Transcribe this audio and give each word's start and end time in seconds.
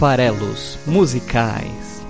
Farelos 0.00 0.78
Musicais. 0.86 2.02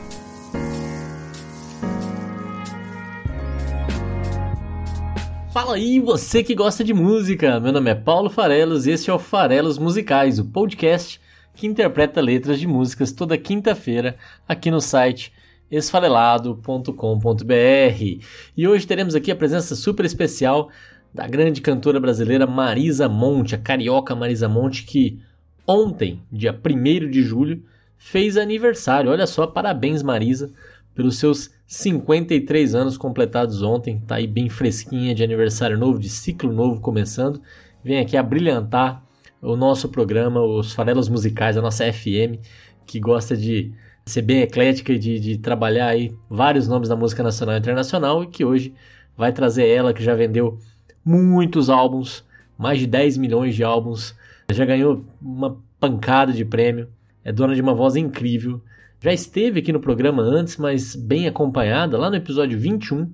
Fala 5.53 5.75
aí, 5.75 5.99
você 5.99 6.45
que 6.45 6.55
gosta 6.55 6.85
de 6.85 6.95
música! 6.95 7.59
Meu 7.59 7.73
nome 7.73 7.91
é 7.91 7.97
Paulo 7.97 8.31
Farelos 8.31 8.87
e 8.87 8.93
este 8.93 9.11
é 9.11 9.13
o 9.13 9.19
Farelos 9.19 9.77
Musicais, 9.77 10.39
o 10.39 10.45
podcast 10.45 11.21
que 11.57 11.67
interpreta 11.67 12.21
letras 12.21 12.61
de 12.61 12.69
músicas 12.69 13.11
toda 13.11 13.37
quinta-feira 13.37 14.17
aqui 14.47 14.71
no 14.71 14.81
site 14.81 15.33
esfarelado.com.br. 15.69 18.25
E 18.57 18.69
hoje 18.69 18.87
teremos 18.87 19.17
aqui 19.17 19.33
a 19.33 19.37
presença 19.37 19.75
super 19.75 20.07
especial 20.07 20.71
da 21.13 21.27
grande 21.27 21.61
cantora 21.61 21.99
brasileira 21.99 22.47
Marisa 22.47 23.09
Monte, 23.09 23.57
a 23.57 23.59
carioca 23.59 24.15
Marisa 24.15 24.49
Monte, 24.49 24.85
que 24.85 25.19
ontem, 25.67 26.23
dia 26.31 26.53
1 26.53 27.11
de 27.11 27.25
julho, 27.25 27.65
fez 28.01 28.37
aniversário. 28.39 29.11
Olha 29.11 29.27
só, 29.27 29.47
parabéns 29.47 30.03
Marisa 30.03 30.51
pelos 30.95 31.19
seus 31.19 31.51
53 31.67 32.75
anos 32.75 32.97
completados 32.97 33.63
ontem. 33.63 34.01
Tá 34.07 34.17
aí 34.17 34.27
bem 34.27 34.49
fresquinha 34.49 35.15
de 35.15 35.23
aniversário 35.23 35.79
novo, 35.79 35.99
de 35.99 36.09
ciclo 36.09 36.53
novo 36.53 36.81
começando. 36.81 37.41
Vem 37.85 38.01
aqui 38.01 38.17
a 38.17 38.23
brilhantar 38.23 39.05
o 39.41 39.55
nosso 39.55 39.89
programa, 39.89 40.41
os 40.43 40.73
Farelos 40.73 41.09
Musicais, 41.09 41.57
a 41.57 41.63
nossa 41.63 41.91
FM, 41.93 42.41
que 42.87 42.99
gosta 42.99 43.37
de 43.37 43.73
ser 44.05 44.23
bem 44.23 44.41
eclética 44.41 44.93
e 44.93 44.99
de, 44.99 45.21
de 45.21 45.39
trabalhar 45.39 45.89
aí 45.89 46.13
vários 46.29 46.67
nomes 46.67 46.89
da 46.89 46.97
música 46.97 47.23
nacional 47.23 47.55
e 47.55 47.59
internacional 47.59 48.25
e 48.25 48.27
que 48.27 48.45
hoje 48.45 48.75
vai 49.17 49.33
trazer 49.33 49.69
ela 49.69 49.93
que 49.93 50.03
já 50.03 50.15
vendeu 50.15 50.59
muitos 51.05 51.71
álbuns, 51.71 52.25
mais 52.59 52.79
de 52.79 52.87
10 52.87 53.19
milhões 53.19 53.55
de 53.55 53.63
álbuns, 53.63 54.15
já 54.51 54.65
ganhou 54.65 55.05
uma 55.21 55.57
pancada 55.79 56.33
de 56.33 56.45
prêmio 56.45 56.89
é 57.25 57.33
dona 57.33 57.55
de 57.55 57.61
uma 57.61 57.75
voz 57.75 57.97
incrível. 57.97 58.61
Já 59.01 59.13
esteve 59.13 59.61
aqui 59.61 59.73
no 59.73 59.81
programa 59.81 60.23
antes, 60.23 60.57
mas 60.57 60.95
bem 60.95 61.27
acompanhada, 61.27 61.97
lá 61.99 62.11
no 62.11 62.17
episódio 62.17 62.59
21, 62.59 63.11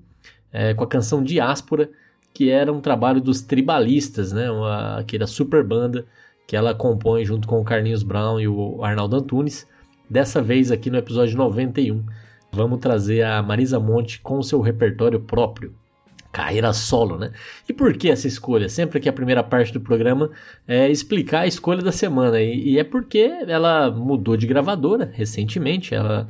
é, 0.53 0.75
com 0.75 0.85
a 0.85 0.87
canção 0.87 1.23
Diáspora, 1.23 1.91
que 2.35 2.51
era 2.51 2.73
um 2.73 2.81
trabalho 2.81 3.21
dos 3.21 3.41
Tribalistas, 3.41 4.33
né? 4.33 4.51
Uma, 4.51 4.99
aquela 4.99 5.27
super 5.27 5.65
banda 5.65 6.05
que 6.47 6.57
ela 6.57 6.75
compõe 6.75 7.25
junto 7.25 7.49
com 7.49 7.61
o 7.61 7.65
Carlinhos 7.65 8.03
Brown 8.03 8.41
e 8.41 8.49
o 8.49 8.83
Arnaldo 8.85 9.17
Antunes. 9.17 9.67
Dessa 10.09 10.41
vez 10.41 10.71
aqui 10.71 10.91
no 10.91 10.99
episódio 10.99 11.37
91, 11.37 12.05
vamos 12.53 12.79
trazer 12.79 13.23
a 13.23 13.43
Marisa 13.43 13.81
Monte 13.81 14.21
com 14.21 14.39
o 14.39 14.45
seu 14.45 14.61
repertório 14.61 15.21
próprio 15.21 15.75
carreira 16.37 16.71
solo, 16.75 17.17
né? 17.17 17.33
E 17.67 17.73
por 17.73 17.97
que 17.97 18.11
essa 18.11 18.29
escolha? 18.29 18.69
Sempre 18.69 19.01
que 19.01 19.09
a 19.09 19.13
primeira 19.13 19.43
parte 19.43 19.73
do 19.73 19.81
programa 19.81 20.31
é 20.69 20.91
explicar 20.91 21.41
a 21.41 21.47
escolha 21.47 21.83
da 21.83 21.91
semana. 21.91 22.39
E, 22.43 22.73
e 22.73 22.79
é 22.79 22.85
porque 22.85 23.33
ela 23.49 23.91
mudou 23.91 24.37
de 24.37 24.47
gravadora 24.47 25.11
recentemente, 25.15 25.95
ela 25.95 26.29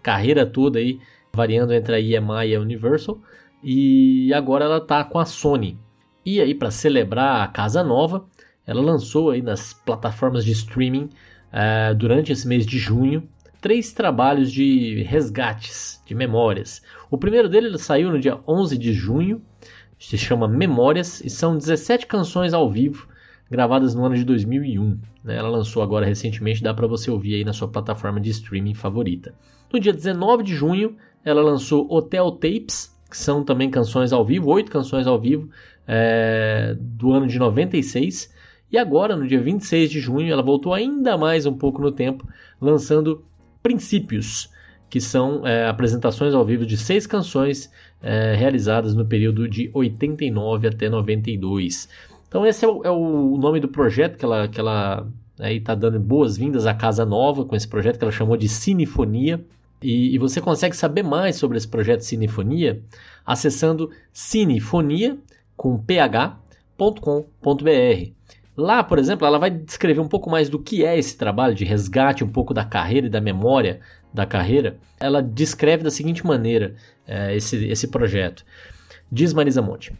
carreira 0.00 0.46
toda 0.46 0.78
aí 0.78 1.00
variando 1.32 1.74
entre 1.74 1.96
a 1.96 2.00
EMI 2.00 2.50
e 2.50 2.54
a 2.54 2.60
Universal, 2.60 3.20
e 3.62 4.32
agora 4.32 4.64
ela 4.64 4.80
tá 4.80 5.02
com 5.02 5.18
a 5.18 5.24
Sony. 5.24 5.76
E 6.24 6.40
aí 6.40 6.54
para 6.54 6.70
celebrar 6.70 7.42
a 7.42 7.48
casa 7.48 7.82
nova, 7.82 8.24
ela 8.64 8.80
lançou 8.80 9.30
aí 9.30 9.42
nas 9.42 9.72
plataformas 9.72 10.44
de 10.44 10.52
streaming 10.52 11.10
uh, 11.52 11.94
durante 11.96 12.30
esse 12.30 12.46
mês 12.46 12.64
de 12.64 12.78
junho 12.78 13.28
três 13.60 13.92
trabalhos 13.92 14.52
de 14.52 15.02
resgates 15.02 16.00
de 16.06 16.14
memórias. 16.14 16.82
O 17.10 17.18
primeiro 17.18 17.48
dele 17.48 17.76
saiu 17.78 18.10
no 18.10 18.20
dia 18.20 18.38
11 18.46 18.76
de 18.76 18.92
junho 18.92 19.42
se 19.98 20.16
chama 20.16 20.46
Memórias 20.46 21.20
e 21.20 21.28
são 21.28 21.56
17 21.56 22.06
canções 22.06 22.54
ao 22.54 22.70
vivo 22.70 23.08
gravadas 23.50 23.94
no 23.94 24.04
ano 24.04 24.14
de 24.14 24.24
2001. 24.24 24.98
Né? 25.24 25.36
Ela 25.36 25.48
lançou 25.48 25.82
agora 25.82 26.06
recentemente, 26.06 26.62
dá 26.62 26.72
para 26.72 26.86
você 26.86 27.10
ouvir 27.10 27.34
aí 27.34 27.44
na 27.44 27.52
sua 27.52 27.68
plataforma 27.68 28.20
de 28.20 28.30
streaming 28.30 28.74
favorita. 28.74 29.34
No 29.72 29.80
dia 29.80 29.92
19 29.92 30.42
de 30.42 30.54
junho, 30.54 30.96
ela 31.24 31.42
lançou 31.42 31.90
Hotel 31.90 32.30
Tapes, 32.32 32.94
que 33.10 33.16
são 33.16 33.42
também 33.42 33.70
canções 33.70 34.12
ao 34.12 34.24
vivo, 34.24 34.50
oito 34.50 34.70
canções 34.70 35.06
ao 35.06 35.18
vivo 35.18 35.48
é, 35.86 36.76
do 36.78 37.12
ano 37.12 37.26
de 37.26 37.38
96. 37.38 38.32
E 38.70 38.76
agora, 38.76 39.16
no 39.16 39.26
dia 39.26 39.40
26 39.40 39.90
de 39.90 39.98
junho, 39.98 40.30
ela 40.30 40.42
voltou 40.42 40.74
ainda 40.74 41.16
mais 41.16 41.46
um 41.46 41.54
pouco 41.54 41.80
no 41.80 41.90
tempo, 41.90 42.28
lançando 42.60 43.24
Princípios, 43.62 44.50
que 44.90 45.00
são 45.00 45.46
é, 45.46 45.66
apresentações 45.66 46.34
ao 46.34 46.44
vivo 46.44 46.64
de 46.64 46.76
seis 46.76 47.06
canções 47.06 47.70
é, 48.02 48.34
realizadas 48.34 48.94
no 48.94 49.04
período 49.04 49.48
de 49.48 49.70
89 49.72 50.68
até 50.68 50.88
92. 50.88 51.88
Então 52.28 52.46
esse 52.46 52.64
é 52.64 52.68
o, 52.68 52.82
é 52.84 52.90
o 52.90 53.36
nome 53.38 53.60
do 53.60 53.68
projeto 53.68 54.16
que 54.16 54.24
ela 54.24 54.48
que 54.48 54.60
ela 54.60 55.06
está 55.38 55.74
dando 55.74 56.00
boas-vindas 56.00 56.66
à 56.66 56.74
Casa 56.74 57.04
Nova 57.04 57.44
com 57.44 57.54
esse 57.54 57.68
projeto 57.68 57.98
que 57.98 58.04
ela 58.04 58.12
chamou 58.12 58.36
de 58.36 58.48
Cinefonia. 58.48 59.40
E, 59.80 60.14
e 60.14 60.18
você 60.18 60.40
consegue 60.40 60.76
saber 60.76 61.04
mais 61.04 61.36
sobre 61.36 61.56
esse 61.56 61.68
projeto 61.68 62.00
Cinefonia 62.00 62.82
acessando 63.24 63.90
cinefonia 64.12 65.18
com 65.54 65.78
ph.com.br. 65.78 66.38
Lá, 68.56 68.82
por 68.82 68.98
exemplo, 68.98 69.24
ela 69.26 69.38
vai 69.38 69.50
descrever 69.50 70.00
um 70.00 70.08
pouco 70.08 70.28
mais 70.28 70.48
do 70.48 70.58
que 70.58 70.84
é 70.84 70.98
esse 70.98 71.16
trabalho 71.16 71.54
de 71.54 71.64
resgate, 71.64 72.24
um 72.24 72.28
pouco 72.28 72.52
da 72.52 72.64
carreira 72.64 73.06
e 73.06 73.10
da 73.10 73.20
memória 73.20 73.80
da 74.18 74.26
carreira. 74.26 74.76
Ela 74.98 75.22
descreve 75.22 75.84
da 75.84 75.90
seguinte 75.90 76.26
maneira 76.26 76.74
é, 77.06 77.36
esse, 77.36 77.64
esse 77.66 77.86
projeto. 77.86 78.44
Diz 79.10 79.32
Marisa 79.32 79.62
Monte: 79.62 79.92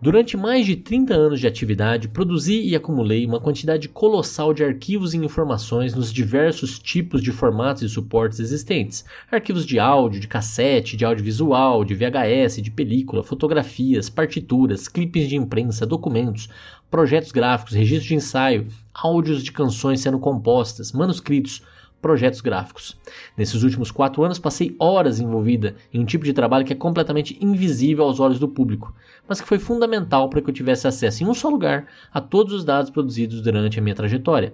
Durante 0.00 0.38
mais 0.38 0.64
de 0.64 0.76
30 0.76 1.12
anos 1.12 1.40
de 1.40 1.46
atividade, 1.46 2.08
produzi 2.08 2.62
e 2.62 2.74
acumulei 2.74 3.26
uma 3.26 3.40
quantidade 3.40 3.88
colossal 3.88 4.54
de 4.54 4.64
arquivos 4.64 5.12
e 5.12 5.18
informações 5.18 5.92
nos 5.94 6.10
diversos 6.10 6.78
tipos 6.78 7.20
de 7.20 7.30
formatos 7.30 7.82
e 7.82 7.88
suportes 7.88 8.38
existentes: 8.38 9.04
arquivos 9.30 9.66
de 9.66 9.78
áudio, 9.78 10.20
de 10.20 10.28
cassete, 10.28 10.96
de 10.96 11.04
audiovisual, 11.04 11.84
de 11.84 11.94
VHS, 11.94 12.62
de 12.62 12.70
película, 12.70 13.22
fotografias, 13.22 14.08
partituras, 14.08 14.88
clipes 14.88 15.28
de 15.28 15.36
imprensa, 15.36 15.84
documentos, 15.84 16.48
projetos 16.90 17.32
gráficos, 17.32 17.74
registros 17.74 18.06
de 18.06 18.14
ensaio, 18.14 18.68
áudios 18.94 19.42
de 19.42 19.52
canções 19.52 20.00
sendo 20.00 20.18
compostas, 20.18 20.92
manuscritos, 20.92 21.60
projetos 22.04 22.42
gráficos. 22.42 23.00
Nesses 23.34 23.62
últimos 23.62 23.90
quatro 23.90 24.22
anos, 24.22 24.38
passei 24.38 24.76
horas 24.78 25.20
envolvida 25.20 25.74
em 25.90 26.00
um 26.00 26.04
tipo 26.04 26.22
de 26.22 26.34
trabalho 26.34 26.62
que 26.62 26.74
é 26.74 26.76
completamente 26.76 27.38
invisível 27.40 28.04
aos 28.04 28.20
olhos 28.20 28.38
do 28.38 28.46
público, 28.46 28.94
mas 29.26 29.40
que 29.40 29.48
foi 29.48 29.58
fundamental 29.58 30.28
para 30.28 30.42
que 30.42 30.50
eu 30.50 30.54
tivesse 30.54 30.86
acesso 30.86 31.24
em 31.24 31.26
um 31.26 31.32
só 31.32 31.48
lugar 31.48 31.86
a 32.12 32.20
todos 32.20 32.52
os 32.52 32.62
dados 32.62 32.90
produzidos 32.90 33.40
durante 33.40 33.78
a 33.78 33.82
minha 33.82 33.94
trajetória. 33.94 34.52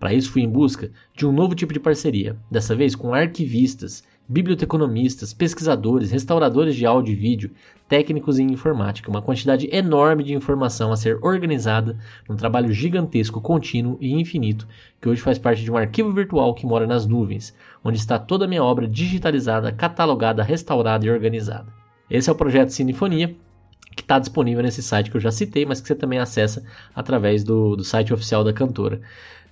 Para 0.00 0.12
isso, 0.12 0.32
fui 0.32 0.42
em 0.42 0.48
busca 0.48 0.90
de 1.14 1.24
um 1.24 1.30
novo 1.30 1.54
tipo 1.54 1.72
de 1.72 1.78
parceria, 1.78 2.36
dessa 2.50 2.74
vez 2.74 2.96
com 2.96 3.14
arquivistas, 3.14 4.02
biblioteconomistas, 4.30 5.34
pesquisadores, 5.34 6.12
restauradores 6.12 6.76
de 6.76 6.86
áudio 6.86 7.12
e 7.12 7.16
vídeo, 7.16 7.50
técnicos 7.88 8.38
em 8.38 8.46
informática, 8.52 9.10
uma 9.10 9.20
quantidade 9.20 9.68
enorme 9.72 10.22
de 10.22 10.32
informação 10.32 10.92
a 10.92 10.96
ser 10.96 11.18
organizada 11.20 11.98
num 12.28 12.36
trabalho 12.36 12.72
gigantesco, 12.72 13.40
contínuo 13.40 13.98
e 14.00 14.12
infinito, 14.12 14.68
que 15.00 15.08
hoje 15.08 15.20
faz 15.20 15.36
parte 15.36 15.64
de 15.64 15.72
um 15.72 15.76
arquivo 15.76 16.12
virtual 16.12 16.54
que 16.54 16.64
mora 16.64 16.86
nas 16.86 17.06
nuvens, 17.06 17.52
onde 17.82 17.98
está 17.98 18.20
toda 18.20 18.44
a 18.44 18.48
minha 18.48 18.62
obra 18.62 18.86
digitalizada, 18.86 19.72
catalogada, 19.72 20.44
restaurada 20.44 21.04
e 21.04 21.10
organizada. 21.10 21.66
Esse 22.08 22.30
é 22.30 22.32
o 22.32 22.36
projeto 22.36 22.70
Cinefonia, 22.70 23.34
que 24.00 24.04
está 24.04 24.18
disponível 24.18 24.62
nesse 24.62 24.82
site 24.82 25.10
que 25.10 25.16
eu 25.16 25.20
já 25.20 25.30
citei, 25.30 25.66
mas 25.66 25.80
que 25.80 25.86
você 25.86 25.94
também 25.94 26.18
acessa 26.18 26.64
através 26.94 27.44
do, 27.44 27.76
do 27.76 27.84
site 27.84 28.14
oficial 28.14 28.42
da 28.42 28.52
cantora. 28.52 29.00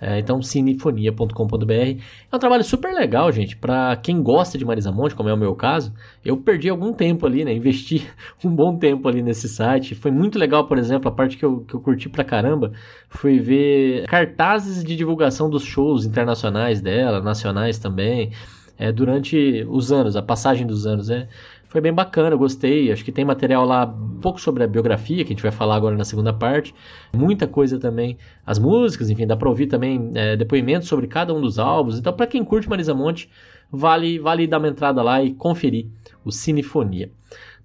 É, 0.00 0.18
então, 0.18 0.40
cinefonia.com.br. 0.40 1.72
É 1.72 2.36
um 2.36 2.38
trabalho 2.38 2.62
super 2.62 2.94
legal, 2.94 3.30
gente. 3.32 3.56
Para 3.56 3.96
quem 3.96 4.22
gosta 4.22 4.56
de 4.56 4.64
Marisa 4.64 4.92
Monte, 4.92 5.14
como 5.14 5.28
é 5.28 5.34
o 5.34 5.36
meu 5.36 5.54
caso, 5.56 5.92
eu 6.24 6.36
perdi 6.36 6.68
algum 6.68 6.92
tempo 6.92 7.26
ali, 7.26 7.44
né? 7.44 7.52
Investi 7.52 8.08
um 8.44 8.50
bom 8.50 8.76
tempo 8.76 9.08
ali 9.08 9.22
nesse 9.22 9.48
site. 9.48 9.96
Foi 9.96 10.12
muito 10.12 10.38
legal, 10.38 10.66
por 10.68 10.78
exemplo, 10.78 11.08
a 11.08 11.12
parte 11.12 11.36
que 11.36 11.44
eu, 11.44 11.60
que 11.60 11.74
eu 11.74 11.80
curti 11.80 12.08
pra 12.08 12.22
caramba 12.22 12.72
foi 13.08 13.40
ver 13.40 14.06
cartazes 14.06 14.84
de 14.84 14.94
divulgação 14.94 15.50
dos 15.50 15.64
shows 15.64 16.04
internacionais 16.04 16.80
dela, 16.80 17.20
nacionais 17.20 17.78
também, 17.78 18.30
é, 18.78 18.92
durante 18.92 19.66
os 19.68 19.90
anos, 19.90 20.14
a 20.14 20.22
passagem 20.22 20.64
dos 20.64 20.86
anos. 20.86 21.10
É, 21.10 21.26
foi 21.68 21.80
bem 21.80 21.92
bacana, 21.92 22.30
eu 22.30 22.38
gostei. 22.38 22.90
Acho 22.90 23.04
que 23.04 23.12
tem 23.12 23.24
material 23.24 23.64
lá 23.64 23.84
um 23.84 24.18
pouco 24.20 24.40
sobre 24.40 24.64
a 24.64 24.66
biografia, 24.66 25.24
que 25.24 25.32
a 25.32 25.34
gente 25.34 25.42
vai 25.42 25.52
falar 25.52 25.76
agora 25.76 25.96
na 25.96 26.04
segunda 26.04 26.32
parte. 26.32 26.74
Muita 27.14 27.46
coisa 27.46 27.78
também, 27.78 28.16
as 28.44 28.58
músicas, 28.58 29.10
enfim, 29.10 29.26
dá 29.26 29.36
pra 29.36 29.48
ouvir 29.48 29.66
também 29.66 30.10
é, 30.14 30.36
depoimentos 30.36 30.88
sobre 30.88 31.06
cada 31.06 31.32
um 31.34 31.40
dos 31.40 31.58
álbuns. 31.58 31.98
Então, 31.98 32.12
para 32.12 32.26
quem 32.26 32.42
curte 32.42 32.68
Marisa 32.68 32.94
Monte, 32.94 33.30
vale, 33.70 34.18
vale 34.18 34.46
dar 34.46 34.58
uma 34.58 34.68
entrada 34.68 35.02
lá 35.02 35.22
e 35.22 35.34
conferir 35.34 35.86
o 36.24 36.32
Cinefonia. 36.32 37.10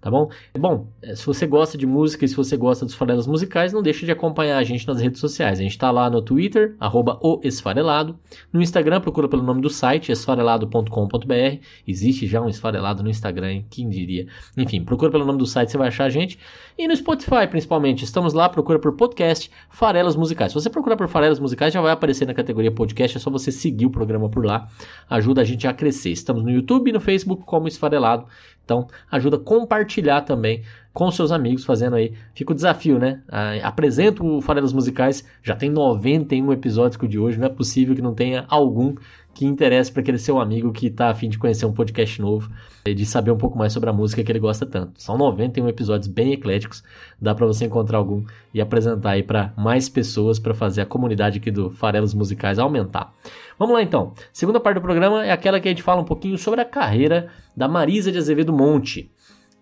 Tá 0.04 0.12
bom? 0.12 0.30
Bom, 0.60 0.88
é, 1.02 1.16
se 1.16 1.26
você 1.26 1.48
gosta 1.48 1.78
de 1.78 1.86
música 1.86 2.26
e 2.26 2.28
se 2.28 2.36
você 2.36 2.58
gosta 2.58 2.86
dos 2.86 2.94
farelas 2.94 3.26
musicais, 3.26 3.72
não 3.72 3.82
deixe 3.82 4.06
de 4.06 4.12
acompanhar 4.12 4.58
a 4.58 4.64
gente 4.64 4.86
nas 4.86 5.00
redes 5.00 5.22
sociais. 5.22 5.60
A 5.60 5.64
gente 5.64 5.72
está 5.72 5.90
lá 5.92 6.10
no 6.10 6.22
Twitter, 6.22 6.76
arroba 6.78 7.18
o 7.24 7.40
Esfarelado. 7.42 8.20
No 8.52 8.62
Instagram, 8.62 9.00
procura 9.00 9.30
pelo 9.30 9.42
nome 9.42 9.62
do 9.62 9.70
site, 9.70 10.12
esfarelado.com.br. 10.12 11.58
Existe 11.88 12.28
já 12.28 12.42
um 12.42 12.50
esfarelado 12.50 13.02
no 13.02 13.10
Instagram, 13.10 13.52
hein? 13.54 13.66
quem 13.70 13.88
diria? 13.88 14.28
Enfim, 14.58 14.84
procura 14.84 15.10
pelo 15.10 15.26
nome 15.26 15.40
do 15.40 15.46
site, 15.46 15.72
você 15.72 15.78
vai 15.78 15.88
achar 15.88 16.04
a 16.04 16.10
gente. 16.10 16.38
E 16.78 16.86
no 16.86 16.96
Spotify, 16.96 17.48
principalmente, 17.50 18.04
estamos 18.04 18.34
lá, 18.34 18.50
procura 18.50 18.80
por 18.80 18.94
podcast 18.98 19.50
Farelas 19.70 20.18
Musicais. 20.18 20.52
Se 20.52 20.60
você 20.60 20.70
procurar 20.70 20.98
por 20.98 21.08
Farelas 21.08 21.40
Musicais, 21.40 21.74
já 21.74 21.80
vai 21.80 21.94
aparecer 21.94 22.26
na 22.26 22.34
categoria 22.34 22.72
podcast, 22.72 23.16
é 23.16 23.20
só 23.22 23.30
você 23.30 23.52
seguir 23.52 23.86
o 23.86 23.90
programa 23.90 24.30
por 24.30 24.46
lá. 24.46 24.68
Ajuda 25.10 25.42
a 25.42 25.44
gente 25.46 25.66
a 25.66 25.74
crescer. 25.74 26.10
Estamos 26.10 26.44
no 26.44 26.50
YouTube 26.50 26.90
e 26.90 26.94
no 26.94 27.00
Facebook 27.00 27.44
como 27.46 27.68
Esfarelado. 27.68 28.26
Então, 28.64 28.88
ajuda 29.12 29.38
a 29.38 29.40
compartilhar 29.40 30.22
também 30.22 30.64
com 30.94 31.10
seus 31.12 31.32
amigos, 31.32 31.66
fazendo 31.66 31.96
aí. 31.96 32.14
Fica 32.34 32.52
o 32.52 32.56
desafio, 32.56 33.00
né? 33.00 33.22
Apresento 33.64 34.26
o 34.26 34.42
Farelas 34.42 34.72
Musicais, 34.72 35.28
já 35.42 35.56
tem 35.56 35.70
91 35.70 36.54
episódios 36.54 36.98
com 36.98 37.06
o 37.06 37.10
de 37.10 37.20
hoje, 37.20 37.40
não 37.40 37.48
é 37.48 37.50
possível 37.50 37.96
que 37.96 38.02
não 38.02 38.14
tenha 38.14 38.46
algum 38.48 38.96
que 39.34 39.46
interesse 39.46 39.92
para 39.92 40.02
aquele 40.02 40.18
seu 40.18 40.40
amigo 40.40 40.72
que 40.72 40.88
está 40.88 41.10
afim 41.10 41.28
de 41.28 41.38
conhecer 41.38 41.66
um 41.66 41.74
podcast 41.74 42.22
novo 42.22 42.52
e 42.86 42.94
de 42.94 43.06
saber 43.06 43.32
um 43.32 43.38
pouco 43.38 43.58
mais 43.58 43.74
sobre 43.74 43.90
a 43.90 43.94
música 43.94 44.24
que 44.24 44.32
ele 44.32 44.40
gosta 44.40 44.66
tanto. 44.66 45.02
São 45.02 45.18
91 45.18 45.68
episódios 45.68 46.08
bem 46.08 46.34
ecléticos, 46.34 46.84
dá 47.20 47.34
para 47.34 47.48
você 47.48 47.66
encontrar 47.66 47.98
algum 47.98 48.24
e 48.54 48.62
apresentar 48.62 49.12
aí 49.12 49.24
para 49.24 49.52
mais 49.58 49.90
pessoas 49.90 50.38
para 50.38 50.54
fazer 50.54 50.82
a 50.82 50.86
comunidade 50.86 51.40
aqui 51.40 51.50
do 51.50 51.72
Farelas 51.72 52.14
Musicais 52.14 52.60
aumentar. 52.60 53.14
Vamos 53.58 53.74
lá 53.74 53.82
então. 53.82 54.14
Segunda 54.32 54.60
parte 54.60 54.76
do 54.76 54.82
programa 54.82 55.26
é 55.26 55.32
aquela 55.32 55.60
que 55.60 55.68
a 55.68 55.72
gente 55.72 55.84
fala 55.84 56.02
um 56.02 56.06
pouquinho 56.06 56.38
sobre 56.38 56.62
a 56.62 56.66
carreira 56.66 57.30
da 57.56 57.68
Marisa 57.68 58.12
de 58.12 58.18
Azevedo 58.18 58.54
Monte, 58.54 59.10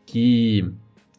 que 0.06 0.70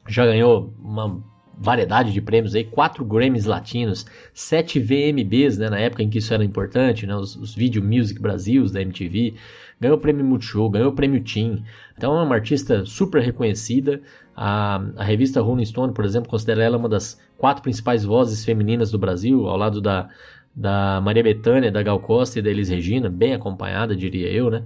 já 0.06 0.26
ganhou 0.26 0.74
uma 0.82 1.22
variedade 1.62 2.12
de 2.12 2.20
prêmios 2.20 2.54
aí, 2.54 2.64
quatro 2.64 3.04
Grammys 3.04 3.44
latinos, 3.44 4.04
sete 4.34 4.80
VMBs, 4.80 5.58
né, 5.58 5.70
na 5.70 5.78
época 5.78 6.02
em 6.02 6.10
que 6.10 6.18
isso 6.18 6.34
era 6.34 6.44
importante, 6.44 7.06
né, 7.06 7.14
os, 7.14 7.36
os 7.36 7.54
Video 7.54 7.82
Music 7.82 8.20
Brasils 8.20 8.72
da 8.72 8.82
MTV, 8.82 9.34
ganhou 9.80 9.96
o 9.96 10.00
prêmio 10.00 10.24
Multishow, 10.24 10.68
ganhou 10.68 10.90
o 10.90 10.94
prêmio 10.94 11.22
Team, 11.22 11.62
então 11.96 12.18
é 12.18 12.22
uma 12.22 12.34
artista 12.34 12.84
super 12.84 13.22
reconhecida, 13.22 14.00
a, 14.36 14.82
a 14.96 15.04
revista 15.04 15.40
Rolling 15.40 15.64
Stone, 15.64 15.92
por 15.92 16.04
exemplo, 16.04 16.28
considera 16.28 16.62
ela 16.62 16.76
uma 16.76 16.88
das 16.88 17.20
quatro 17.38 17.62
principais 17.62 18.04
vozes 18.04 18.44
femininas 18.44 18.90
do 18.90 18.98
Brasil, 18.98 19.46
ao 19.46 19.56
lado 19.56 19.80
da, 19.80 20.08
da 20.54 21.00
Maria 21.00 21.22
Bethânia, 21.22 21.70
da 21.70 21.82
Gal 21.82 22.00
Costa 22.00 22.38
e 22.38 22.42
da 22.42 22.50
Elis 22.50 22.68
Regina, 22.68 23.08
bem 23.08 23.34
acompanhada, 23.34 23.94
diria 23.94 24.30
eu, 24.30 24.50
né, 24.50 24.64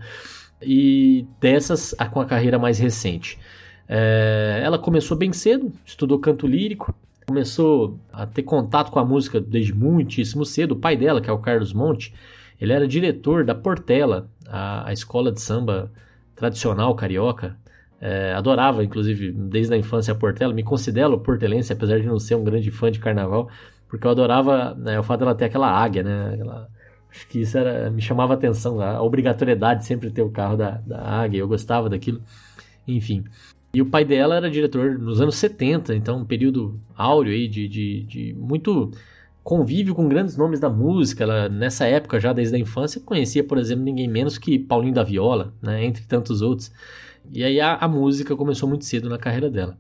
e 0.63 1.27
dessas 1.41 1.95
com 2.11 2.21
a 2.21 2.25
carreira 2.25 2.59
mais 2.59 2.79
recente. 2.79 3.39
É, 3.89 4.61
ela 4.63 4.79
começou 4.79 5.17
bem 5.17 5.33
cedo, 5.33 5.73
estudou 5.85 6.19
canto 6.19 6.47
lírico, 6.47 6.95
começou 7.27 7.99
a 8.13 8.27
ter 8.27 8.43
contato 8.43 8.91
com 8.91 8.99
a 8.99 9.05
música 9.05 9.41
desde 9.41 9.75
muitíssimo 9.75 10.45
cedo. 10.45 10.73
O 10.73 10.77
pai 10.77 10.97
dela, 10.97 11.21
que 11.21 11.29
é 11.29 11.33
o 11.33 11.39
Carlos 11.39 11.73
Monte, 11.73 12.15
ele 12.61 12.73
era 12.73 12.87
diretor 12.87 13.45
da 13.45 13.55
Portela, 13.55 14.29
a, 14.47 14.89
a 14.89 14.93
escola 14.93 15.33
de 15.33 15.41
samba 15.41 15.91
tradicional 16.35 16.95
carioca. 16.95 17.57
É, 18.01 18.35
adorava, 18.35 18.85
inclusive, 18.85 19.33
desde 19.33 19.73
a 19.75 19.77
infância 19.77 20.13
a 20.13 20.15
Portela. 20.15 20.53
Me 20.53 20.63
considero 20.63 21.19
portelense, 21.19 21.73
apesar 21.73 21.99
de 21.99 22.07
não 22.07 22.19
ser 22.19 22.35
um 22.35 22.45
grande 22.45 22.71
fã 22.71 22.91
de 22.91 22.99
carnaval, 22.99 23.49
porque 23.89 24.07
eu 24.07 24.11
adorava 24.11 24.75
né, 24.75 24.99
o 25.01 25.03
fato 25.03 25.21
dela 25.21 25.35
ter 25.35 25.47
aquela 25.47 25.71
águia, 25.71 26.03
né? 26.03 26.35
Aquela, 26.35 26.69
acho 27.11 27.27
que 27.29 27.41
isso 27.41 27.57
era, 27.57 27.91
me 27.91 28.03
chamava 28.03 28.35
a 28.35 28.37
atenção, 28.37 28.81
a 28.81 29.03
obrigatoriedade 29.03 29.81
de 29.81 29.87
sempre 29.87 30.11
ter 30.11 30.23
o 30.23 30.31
carro 30.31 30.57
da, 30.57 30.73
da 30.87 31.01
águia. 31.03 31.39
Eu 31.41 31.49
gostava 31.49 31.89
daquilo. 31.89 32.21
Enfim, 32.87 33.25
e 33.77 33.83
o 33.83 33.85
pai 33.85 34.07
dela 34.07 34.37
era 34.37 34.51
diretor 34.51 34.99
nos 34.99 35.21
anos 35.21 35.35
70, 35.37 35.95
então 35.95 36.21
um 36.21 36.25
período 36.25 36.81
áureo 36.97 37.35
aí 37.35 37.47
de, 37.47 37.69
de, 37.69 38.03
de 38.05 38.33
muito 38.33 38.91
convívio 39.45 39.95
com 39.95 40.09
grandes 40.09 40.35
nomes 40.35 40.59
da 40.59 40.71
música. 40.71 41.25
Ela, 41.25 41.51
nessa 41.51 41.85
época, 41.85 42.19
já 42.19 42.33
desde 42.33 42.57
a 42.57 42.59
infância, 42.59 43.03
conhecia, 43.05 43.45
por 43.45 43.59
exemplo, 43.59 43.85
ninguém 43.85 44.09
menos 44.09 44.39
que 44.39 44.59
Paulinho 44.59 44.95
da 44.95 45.03
Viola, 45.03 45.53
né, 45.61 45.85
entre 45.85 46.05
tantos 46.05 46.41
outros. 46.41 46.73
E 47.31 47.45
aí 47.45 47.61
a, 47.61 47.75
a, 47.75 47.87
música 47.87 48.35
começou 48.35 48.67
muito 48.67 48.87
cedo 48.87 49.11
na 49.11 49.19
carreira 49.19 49.51
dela, 49.51 49.77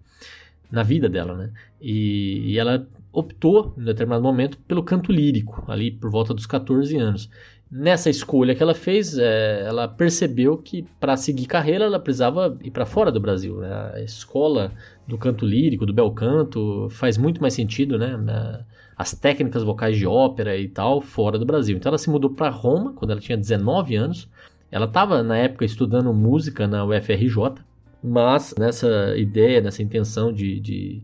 na 0.70 0.82
vida 0.82 1.08
dela, 1.08 1.34
né? 1.34 1.50
E, 1.80 2.52
e 2.52 2.58
ela 2.58 2.86
optou, 3.10 3.72
em 3.78 3.84
determinado 3.84 4.22
momento, 4.22 4.58
pelo 4.68 4.82
canto 4.82 5.10
lírico, 5.10 5.64
ali 5.68 5.90
por 5.90 6.10
volta 6.10 6.34
dos 6.34 6.44
14 6.44 6.98
anos. 6.98 7.30
Nessa 7.68 8.08
escolha 8.08 8.54
que 8.54 8.62
ela 8.62 8.74
fez, 8.74 9.18
é, 9.18 9.64
ela 9.66 9.88
percebeu 9.88 10.56
que 10.56 10.84
para 11.00 11.16
seguir 11.16 11.46
carreira 11.46 11.84
ela 11.84 11.98
precisava 11.98 12.56
ir 12.62 12.70
para 12.70 12.86
fora 12.86 13.10
do 13.10 13.18
Brasil. 13.18 13.56
Né? 13.58 13.90
A 13.94 14.00
escola 14.00 14.72
do 15.06 15.18
canto 15.18 15.44
lírico, 15.44 15.84
do 15.84 15.92
bel 15.92 16.10
canto, 16.12 16.88
faz 16.90 17.18
muito 17.18 17.40
mais 17.40 17.54
sentido, 17.54 17.98
né? 17.98 18.64
As 18.96 19.12
técnicas 19.12 19.64
vocais 19.64 19.96
de 19.96 20.06
ópera 20.06 20.56
e 20.56 20.68
tal, 20.68 21.00
fora 21.00 21.38
do 21.38 21.44
Brasil. 21.44 21.76
Então 21.76 21.90
ela 21.90 21.98
se 21.98 22.08
mudou 22.08 22.30
para 22.30 22.50
Roma 22.50 22.92
quando 22.92 23.10
ela 23.10 23.20
tinha 23.20 23.36
19 23.36 23.96
anos. 23.96 24.28
Ela 24.70 24.86
estava 24.86 25.22
na 25.22 25.36
época 25.36 25.64
estudando 25.64 26.12
música 26.14 26.68
na 26.68 26.84
UFRJ, 26.84 27.62
mas 28.02 28.54
nessa 28.56 29.16
ideia, 29.16 29.60
nessa 29.60 29.82
intenção 29.82 30.32
de, 30.32 30.60
de 30.60 31.02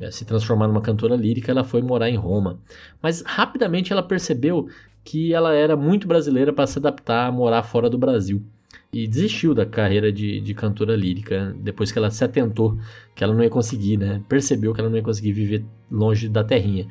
é, 0.00 0.10
se 0.10 0.24
transformar 0.24 0.68
numa 0.68 0.80
cantora 0.80 1.16
lírica, 1.16 1.50
ela 1.50 1.64
foi 1.64 1.82
morar 1.82 2.08
em 2.08 2.16
Roma. 2.16 2.58
Mas 3.02 3.22
rapidamente 3.22 3.92
ela 3.92 4.02
percebeu 4.02 4.68
que 5.04 5.34
ela 5.34 5.52
era 5.52 5.76
muito 5.76 6.08
brasileira 6.08 6.52
para 6.52 6.66
se 6.66 6.78
adaptar 6.78 7.26
a 7.26 7.32
morar 7.32 7.62
fora 7.62 7.90
do 7.90 7.98
Brasil. 7.98 8.42
E 8.92 9.06
desistiu 9.06 9.54
da 9.54 9.66
carreira 9.66 10.10
de, 10.10 10.40
de 10.40 10.54
cantora 10.54 10.96
lírica 10.96 11.54
depois 11.58 11.92
que 11.92 11.98
ela 11.98 12.10
se 12.10 12.24
atentou 12.24 12.78
que 13.14 13.22
ela 13.22 13.34
não 13.34 13.42
ia 13.42 13.50
conseguir, 13.50 13.96
né? 13.96 14.22
Percebeu 14.28 14.72
que 14.72 14.80
ela 14.80 14.88
não 14.88 14.96
ia 14.96 15.02
conseguir 15.02 15.32
viver 15.32 15.64
longe 15.90 16.28
da 16.28 16.42
terrinha. 16.42 16.86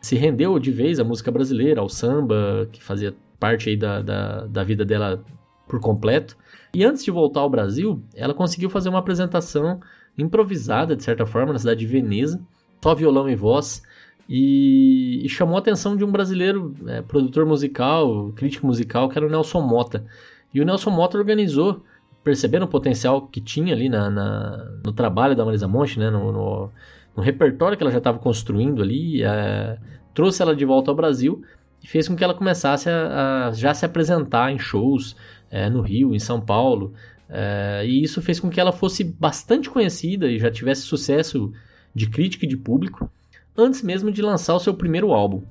Se 0.00 0.16
rendeu 0.16 0.58
de 0.58 0.70
vez 0.70 1.00
à 1.00 1.04
música 1.04 1.30
brasileira, 1.30 1.80
ao 1.80 1.88
samba, 1.88 2.68
que 2.70 2.82
fazia 2.82 3.14
parte 3.38 3.70
aí 3.70 3.76
da, 3.76 4.02
da, 4.02 4.46
da 4.46 4.64
vida 4.64 4.84
dela 4.84 5.24
por 5.68 5.80
completo. 5.80 6.36
E 6.74 6.84
antes 6.84 7.04
de 7.04 7.10
voltar 7.10 7.40
ao 7.40 7.50
Brasil, 7.50 8.02
ela 8.14 8.34
conseguiu 8.34 8.68
fazer 8.68 8.88
uma 8.88 8.98
apresentação 8.98 9.80
improvisada, 10.18 10.96
de 10.96 11.02
certa 11.02 11.26
forma, 11.26 11.52
na 11.52 11.58
cidade 11.58 11.80
de 11.80 11.86
Veneza, 11.86 12.40
só 12.82 12.94
violão 12.94 13.28
e 13.28 13.34
voz, 13.34 13.82
e, 14.28 15.24
e 15.24 15.28
chamou 15.28 15.56
a 15.56 15.60
atenção 15.60 15.96
de 15.96 16.04
um 16.04 16.10
brasileiro, 16.10 16.74
é, 16.86 17.00
produtor 17.00 17.46
musical, 17.46 18.32
crítico 18.34 18.66
musical, 18.66 19.08
que 19.08 19.16
era 19.16 19.26
o 19.26 19.30
Nelson 19.30 19.60
Mota. 19.60 20.04
E 20.52 20.60
o 20.60 20.64
Nelson 20.64 20.90
Mota 20.90 21.16
organizou, 21.16 21.84
percebendo 22.24 22.64
o 22.64 22.68
potencial 22.68 23.22
que 23.28 23.40
tinha 23.40 23.72
ali 23.72 23.88
na, 23.88 24.10
na 24.10 24.80
no 24.84 24.92
trabalho 24.92 25.36
da 25.36 25.44
Marisa 25.44 25.68
Monte, 25.68 25.98
né, 25.98 26.10
no, 26.10 26.32
no, 26.32 26.70
no, 27.16 27.22
repertório 27.22 27.76
que 27.76 27.84
ela 27.84 27.92
já 27.92 27.98
estava 27.98 28.18
construindo 28.18 28.82
ali, 28.82 29.22
é, 29.22 29.78
trouxe 30.12 30.42
ela 30.42 30.56
de 30.56 30.64
volta 30.64 30.90
ao 30.90 30.96
Brasil 30.96 31.42
e 31.82 31.86
fez 31.86 32.08
com 32.08 32.16
que 32.16 32.24
ela 32.24 32.34
começasse 32.34 32.90
a, 32.90 33.48
a 33.48 33.52
já 33.52 33.72
se 33.74 33.86
apresentar 33.86 34.50
em 34.50 34.58
shows 34.58 35.14
é, 35.50 35.70
no 35.70 35.82
Rio, 35.82 36.14
em 36.14 36.18
São 36.18 36.40
Paulo. 36.40 36.94
É, 37.28 37.84
e 37.86 38.02
isso 38.02 38.20
fez 38.20 38.40
com 38.40 38.50
que 38.50 38.60
ela 38.60 38.72
fosse 38.72 39.04
bastante 39.04 39.70
conhecida 39.70 40.28
e 40.28 40.38
já 40.38 40.50
tivesse 40.50 40.82
sucesso 40.82 41.52
de 41.94 42.08
crítica 42.08 42.44
e 42.44 42.48
de 42.48 42.56
público 42.56 43.10
antes 43.56 43.82
mesmo 43.82 44.10
de 44.10 44.22
lançar 44.22 44.54
o 44.54 44.60
seu 44.60 44.74
primeiro 44.74 45.12
álbum, 45.12 45.42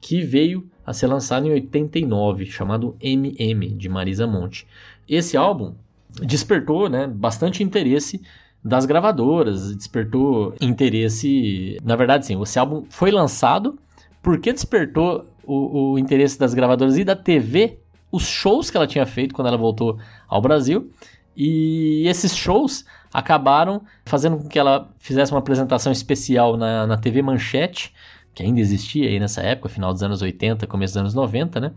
que 0.00 0.22
veio 0.22 0.68
a 0.84 0.92
ser 0.92 1.06
lançado 1.06 1.46
em 1.46 1.52
89, 1.52 2.46
chamado 2.46 2.96
MM, 3.00 3.70
de 3.74 3.88
Marisa 3.88 4.26
Monte. 4.26 4.66
Esse 5.08 5.36
álbum 5.36 5.74
despertou 6.22 6.88
né, 6.88 7.06
bastante 7.06 7.62
interesse 7.62 8.20
das 8.62 8.84
gravadoras, 8.84 9.74
despertou 9.74 10.54
interesse. 10.60 11.78
Na 11.82 11.96
verdade, 11.96 12.26
sim, 12.26 12.40
esse 12.42 12.58
álbum 12.58 12.84
foi 12.88 13.10
lançado 13.10 13.78
porque 14.22 14.52
despertou 14.52 15.26
o, 15.44 15.92
o, 15.92 15.98
interesse 15.98 16.38
das 16.38 16.52
gravadoras 16.52 16.98
e 16.98 17.04
da 17.04 17.16
TV, 17.16 17.78
os 18.12 18.24
shows 18.24 18.70
que 18.70 18.76
ela 18.76 18.86
tinha 18.86 19.06
feito 19.06 19.34
quando 19.34 19.48
ela 19.48 19.56
voltou 19.56 19.98
ao 20.28 20.42
Brasil. 20.42 20.90
E 21.36 22.06
esses 22.06 22.36
shows 22.36 22.84
acabaram 23.12 23.82
fazendo 24.04 24.36
com 24.38 24.48
que 24.48 24.58
ela 24.58 24.88
fizesse 24.98 25.32
uma 25.32 25.40
apresentação 25.40 25.90
especial 25.92 26.56
na, 26.56 26.86
na 26.86 26.96
TV 26.96 27.22
Manchete, 27.22 27.92
que 28.32 28.42
ainda 28.42 28.60
existia 28.60 29.08
aí 29.08 29.18
nessa 29.18 29.42
época, 29.42 29.68
final 29.68 29.92
dos 29.92 30.02
anos 30.02 30.22
80, 30.22 30.66
começo 30.66 30.94
dos 30.94 31.00
anos 31.00 31.14
90, 31.14 31.60
né? 31.60 31.72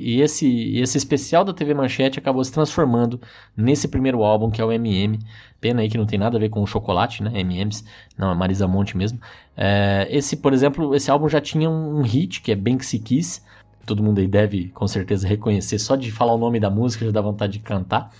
E 0.00 0.20
esse, 0.22 0.78
esse 0.78 0.96
especial 0.96 1.44
da 1.44 1.52
TV 1.52 1.74
Manchete 1.74 2.18
acabou 2.18 2.42
se 2.42 2.50
transformando 2.50 3.20
nesse 3.56 3.86
primeiro 3.86 4.22
álbum, 4.22 4.50
que 4.50 4.60
é 4.60 4.64
o 4.64 4.72
MM. 4.72 5.18
Pena 5.60 5.82
aí 5.82 5.88
que 5.88 5.98
não 5.98 6.06
tem 6.06 6.18
nada 6.18 6.36
a 6.36 6.40
ver 6.40 6.48
com 6.48 6.62
o 6.62 6.66
chocolate, 6.66 7.22
né? 7.22 7.30
MMs, 7.40 7.84
não, 8.16 8.30
é 8.30 8.34
Marisa 8.34 8.66
Monte 8.66 8.96
mesmo. 8.96 9.20
É, 9.56 10.06
esse, 10.10 10.36
por 10.36 10.52
exemplo, 10.52 10.94
esse 10.94 11.10
álbum 11.10 11.28
já 11.28 11.40
tinha 11.40 11.68
um 11.68 12.00
hit, 12.02 12.40
que 12.40 12.52
é 12.52 12.56
Banksy 12.56 12.98
Kiss. 12.98 13.42
Todo 13.84 14.02
mundo 14.02 14.18
aí 14.18 14.28
deve, 14.28 14.68
com 14.68 14.86
certeza, 14.86 15.28
reconhecer. 15.28 15.78
Só 15.78 15.94
de 15.94 16.10
falar 16.10 16.34
o 16.34 16.38
nome 16.38 16.58
da 16.58 16.70
música 16.70 17.04
já 17.04 17.10
dá 17.10 17.20
vontade 17.20 17.54
de 17.54 17.58
cantar. 17.58 18.10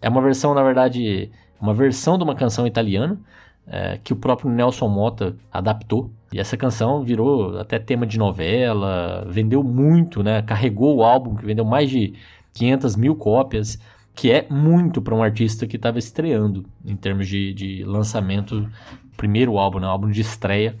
É 0.00 0.08
uma 0.08 0.22
versão, 0.22 0.54
na 0.54 0.62
verdade, 0.62 1.30
uma 1.60 1.74
versão 1.74 2.18
de 2.18 2.24
uma 2.24 2.34
canção 2.34 2.66
italiana 2.66 3.18
é, 3.66 3.98
que 4.02 4.12
o 4.12 4.16
próprio 4.16 4.50
Nelson 4.50 4.88
Mota 4.88 5.36
adaptou. 5.52 6.10
E 6.32 6.38
essa 6.38 6.56
canção 6.56 7.02
virou 7.02 7.58
até 7.58 7.78
tema 7.78 8.06
de 8.06 8.18
novela, 8.18 9.24
vendeu 9.28 9.62
muito, 9.62 10.22
né? 10.22 10.42
Carregou 10.42 10.96
o 10.96 11.02
álbum, 11.04 11.36
que 11.36 11.46
vendeu 11.46 11.64
mais 11.64 11.88
de 11.88 12.14
500 12.52 12.96
mil 12.96 13.14
cópias. 13.16 13.78
que 14.16 14.30
é 14.30 14.46
muito 14.48 15.02
para 15.02 15.14
um 15.14 15.22
artista 15.24 15.66
que 15.66 15.74
estava 15.74 15.98
estreando 15.98 16.64
em 16.84 16.94
termos 16.94 17.26
de, 17.26 17.52
de 17.52 17.84
lançamento, 17.84 18.68
primeiro 19.16 19.58
álbum, 19.58 19.80
né, 19.80 19.88
álbum 19.88 20.08
de 20.08 20.20
estreia. 20.20 20.76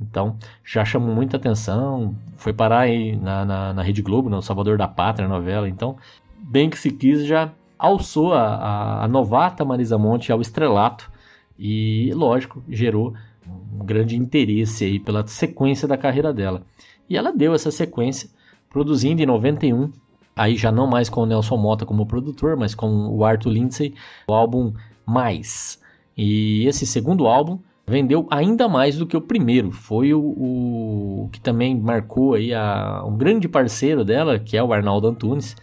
Então 0.00 0.36
já 0.64 0.84
chamou 0.84 1.14
muita 1.14 1.36
atenção, 1.36 2.14
foi 2.36 2.52
parar 2.52 2.80
aí 2.80 3.14
na, 3.16 3.44
na, 3.44 3.72
na 3.72 3.82
Rede 3.82 4.02
Globo, 4.02 4.28
no 4.28 4.36
né, 4.36 4.42
Salvador 4.42 4.76
da 4.76 4.88
Pátria, 4.88 5.28
novela. 5.28 5.68
Então, 5.68 5.96
bem 6.38 6.68
que 6.68 6.76
se 6.76 6.90
quis, 6.90 7.24
já 7.24 7.52
alçou 7.82 8.32
a, 8.32 9.02
a, 9.02 9.08
novata 9.08 9.64
Marisa 9.64 9.98
Monte 9.98 10.30
ao 10.30 10.40
estrelato 10.40 11.10
e, 11.58 12.12
lógico, 12.14 12.62
gerou 12.68 13.12
um 13.46 13.84
grande 13.84 14.16
interesse 14.16 14.84
aí 14.84 15.00
pela 15.00 15.26
sequência 15.26 15.88
da 15.88 15.96
carreira 15.96 16.32
dela. 16.32 16.62
E 17.10 17.16
ela 17.16 17.32
deu 17.32 17.52
essa 17.52 17.72
sequência, 17.72 18.30
produzindo 18.70 19.20
em 19.20 19.26
91 19.26 19.90
aí 20.34 20.56
já 20.56 20.70
não 20.70 20.86
mais 20.86 21.08
com 21.08 21.22
o 21.22 21.26
Nelson 21.26 21.56
Mota 21.56 21.84
como 21.84 22.06
produtor, 22.06 22.56
mas 22.56 22.74
com 22.74 23.08
o 23.08 23.24
Arthur 23.24 23.50
Lindsay, 23.50 23.94
o 24.28 24.32
álbum 24.32 24.72
Mais. 25.04 25.80
E 26.16 26.64
esse 26.66 26.86
segundo 26.86 27.26
álbum 27.26 27.58
vendeu 27.86 28.28
ainda 28.30 28.68
mais 28.68 28.96
do 28.96 29.06
que 29.06 29.16
o 29.16 29.20
primeiro. 29.20 29.72
Foi 29.72 30.14
o, 30.14 30.20
o 30.20 31.28
que 31.32 31.40
também 31.40 31.78
marcou 31.78 32.34
aí 32.34 32.54
a, 32.54 33.02
um 33.04 33.16
grande 33.16 33.48
parceiro 33.48 34.04
dela, 34.04 34.38
que 34.38 34.56
é 34.56 34.62
o 34.62 34.72
Arnaldo 34.72 35.08
Antunes, 35.08 35.56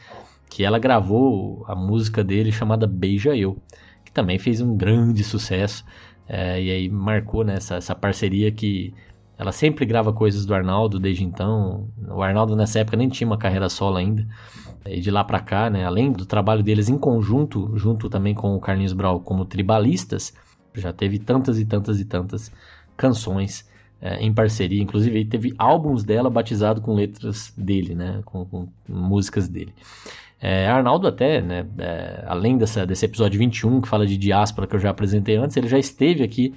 que 0.49 0.63
ela 0.63 0.79
gravou 0.79 1.63
a 1.67 1.75
música 1.75 2.23
dele 2.23 2.51
chamada 2.51 2.87
Beija 2.87 3.35
Eu, 3.35 3.57
que 4.03 4.11
também 4.11 4.39
fez 4.39 4.59
um 4.59 4.75
grande 4.75 5.23
sucesso. 5.23 5.85
É, 6.27 6.61
e 6.61 6.69
aí 6.69 6.89
marcou 6.89 7.43
né, 7.43 7.55
essa, 7.55 7.75
essa 7.75 7.95
parceria 7.95 8.51
que 8.51 8.93
ela 9.37 9.51
sempre 9.51 9.85
grava 9.85 10.11
coisas 10.11 10.45
do 10.45 10.53
Arnaldo 10.53 10.99
desde 10.99 11.23
então. 11.23 11.87
O 12.09 12.21
Arnaldo 12.21 12.55
nessa 12.55 12.79
época 12.79 12.97
nem 12.97 13.07
tinha 13.07 13.25
uma 13.27 13.37
carreira 13.37 13.69
solo 13.69 13.97
ainda. 13.97 14.27
E 14.85 14.99
de 14.99 15.09
lá 15.09 15.23
para 15.23 15.39
cá, 15.39 15.69
né, 15.69 15.85
além 15.85 16.11
do 16.11 16.25
trabalho 16.25 16.63
deles 16.63 16.89
em 16.89 16.97
conjunto, 16.97 17.71
junto 17.77 18.09
também 18.09 18.33
com 18.33 18.55
o 18.55 18.59
Carlinhos 18.59 18.93
Brau 18.93 19.19
como 19.21 19.45
tribalistas, 19.45 20.33
já 20.73 20.91
teve 20.91 21.19
tantas 21.19 21.59
e 21.59 21.65
tantas 21.65 21.99
e 21.99 22.05
tantas 22.05 22.51
canções 22.97 23.69
é, 24.01 24.19
em 24.19 24.33
parceria. 24.33 24.81
Inclusive 24.81 25.25
teve 25.25 25.53
álbuns 25.57 26.03
dela 26.03 26.29
batizado 26.29 26.81
com 26.81 26.93
letras 26.93 27.53
dele, 27.57 27.95
né, 27.95 28.21
com, 28.25 28.45
com 28.45 28.67
músicas 28.87 29.47
dele. 29.47 29.73
É, 30.41 30.67
Arnaldo 30.67 31.07
até, 31.07 31.41
né, 31.41 31.65
é, 31.77 32.23
além 32.25 32.57
dessa, 32.57 32.85
desse 32.85 33.05
episódio 33.05 33.37
21 33.37 33.81
que 33.81 33.89
fala 33.89 34.07
de 34.07 34.17
diáspora 34.17 34.65
que 34.65 34.75
eu 34.75 34.79
já 34.79 34.89
apresentei 34.89 35.35
antes, 35.35 35.57
ele 35.57 35.67
já 35.67 35.77
esteve 35.77 36.23
aqui 36.23 36.53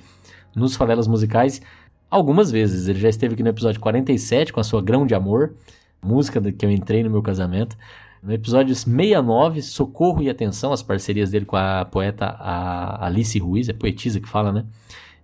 nos 0.55 0.77
Favelas 0.77 1.09
Musicais 1.09 1.61
algumas 2.09 2.51
vezes. 2.51 2.87
Ele 2.87 3.01
já 3.01 3.09
esteve 3.09 3.35
aqui 3.35 3.43
no 3.43 3.49
episódio 3.49 3.81
47 3.81 4.53
com 4.53 4.61
a 4.61 4.65
sua 4.65 4.83
Grão 4.83 5.07
de 5.07 5.15
Amor, 5.15 5.55
música 6.01 6.41
que 6.53 6.65
eu 6.65 6.71
entrei 6.71 7.03
no 7.03 7.11
meu 7.11 7.23
casamento. 7.23 7.77
No 8.23 8.33
episódio 8.33 8.73
69, 8.73 9.63
Socorro 9.63 10.23
e 10.23 10.31
Atenção, 10.31 10.73
as 10.73 10.83
parcerias 10.83 11.31
dele 11.31 11.45
com 11.45 11.57
a 11.57 11.85
poeta 11.85 12.27
a 12.27 13.07
Alice 13.07 13.37
Ruiz, 13.39 13.69
é 13.69 13.73
poetisa 13.73 14.21
que 14.21 14.29
fala, 14.29 14.53
né? 14.53 14.65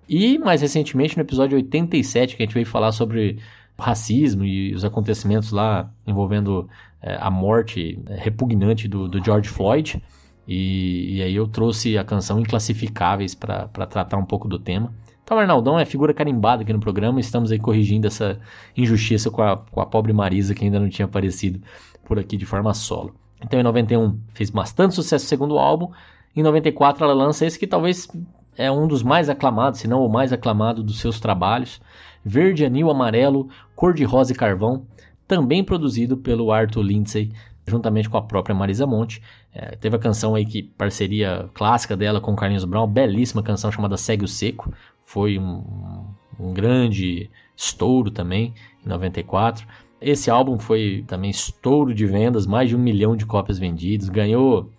E 0.09 0.37
mais 0.38 0.62
recentemente, 0.62 1.17
no 1.17 1.23
episódio 1.23 1.57
87, 1.57 2.37
que 2.37 2.43
a 2.43 2.47
gente 2.47 2.55
veio 2.55 2.67
falar 2.67 2.91
sobre 2.91 3.38
racismo 3.78 4.44
e 4.44 4.75
os 4.75 4.85
acontecimentos 4.85 5.52
lá 5.52 5.90
envolvendo 6.06 6.68
é, 7.00 7.16
a 7.20 7.30
morte 7.30 7.99
é, 8.06 8.16
repugnante 8.16 8.88
do, 8.88 9.08
do 9.08 9.25
George 9.25 9.49
Floyd. 9.49 10.02
E, 10.47 11.16
e, 11.16 11.23
aí 11.23 11.35
eu 11.35 11.47
trouxe 11.47 11.97
a 11.97 12.04
canção 12.04 12.40
Inclassificáveis 12.40 13.35
para 13.35 13.68
tratar 13.68 14.16
um 14.16 14.25
pouco 14.25 14.49
do 14.49 14.58
tema. 14.58 14.92
Então, 15.23 15.38
Arnaldão 15.38 15.78
é 15.78 15.85
figura 15.85 16.14
carimbada 16.14 16.62
aqui 16.62 16.73
no 16.73 16.80
programa. 16.80 17.20
Estamos 17.20 17.52
aí 17.52 17.58
corrigindo 17.58 18.06
essa 18.06 18.40
injustiça 18.75 19.30
com 19.30 19.42
a, 19.42 19.58
com 19.58 19.80
a 19.80 19.87
pobre 19.87 20.12
Marisa, 20.12 20.54
que 20.54 20.64
ainda 20.64 20.80
não 20.80 20.88
tinha 20.88 21.04
aparecido 21.04 21.61
por 22.02 22.18
aqui 22.18 22.37
de 22.37 22.47
forma 22.47 22.73
solo. 22.73 23.14
Então, 23.44 23.61
em 23.61 23.62
91, 23.62 24.18
fez 24.32 24.49
bastante 24.49 24.94
sucesso 24.94 25.26
o 25.26 25.28
segundo 25.28 25.58
álbum. 25.58 25.90
Em 26.35 26.42
94, 26.42 27.04
ela 27.04 27.12
lança 27.12 27.44
esse 27.44 27.58
que 27.58 27.66
talvez 27.66 28.08
é 28.56 28.73
um 28.73 28.88
dos 28.88 29.02
mais 29.02 29.28
aclamados, 29.28 29.80
se 29.80 29.87
não 29.87 30.04
o 30.04 30.08
mais 30.08 30.32
aclamado 30.32 30.82
dos 30.82 30.99
seus 30.99 31.20
trabalhos. 31.20 31.80
Verde, 32.28 32.64
Anil, 32.64 32.90
Amarelo, 32.90 33.49
Cor 33.75 33.94
de 33.94 34.04
Rosa 34.04 34.32
e 34.32 34.37
Carvão. 34.37 34.87
Também 35.26 35.64
produzido 35.64 36.16
pelo 36.16 36.52
Arthur 36.52 36.82
Lindsay, 36.82 37.32
juntamente 37.66 38.08
com 38.08 38.16
a 38.16 38.23
própria 38.23 38.54
Marisa 38.54 38.87
Monte. 38.87 39.23
É, 39.52 39.76
teve 39.76 39.97
a 39.97 39.99
canção 39.99 40.35
aí 40.35 40.44
que 40.44 40.62
parceria 40.62 41.49
clássica 41.54 41.97
dela 41.97 42.20
com 42.20 42.37
Carlinhos 42.37 42.64
Brown, 42.64 42.87
belíssima 42.87 43.42
canção 43.42 43.70
chamada 43.73 43.97
Segue 43.97 44.25
o 44.25 44.28
Seco 44.28 44.73
foi 45.08 45.38
um, 45.38 46.04
um 46.38 46.52
grande 46.52 47.30
estouro 47.56 48.11
também 48.11 48.52
em 48.85 48.88
94. 48.88 49.66
Esse 49.99 50.30
álbum 50.30 50.58
foi 50.58 51.02
também 51.06 51.30
estouro 51.30 51.94
de 51.94 52.04
vendas, 52.04 52.47
mais 52.47 52.68
de 52.68 52.76
um 52.76 52.78
milhão 52.78 53.16
de 53.16 53.25
cópias 53.25 53.58
vendidas, 53.58 54.11
ganhou 54.11 54.70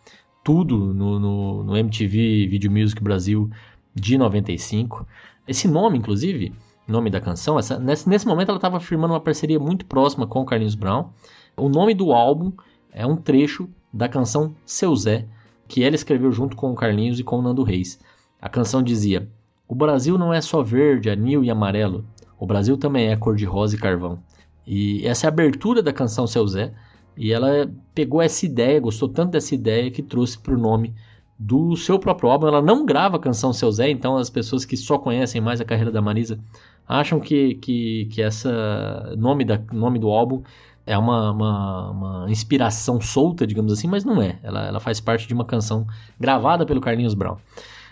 tudo 0.43 0.93
no, 0.93 1.19
no, 1.19 1.63
no 1.63 1.75
MTV 1.75 2.45
Video 2.45 2.71
Music 2.71 3.01
Brasil 3.01 3.49
de 3.95 4.19
95. 4.19 5.05
Esse 5.47 5.67
nome, 5.67 5.97
inclusive, 5.97 6.53
nome 6.91 7.09
da 7.09 7.21
canção, 7.21 7.59
essa, 7.59 7.79
nesse, 7.79 8.09
nesse 8.09 8.27
momento 8.27 8.49
ela 8.49 8.57
estava 8.57 8.79
firmando 8.79 9.13
uma 9.13 9.19
parceria 9.19 9.59
muito 9.59 9.85
próxima 9.85 10.25
com 10.27 10.41
o 10.41 10.45
Carlinhos 10.45 10.75
Brown. 10.75 11.09
O 11.55 11.69
nome 11.69 11.93
do 11.93 12.11
álbum 12.11 12.51
é 12.91 13.05
um 13.05 13.15
trecho 13.15 13.69
da 13.93 14.09
canção 14.09 14.55
Seu 14.65 14.95
Zé, 14.95 15.25
que 15.67 15.83
ela 15.83 15.95
escreveu 15.95 16.31
junto 16.31 16.55
com 16.55 16.71
o 16.71 16.75
Carlinhos 16.75 17.19
e 17.19 17.23
com 17.23 17.37
o 17.37 17.41
Nando 17.41 17.63
Reis. 17.63 17.99
A 18.41 18.49
canção 18.49 18.81
dizia: 18.81 19.29
o 19.67 19.75
Brasil 19.75 20.17
não 20.17 20.33
é 20.33 20.41
só 20.41 20.63
verde, 20.63 21.09
anil 21.09 21.43
e 21.43 21.51
amarelo. 21.51 22.03
O 22.39 22.47
Brasil 22.47 22.75
também 22.77 23.09
é 23.09 23.15
cor-de-rosa 23.15 23.75
e 23.75 23.79
carvão. 23.79 24.19
E 24.65 25.05
essa 25.05 25.25
é 25.25 25.27
a 25.27 25.31
abertura 25.31 25.83
da 25.83 25.93
canção 25.93 26.25
Seu 26.25 26.47
Zé. 26.47 26.73
E 27.15 27.31
ela 27.31 27.69
pegou 27.93 28.21
essa 28.21 28.45
ideia, 28.45 28.79
gostou 28.79 29.09
tanto 29.09 29.31
dessa 29.31 29.53
ideia 29.53 29.91
que 29.91 30.01
trouxe 30.01 30.39
para 30.39 30.53
o 30.53 30.57
nome 30.57 30.95
do 31.39 31.77
seu 31.77 31.97
próprio 31.97 32.29
álbum. 32.29 32.47
Ela 32.47 32.61
não 32.61 32.85
grava 32.85 33.15
a 33.15 33.19
canção 33.19 33.53
Seu 33.53 33.71
Zé, 33.71 33.89
então 33.89 34.17
as 34.17 34.29
pessoas 34.29 34.65
que 34.65 34.75
só 34.75 34.97
conhecem 34.97 35.39
mais 35.39 35.61
a 35.61 35.65
carreira 35.65 35.91
da 35.91 36.01
Marisa 36.01 36.37
acham 36.85 37.19
que, 37.19 37.55
que, 37.55 38.09
que 38.11 38.21
essa 38.21 39.15
nome, 39.17 39.45
da, 39.45 39.59
nome 39.71 39.99
do 39.99 40.09
álbum 40.09 40.43
é 40.85 40.97
uma, 40.97 41.31
uma, 41.31 41.91
uma, 41.91 42.31
inspiração 42.31 42.99
solta, 42.99 43.45
digamos 43.45 43.71
assim, 43.71 43.87
mas 43.87 44.03
não 44.03 44.21
é. 44.21 44.39
Ela, 44.41 44.65
ela 44.65 44.79
faz 44.79 44.99
parte 44.99 45.27
de 45.27 45.33
uma 45.33 45.45
canção 45.45 45.85
gravada 46.19 46.65
pelo 46.65 46.81
Carlinhos 46.81 47.13
Brown. 47.13 47.37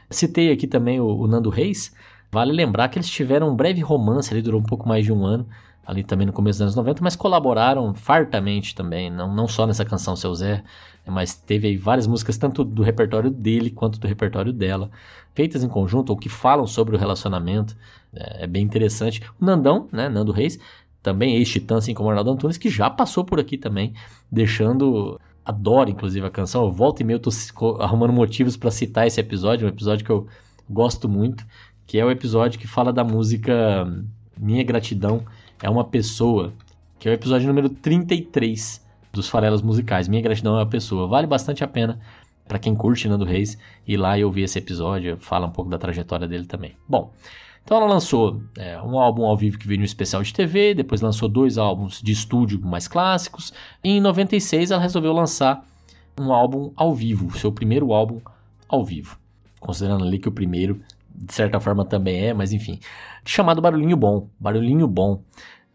Citei 0.10 0.52
aqui 0.52 0.66
também 0.66 1.00
o, 1.00 1.06
o 1.06 1.28
Nando 1.28 1.50
Reis. 1.50 1.94
Vale 2.32 2.52
lembrar 2.52 2.90
que 2.90 2.98
eles 2.98 3.10
tiveram 3.10 3.50
um 3.50 3.56
breve 3.56 3.82
romance 3.82 4.34
ali, 4.34 4.42
durou 4.42 4.60
um 4.60 4.64
pouco 4.64 4.88
mais 4.90 5.06
de 5.06 5.14
um 5.14 5.26
ano, 5.26 5.48
ali 5.88 6.04
também 6.04 6.28
no 6.28 6.34
começo 6.34 6.58
dos 6.58 6.64
anos 6.64 6.76
90, 6.76 7.02
mas 7.02 7.16
colaboraram 7.16 7.94
fartamente 7.94 8.76
também, 8.76 9.10
não, 9.10 9.34
não 9.34 9.48
só 9.48 9.66
nessa 9.66 9.86
canção 9.86 10.18
Seu 10.18 10.36
Zé, 10.36 10.62
mas 11.06 11.34
teve 11.34 11.70
aí 11.70 11.78
várias 11.78 12.06
músicas, 12.06 12.38
tanto 12.38 12.66
do 12.66 12.84
repertório 12.84 13.32
dele 13.32 13.72
quanto 13.72 13.98
do 13.98 14.06
repertório 14.06 14.52
dela, 14.52 14.92
feitas 15.34 15.64
em 15.64 15.70
conjunto 15.70 16.10
ou 16.10 16.18
que 16.18 16.28
falam 16.28 16.68
sobre 16.68 16.98
o 16.98 17.00
relacionamento, 17.00 17.78
é, 18.14 18.44
é 18.44 18.48
bem 18.48 18.64
interessante. 18.64 19.22
O 19.40 19.46
Nandão, 19.46 19.88
né, 19.90 20.10
Nando 20.10 20.34
Reis, 20.34 20.60
também 21.02 21.38
ex-titã, 21.38 21.78
assim 21.78 21.94
como 21.94 22.10
o 22.10 22.10
Arnaldo 22.10 22.32
Antunes, 22.32 22.58
que 22.58 22.70
já 22.70 22.90
passou 22.90 23.24
por 23.24 23.40
aqui 23.40 23.58
também, 23.58 23.94
deixando 24.30 25.18
adoro, 25.46 25.90
inclusive, 25.90 26.28
a 26.28 26.30
canção. 26.30 26.66
Eu 26.66 26.72
volto 26.72 27.00
e 27.00 27.06
meio 27.06 27.18
tô 27.18 27.30
arrumando 27.80 28.12
motivos 28.12 28.58
para 28.58 28.70
citar 28.72 29.08
esse 29.08 29.22
episódio, 29.22 29.66
um 29.66 29.70
episódio 29.70 30.04
que 30.04 30.12
eu 30.12 30.28
gosto 30.70 31.08
muito, 31.08 31.46
que 31.86 31.98
é 31.98 32.04
o 32.04 32.12
episódio 32.12 32.60
que 32.60 32.68
fala 32.68 32.92
da 32.92 33.06
música 33.06 33.88
Minha 34.38 34.66
Gratidão 34.66 35.24
é 35.62 35.70
uma 35.70 35.84
Pessoa, 35.84 36.54
que 37.00 37.08
é 37.08 37.12
o 37.12 37.14
episódio 37.14 37.48
número 37.48 37.70
33 37.70 38.86
dos 39.12 39.28
Farelas 39.28 39.62
Musicais. 39.62 40.08
Minha 40.08 40.22
Gratidão 40.22 40.56
é 40.56 40.60
uma 40.60 40.70
Pessoa. 40.70 41.08
Vale 41.08 41.28
bastante 41.28 41.64
a 41.64 41.68
pena 41.68 42.00
para 42.48 42.60
quem 42.60 42.76
curte 42.76 43.08
Nando 43.08 43.26
Reis 43.26 43.58
ir 43.86 43.98
lá 43.98 44.18
e 44.18 44.24
ouvir 44.24 44.44
esse 44.44 44.58
episódio, 44.58 45.18
fala 45.20 45.48
um 45.48 45.52
pouco 45.52 45.70
da 45.70 45.78
trajetória 45.78 46.28
dele 46.28 46.46
também. 46.46 46.76
Bom, 46.88 47.12
então 47.64 47.78
ela 47.78 47.88
lançou 47.88 48.42
é, 48.58 48.82
um 48.82 48.98
álbum 48.98 49.26
ao 49.26 49.36
vivo 49.36 49.58
que 49.58 49.68
veio 49.68 49.80
no 49.80 49.86
especial 49.86 50.24
de 50.24 50.34
TV, 50.34 50.74
depois 50.74 51.02
lançou 51.02 51.28
dois 51.28 51.58
álbuns 51.58 52.02
de 52.02 52.14
estúdio 52.14 52.62
mais 52.62 52.88
clássicos, 52.88 53.52
e 53.84 53.98
em 53.98 54.00
96 54.00 54.72
ela 54.72 54.82
resolveu 54.82 55.12
lançar 55.12 55.66
um 56.18 56.32
álbum 56.32 56.72
ao 56.76 56.96
vivo, 56.96 57.38
seu 57.38 57.52
primeiro 57.52 57.92
álbum 57.92 58.22
ao 58.70 58.86
vivo. 58.86 59.20
Considerando 59.60 60.06
ali 60.06 60.18
que 60.18 60.30
o 60.30 60.32
primeiro, 60.32 60.80
de 61.18 61.34
certa 61.34 61.60
forma, 61.60 61.84
também 61.84 62.28
é, 62.28 62.34
mas 62.34 62.54
enfim. 62.54 62.80
Chamado 63.26 63.62
Barulhinho 63.62 63.98
Bom. 63.98 64.30
Barulhinho 64.40 64.88
Bom. 64.88 65.22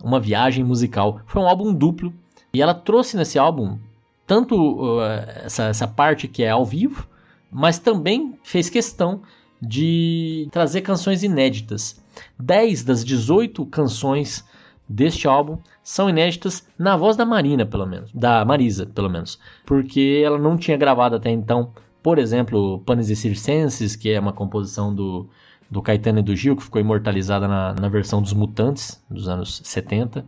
Uma 0.02 0.20
viagem 0.20 0.64
musical. 0.64 1.20
Foi 1.26 1.42
um 1.42 1.48
álbum 1.48 1.74
duplo. 1.74 2.12
E 2.54 2.62
ela 2.62 2.74
trouxe 2.74 3.16
nesse 3.16 3.38
álbum 3.38 3.78
tanto 4.26 4.56
uh, 4.56 5.00
essa, 5.44 5.64
essa 5.64 5.88
parte 5.88 6.28
que 6.28 6.42
é 6.42 6.50
ao 6.50 6.64
vivo, 6.64 7.06
mas 7.50 7.78
também 7.78 8.38
fez 8.42 8.70
questão 8.70 9.22
de 9.60 10.48
trazer 10.50 10.82
canções 10.82 11.22
inéditas. 11.22 12.02
10 12.38 12.84
das 12.84 13.04
18 13.04 13.64
canções 13.66 14.44
deste 14.88 15.26
álbum 15.26 15.58
são 15.82 16.08
inéditas 16.08 16.66
na 16.78 16.96
voz 16.96 17.16
da 17.16 17.24
Marina, 17.24 17.66
pelo 17.66 17.86
menos, 17.86 18.10
da 18.12 18.44
Marisa, 18.44 18.86
pelo 18.86 19.08
menos, 19.08 19.38
porque 19.64 20.22
ela 20.24 20.38
não 20.38 20.56
tinha 20.56 20.76
gravado 20.76 21.16
até 21.16 21.30
então, 21.30 21.72
por 22.02 22.18
exemplo, 22.18 22.80
Panis 22.80 23.08
e 23.10 23.16
Circenses, 23.16 23.94
que 23.94 24.10
é 24.10 24.18
uma 24.18 24.32
composição 24.32 24.94
do, 24.94 25.28
do 25.70 25.80
Caetano 25.80 26.18
e 26.18 26.22
do 26.22 26.34
Gil, 26.34 26.56
que 26.56 26.62
ficou 26.62 26.80
imortalizada 26.80 27.46
na, 27.46 27.74
na 27.74 27.88
versão 27.88 28.20
dos 28.20 28.32
Mutantes, 28.32 29.02
dos 29.08 29.28
anos 29.28 29.60
70. 29.64 30.24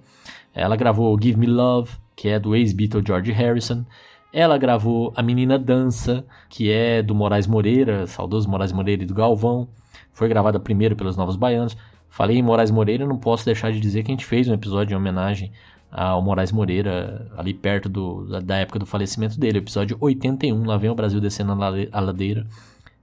Ela 0.54 0.76
gravou 0.76 1.20
Give 1.20 1.38
Me 1.38 1.46
Love, 1.46 1.90
que 2.14 2.28
é 2.28 2.38
do 2.38 2.54
ex-Beatle 2.54 3.02
George 3.04 3.32
Harrison, 3.32 3.84
Ela 4.32 4.56
gravou 4.56 5.12
A 5.16 5.22
Menina 5.22 5.58
Dança, 5.58 6.24
que 6.48 6.70
é 6.70 7.02
do 7.02 7.14
Moraes 7.14 7.46
Moreira, 7.46 8.06
saudoso 8.06 8.48
Moraes 8.48 8.72
Moreira 8.72 9.02
e 9.02 9.06
do 9.06 9.14
Galvão. 9.14 9.68
Foi 10.12 10.28
gravada 10.28 10.60
primeiro 10.60 10.94
pelos 10.94 11.16
Novos 11.16 11.36
Baianos. 11.36 11.76
Falei 12.08 12.38
em 12.38 12.42
Moraes 12.42 12.70
Moreira, 12.70 13.04
não 13.06 13.18
posso 13.18 13.44
deixar 13.44 13.72
de 13.72 13.80
dizer 13.80 14.04
que 14.04 14.12
a 14.12 14.14
gente 14.14 14.24
fez 14.24 14.48
um 14.48 14.54
episódio 14.54 14.94
em 14.94 14.96
homenagem 14.96 15.50
ao 15.94 16.20
Moraes 16.20 16.50
Moreira, 16.50 17.30
ali 17.38 17.54
perto 17.54 17.88
do, 17.88 18.40
da 18.42 18.56
época 18.56 18.80
do 18.80 18.86
falecimento 18.86 19.38
dele, 19.38 19.58
episódio 19.58 19.96
81, 20.00 20.64
lá 20.64 20.76
vem 20.76 20.90
o 20.90 20.94
Brasil 20.94 21.20
descendo 21.20 21.52
a 21.52 22.00
ladeira. 22.00 22.44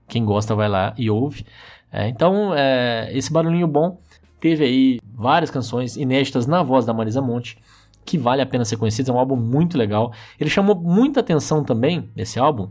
Quem 0.06 0.24
gosta 0.26 0.54
vai 0.54 0.68
lá 0.68 0.92
e 0.98 1.08
ouve. 1.08 1.46
É, 1.90 2.06
então, 2.08 2.52
é, 2.54 3.10
esse 3.14 3.32
barulhinho 3.32 3.66
bom 3.66 3.98
teve 4.38 4.64
aí 4.64 5.00
várias 5.02 5.50
canções 5.50 5.96
inéditas 5.96 6.46
na 6.46 6.62
voz 6.62 6.84
da 6.84 6.92
Marisa 6.92 7.22
Monte, 7.22 7.56
que 8.04 8.18
vale 8.18 8.42
a 8.42 8.46
pena 8.46 8.64
ser 8.64 8.76
conhecido, 8.76 9.10
é 9.10 9.14
um 9.14 9.18
álbum 9.18 9.36
muito 9.36 9.78
legal. 9.78 10.12
Ele 10.38 10.50
chamou 10.50 10.74
muita 10.74 11.20
atenção 11.20 11.64
também, 11.64 12.10
esse 12.14 12.38
álbum, 12.38 12.68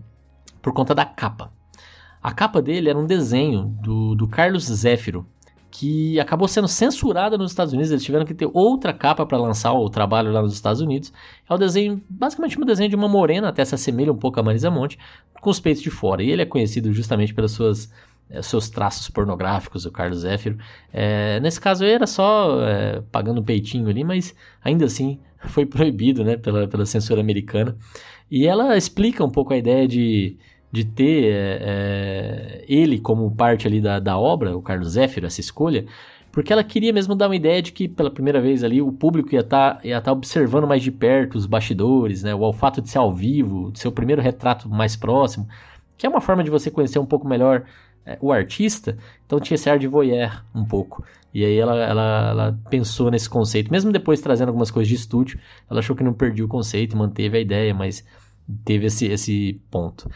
por 0.61 0.71
conta 0.71 0.93
da 0.93 1.05
capa. 1.05 1.51
A 2.21 2.31
capa 2.31 2.61
dele 2.61 2.89
era 2.89 2.99
um 2.99 3.07
desenho 3.07 3.75
do, 3.81 4.13
do 4.13 4.27
Carlos 4.27 4.65
Zéfiro, 4.65 5.25
que 5.71 6.19
acabou 6.19 6.47
sendo 6.47 6.67
censurada 6.67 7.37
nos 7.37 7.51
Estados 7.51 7.73
Unidos. 7.73 7.91
Eles 7.91 8.03
tiveram 8.03 8.25
que 8.25 8.33
ter 8.33 8.49
outra 8.53 8.93
capa 8.93 9.25
para 9.25 9.37
lançar 9.37 9.73
o 9.73 9.89
trabalho 9.89 10.31
lá 10.31 10.41
nos 10.41 10.53
Estados 10.53 10.81
Unidos. 10.81 11.13
É 11.49 11.53
o 11.53 11.57
desenho, 11.57 12.03
basicamente 12.09 12.59
um 12.59 12.65
desenho 12.65 12.89
de 12.89 12.95
uma 12.95 13.07
morena, 13.07 13.49
até 13.49 13.63
se 13.63 13.73
assemelha 13.73 14.11
um 14.11 14.17
pouco 14.17 14.39
a 14.39 14.43
Marisa 14.43 14.69
Monte, 14.69 14.99
com 15.39 15.49
os 15.49 15.59
peitos 15.59 15.81
de 15.81 15.89
fora. 15.89 16.21
E 16.21 16.29
ele 16.29 16.41
é 16.41 16.45
conhecido 16.45 16.91
justamente 16.91 17.33
pelas 17.33 17.53
suas 17.53 17.89
é, 18.29 18.41
seus 18.41 18.69
traços 18.69 19.09
pornográficos, 19.09 19.85
o 19.85 19.91
Carlos 19.91 20.19
Zéfiro. 20.19 20.57
É, 20.91 21.39
nesse 21.39 21.59
caso 21.59 21.83
era 21.83 22.07
só 22.07 22.61
é, 22.65 23.01
pagando 23.11 23.41
um 23.41 23.43
peitinho 23.43 23.87
ali, 23.89 24.03
mas 24.03 24.35
ainda 24.63 24.85
assim 24.85 25.19
foi 25.47 25.65
proibido 25.65 26.23
né, 26.23 26.37
pela, 26.37 26.67
pela 26.67 26.85
censura 26.85 27.21
americana. 27.21 27.75
E 28.29 28.47
ela 28.47 28.77
explica 28.77 29.23
um 29.23 29.29
pouco 29.29 29.53
a 29.53 29.57
ideia 29.57 29.87
de 29.87 30.37
de 30.71 30.85
ter 30.85 31.33
é, 31.33 32.65
ele 32.67 32.99
como 32.99 33.29
parte 33.35 33.67
ali 33.67 33.81
da, 33.81 33.99
da 33.99 34.17
obra, 34.17 34.55
o 34.55 34.61
Carlos 34.61 34.89
Zéfiro, 34.89 35.27
essa 35.27 35.41
escolha, 35.41 35.85
porque 36.31 36.53
ela 36.53 36.63
queria 36.63 36.93
mesmo 36.93 37.13
dar 37.13 37.27
uma 37.27 37.35
ideia 37.35 37.61
de 37.61 37.73
que 37.73 37.87
pela 37.87 38.09
primeira 38.09 38.39
vez 38.39 38.63
ali 38.63 38.81
o 38.81 38.91
público 38.91 39.33
ia 39.33 39.41
estar 39.41 39.75
tá, 39.75 39.87
ia 39.87 39.99
tá 39.99 40.11
observando 40.11 40.65
mais 40.65 40.81
de 40.81 40.91
perto 40.91 41.35
os 41.35 41.45
bastidores, 41.45 42.23
né, 42.23 42.33
o 42.33 42.39
olfato 42.39 42.81
de 42.81 42.89
ser 42.89 42.99
ao 42.99 43.13
vivo, 43.13 43.71
de 43.71 43.79
ser 43.79 43.89
o 43.89 43.91
primeiro 43.91 44.21
retrato 44.21 44.69
mais 44.69 44.95
próximo, 44.95 45.47
que 45.97 46.05
é 46.05 46.09
uma 46.09 46.21
forma 46.21 46.43
de 46.43 46.49
você 46.49 46.71
conhecer 46.71 46.99
um 46.99 47.05
pouco 47.05 47.27
melhor 47.27 47.65
é, 48.05 48.17
o 48.21 48.31
artista, 48.31 48.97
então 49.25 49.39
tinha 49.39 49.55
esse 49.55 49.69
ar 49.69 49.77
de 49.77 49.87
voyeur 49.87 50.43
um 50.55 50.65
pouco. 50.65 51.03
E 51.33 51.45
aí 51.45 51.57
ela, 51.57 51.75
ela, 51.75 52.29
ela, 52.29 52.59
pensou 52.69 53.09
nesse 53.11 53.29
conceito, 53.29 53.71
mesmo 53.71 53.91
depois 53.91 54.19
trazendo 54.19 54.49
algumas 54.49 54.71
coisas 54.71 54.89
de 54.89 54.95
estúdio, 54.95 55.39
ela 55.69 55.79
achou 55.79 55.95
que 55.95 56.03
não 56.03 56.13
perdia 56.13 56.43
o 56.43 56.47
conceito, 56.47 56.97
manteve 56.97 57.37
a 57.37 57.41
ideia, 57.41 57.73
mas 57.73 58.05
teve 58.65 58.87
esse, 58.87 59.05
esse 59.05 59.61
ponto. 59.69 60.09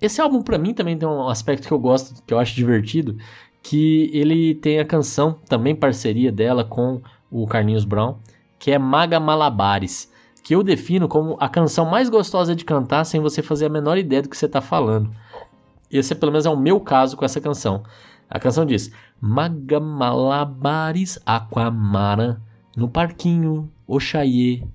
Esse 0.00 0.20
álbum 0.20 0.42
para 0.42 0.58
mim 0.58 0.74
também 0.74 0.98
tem 0.98 1.08
um 1.08 1.28
aspecto 1.28 1.68
que 1.68 1.72
eu 1.72 1.78
gosto, 1.78 2.22
que 2.22 2.34
eu 2.34 2.38
acho 2.38 2.54
divertido, 2.54 3.16
que 3.62 4.10
ele 4.12 4.54
tem 4.56 4.78
a 4.78 4.84
canção, 4.84 5.38
também 5.48 5.74
parceria 5.74 6.30
dela 6.30 6.64
com 6.64 7.00
o 7.30 7.46
Carlinhos 7.46 7.84
Brown, 7.84 8.16
que 8.58 8.70
é 8.70 8.78
Maga 8.78 9.18
Malabares, 9.18 10.12
que 10.42 10.54
eu 10.54 10.62
defino 10.62 11.08
como 11.08 11.36
a 11.40 11.48
canção 11.48 11.86
mais 11.86 12.08
gostosa 12.08 12.54
de 12.54 12.64
cantar 12.64 13.04
sem 13.04 13.20
você 13.20 13.42
fazer 13.42 13.66
a 13.66 13.70
menor 13.70 13.96
ideia 13.96 14.20
do 14.20 14.28
que 14.28 14.36
você 14.36 14.46
está 14.46 14.60
falando. 14.60 15.10
Esse 15.90 16.14
pelo 16.14 16.32
menos 16.32 16.44
é 16.44 16.50
o 16.50 16.56
meu 16.56 16.80
caso 16.80 17.16
com 17.16 17.24
essa 17.24 17.40
canção. 17.40 17.82
A 18.28 18.38
canção 18.38 18.66
diz: 18.66 18.90
Maga 19.20 19.80
Malabares 19.80 21.18
Aquamara 21.24 22.40
no 22.76 22.88
parquinho 22.88 23.70
Oxaie. 23.86 24.66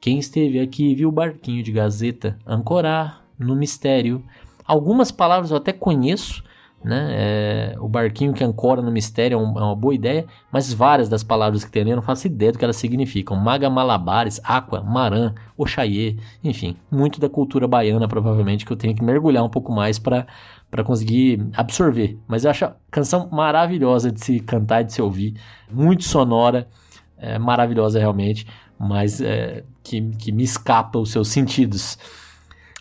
Quem 0.00 0.18
esteve 0.18 0.60
aqui 0.60 0.94
viu 0.94 1.08
o 1.08 1.12
barquinho 1.12 1.62
de 1.62 1.72
gazeta 1.72 2.38
ancorar 2.46 3.24
no 3.38 3.56
mistério 3.56 4.22
Algumas 4.66 5.10
palavras 5.10 5.50
eu 5.50 5.56
até 5.56 5.72
conheço, 5.72 6.42
né? 6.84 7.08
É, 7.10 7.76
o 7.80 7.88
barquinho 7.88 8.32
que 8.32 8.44
ancora 8.44 8.80
no 8.80 8.90
mistério 8.90 9.36
é, 9.36 9.40
um, 9.40 9.58
é, 9.58 9.62
uma 9.62 9.74
boa 9.74 9.94
ideia, 9.94 10.26
mas 10.52 10.72
várias 10.72 11.08
das 11.08 11.24
palavras 11.24 11.64
que 11.64 11.70
tem 11.70 11.82
ali 11.82 11.90
eu 11.90 11.96
não 11.96 12.02
faço 12.02 12.26
ideia 12.26 12.52
do 12.52 12.58
que 12.58 12.64
elas 12.64 12.76
significam. 12.76 13.36
Maga 13.36 13.68
Malabares, 13.68 14.40
Aqua, 14.44 14.82
Maran, 14.82 15.34
Oxaie, 15.56 16.18
enfim, 16.44 16.76
muito 16.90 17.18
da 17.18 17.28
cultura 17.28 17.66
baiana 17.66 18.06
provavelmente 18.06 18.64
que 18.64 18.72
eu 18.72 18.76
tenho 18.76 18.94
que 18.94 19.02
mergulhar 19.02 19.42
um 19.42 19.48
pouco 19.48 19.72
mais 19.72 19.98
para 19.98 20.26
para 20.70 20.82
conseguir 20.82 21.48
absorver. 21.54 22.18
Mas 22.26 22.44
eu 22.44 22.50
acho 22.50 22.64
a 22.64 22.76
canção 22.90 23.28
maravilhosa 23.30 24.10
de 24.10 24.22
se 24.22 24.40
cantar 24.40 24.82
e 24.82 24.84
de 24.84 24.92
se 24.92 25.00
ouvir, 25.00 25.34
muito 25.70 26.04
sonora, 26.04 26.68
é, 27.16 27.38
maravilhosa 27.38 27.98
realmente, 27.98 28.46
mas 28.78 29.20
é, 29.20 29.64
que, 29.82 30.02
que 30.16 30.32
me 30.32 30.42
escapa 30.42 30.98
os 30.98 31.10
seus 31.10 31.28
sentidos. 31.28 31.98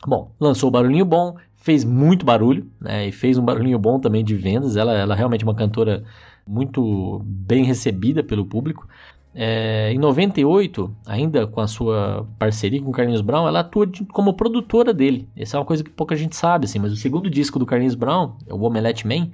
Bom, 0.06 0.32
lançou 0.40 0.70
o 0.70 0.72
Barulhinho 0.72 1.06
Bom, 1.06 1.36
fez 1.66 1.84
muito 1.84 2.24
barulho, 2.24 2.70
né? 2.80 3.08
E 3.08 3.12
fez 3.12 3.40
um 3.40 3.44
barulhinho 3.44 3.80
bom 3.80 4.00
também 4.00 4.24
de 4.24 4.36
vendas. 4.36 4.78
Ela, 4.78 4.94
ela 4.94 5.16
é 5.16 5.18
realmente 5.18 5.44
uma 5.44 5.56
cantora 5.56 6.04
muito 6.48 7.24
bem 7.26 7.64
recebida 7.64 8.24
pelo 8.24 8.46
público. 8.46 8.88
É, 9.34 9.92
em 9.92 9.98
98, 9.98 10.96
ainda 11.08 11.48
com 11.48 11.60
a 11.60 11.68
sua 11.68 12.28
parceria 12.38 12.80
com 12.80 12.90
o 12.90 12.94
Carlinhos 12.94 13.22
Brown, 13.22 13.48
ela 13.48 13.62
atua 13.62 13.88
de, 13.88 14.06
como 14.06 14.36
produtora 14.36 14.94
dele. 14.94 15.28
Essa 15.36 15.58
é 15.58 15.60
uma 15.60 15.66
coisa 15.66 15.84
que 15.84 15.90
pouca 15.90 16.16
gente 16.16 16.36
sabe, 16.36 16.66
assim, 16.66 16.78
mas 16.78 16.94
o 16.94 16.96
segundo 16.96 17.32
disco 17.32 17.58
do 17.58 17.66
Carlinhos 17.66 17.96
Brown, 17.96 18.34
o 18.48 18.64
Omelette 18.64 19.08
Man, 19.08 19.32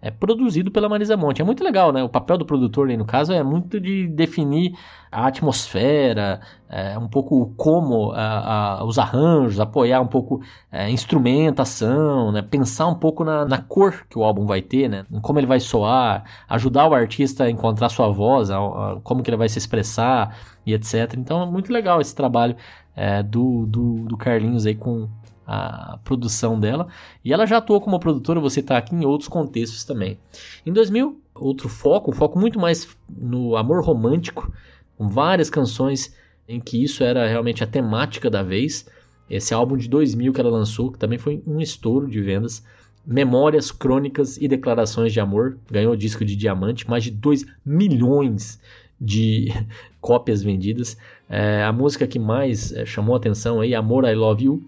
é 0.00 0.10
produzido 0.10 0.70
pela 0.70 0.88
Marisa 0.88 1.16
Monte. 1.16 1.42
É 1.42 1.44
muito 1.44 1.64
legal, 1.64 1.92
né? 1.92 2.02
O 2.02 2.08
papel 2.08 2.38
do 2.38 2.44
produtor, 2.44 2.88
aí, 2.88 2.96
no 2.96 3.04
caso, 3.04 3.32
é 3.32 3.42
muito 3.42 3.80
de 3.80 4.06
definir 4.08 4.72
a 5.10 5.26
atmosfera, 5.28 6.40
é, 6.68 6.98
um 6.98 7.08
pouco 7.08 7.54
como 7.56 8.12
a, 8.12 8.80
a, 8.80 8.84
os 8.84 8.98
arranjos, 8.98 9.58
apoiar 9.60 10.00
um 10.00 10.06
pouco 10.06 10.42
a 10.70 10.84
é, 10.84 10.90
instrumentação, 10.90 12.32
né? 12.32 12.42
pensar 12.42 12.86
um 12.86 12.94
pouco 12.94 13.24
na, 13.24 13.44
na, 13.44 13.58
cor 13.58 14.04
que 14.10 14.18
o 14.18 14.24
álbum 14.24 14.44
vai 14.46 14.60
ter, 14.60 14.88
né? 14.88 15.06
em 15.10 15.20
como 15.20 15.38
ele 15.38 15.46
vai 15.46 15.60
soar, 15.60 16.24
ajudar 16.48 16.88
o 16.88 16.94
artista 16.94 17.44
a 17.44 17.50
encontrar 17.50 17.88
sua 17.88 18.08
voz, 18.08 18.50
a, 18.50 18.58
como 19.02 19.22
que 19.22 19.30
ele 19.30 19.36
vai 19.36 19.48
se 19.48 19.58
expressar 19.58 20.36
e 20.66 20.74
etc. 20.74 21.14
Então 21.16 21.42
é 21.42 21.46
muito 21.46 21.72
legal 21.72 22.00
esse 22.00 22.14
trabalho 22.14 22.56
é, 22.94 23.22
do, 23.22 23.64
do, 23.66 24.04
do 24.06 24.16
Carlinhos 24.16 24.66
aí 24.66 24.74
com, 24.74 25.08
a 25.46 25.98
produção 26.02 26.58
dela. 26.58 26.88
E 27.24 27.32
ela 27.32 27.46
já 27.46 27.58
atuou 27.58 27.80
como 27.80 28.00
produtora, 28.00 28.40
você 28.40 28.60
está 28.60 28.76
aqui 28.76 28.94
em 28.94 29.04
outros 29.04 29.28
contextos 29.28 29.84
também. 29.84 30.18
Em 30.64 30.72
2000, 30.72 31.20
outro 31.34 31.68
foco, 31.68 32.10
um 32.10 32.14
foco 32.14 32.38
muito 32.38 32.58
mais 32.58 32.88
no 33.08 33.56
amor 33.56 33.84
romântico, 33.84 34.52
com 34.98 35.08
várias 35.08 35.48
canções 35.48 36.14
em 36.48 36.60
que 36.60 36.82
isso 36.82 37.04
era 37.04 37.26
realmente 37.28 37.62
a 37.62 37.66
temática 37.66 38.28
da 38.28 38.42
vez. 38.42 38.86
Esse 39.28 39.54
álbum 39.54 39.76
de 39.76 39.88
2000 39.88 40.32
que 40.32 40.40
ela 40.40 40.50
lançou, 40.50 40.90
que 40.90 40.98
também 40.98 41.18
foi 41.18 41.42
um 41.46 41.60
estouro 41.60 42.08
de 42.08 42.20
vendas. 42.20 42.64
Memórias, 43.04 43.70
Crônicas 43.70 44.36
e 44.36 44.48
Declarações 44.48 45.12
de 45.12 45.20
Amor. 45.20 45.58
Ganhou 45.70 45.94
disco 45.94 46.24
de 46.24 46.34
diamante, 46.34 46.88
mais 46.88 47.04
de 47.04 47.10
2 47.10 47.46
milhões 47.64 48.60
de 49.00 49.48
cópias 50.00 50.42
vendidas. 50.42 50.96
É, 51.28 51.62
a 51.62 51.72
música 51.72 52.06
que 52.06 52.18
mais 52.18 52.72
é, 52.72 52.86
chamou 52.86 53.14
atenção 53.14 53.60
aí, 53.60 53.74
Amor 53.74 54.04
I 54.04 54.14
Love 54.14 54.44
You, 54.44 54.64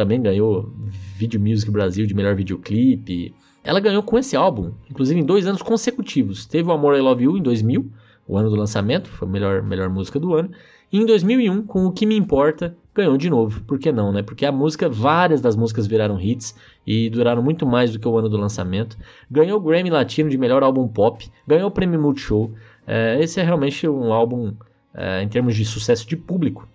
também 0.00 0.22
ganhou 0.22 0.72
Video 1.18 1.38
Music 1.38 1.70
Brasil 1.70 2.06
de 2.06 2.14
melhor 2.14 2.34
videoclipe. 2.34 3.34
Ela 3.62 3.80
ganhou 3.80 4.02
com 4.02 4.18
esse 4.18 4.34
álbum, 4.34 4.72
inclusive 4.90 5.20
em 5.20 5.24
dois 5.24 5.46
anos 5.46 5.60
consecutivos. 5.60 6.46
Teve 6.46 6.70
o 6.70 6.72
Amor 6.72 6.96
I 6.96 7.02
Love 7.02 7.24
You 7.24 7.36
em 7.36 7.42
2000, 7.42 7.86
o 8.26 8.38
ano 8.38 8.48
do 8.48 8.56
lançamento, 8.56 9.10
foi 9.10 9.28
a 9.28 9.30
melhor, 9.30 9.62
melhor 9.62 9.90
música 9.90 10.18
do 10.18 10.32
ano. 10.32 10.50
E 10.90 10.98
em 10.98 11.04
2001, 11.04 11.66
com 11.66 11.84
O 11.84 11.92
Que 11.92 12.06
Me 12.06 12.16
Importa, 12.16 12.74
ganhou 12.94 13.18
de 13.18 13.28
novo. 13.28 13.62
Por 13.64 13.78
que 13.78 13.92
não, 13.92 14.10
né? 14.10 14.22
Porque 14.22 14.46
a 14.46 14.50
música, 14.50 14.88
várias 14.88 15.42
das 15.42 15.54
músicas 15.54 15.86
viraram 15.86 16.18
hits 16.18 16.56
e 16.86 17.10
duraram 17.10 17.42
muito 17.42 17.66
mais 17.66 17.92
do 17.92 17.98
que 17.98 18.08
o 18.08 18.16
ano 18.16 18.30
do 18.30 18.38
lançamento. 18.38 18.96
Ganhou 19.30 19.58
o 19.58 19.62
Grammy 19.62 19.90
Latino 19.90 20.30
de 20.30 20.38
melhor 20.38 20.62
álbum 20.62 20.88
pop, 20.88 21.30
ganhou 21.46 21.68
o 21.68 21.70
Prêmio 21.70 22.00
Multishow. 22.00 22.54
É, 22.86 23.22
esse 23.22 23.38
é 23.38 23.42
realmente 23.42 23.86
um 23.86 24.14
álbum, 24.14 24.54
é, 24.94 25.22
em 25.22 25.28
termos 25.28 25.54
de 25.54 25.64
sucesso 25.66 26.08
de 26.08 26.16
público, 26.16 26.66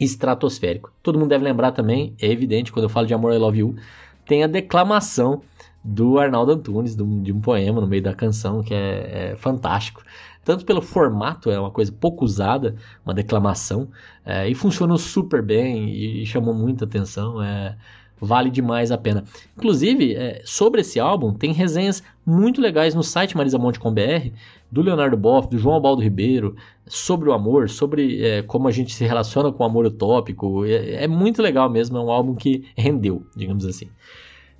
estratosférico. 0.00 0.92
Todo 1.02 1.18
mundo 1.18 1.28
deve 1.28 1.44
lembrar 1.44 1.72
também, 1.72 2.14
é 2.20 2.30
evidente, 2.30 2.72
quando 2.72 2.84
eu 2.84 2.88
falo 2.88 3.06
de 3.06 3.14
Amor 3.14 3.32
I 3.32 3.38
Love 3.38 3.58
You, 3.58 3.76
tem 4.24 4.44
a 4.44 4.46
declamação 4.46 5.42
do 5.82 6.18
Arnaldo 6.18 6.52
Antunes, 6.52 6.94
de 6.96 7.32
um 7.32 7.40
poema 7.40 7.80
no 7.80 7.86
meio 7.86 8.02
da 8.02 8.14
canção, 8.14 8.62
que 8.62 8.74
é, 8.74 9.32
é 9.32 9.36
fantástico. 9.36 10.02
Tanto 10.44 10.64
pelo 10.64 10.80
formato, 10.80 11.50
é 11.50 11.58
uma 11.58 11.70
coisa 11.70 11.92
pouco 11.92 12.24
usada, 12.24 12.74
uma 13.04 13.14
declamação, 13.14 13.88
é, 14.24 14.48
e 14.48 14.54
funcionou 14.54 14.98
super 14.98 15.42
bem 15.42 15.88
e, 15.88 16.22
e 16.22 16.26
chamou 16.26 16.54
muita 16.54 16.84
atenção. 16.84 17.42
É, 17.42 17.76
vale 18.20 18.50
demais 18.50 18.90
a 18.90 18.98
pena. 18.98 19.24
Inclusive, 19.56 20.14
é, 20.14 20.42
sobre 20.44 20.80
esse 20.80 20.98
álbum, 20.98 21.32
tem 21.32 21.52
resenhas 21.52 22.02
muito 22.24 22.60
legais 22.60 22.94
no 22.94 23.02
site 23.02 23.36
marisamonte.com.br, 23.36 24.30
do 24.70 24.82
Leonardo 24.82 25.16
Boff, 25.16 25.48
do 25.48 25.58
João 25.58 25.76
Albaldo 25.76 26.02
Ribeiro, 26.02 26.54
sobre 26.86 27.28
o 27.28 27.32
amor, 27.32 27.70
sobre 27.70 28.24
é, 28.24 28.42
como 28.42 28.68
a 28.68 28.70
gente 28.70 28.94
se 28.94 29.04
relaciona 29.04 29.50
com 29.50 29.62
o 29.62 29.66
amor 29.66 29.86
utópico. 29.86 30.64
É, 30.64 31.04
é, 31.04 31.08
muito 31.08 31.40
legal 31.40 31.70
mesmo, 31.70 31.96
é 31.96 32.00
um 32.00 32.10
álbum 32.10 32.34
que 32.34 32.64
rendeu, 32.76 33.26
digamos 33.34 33.64
assim. 33.64 33.88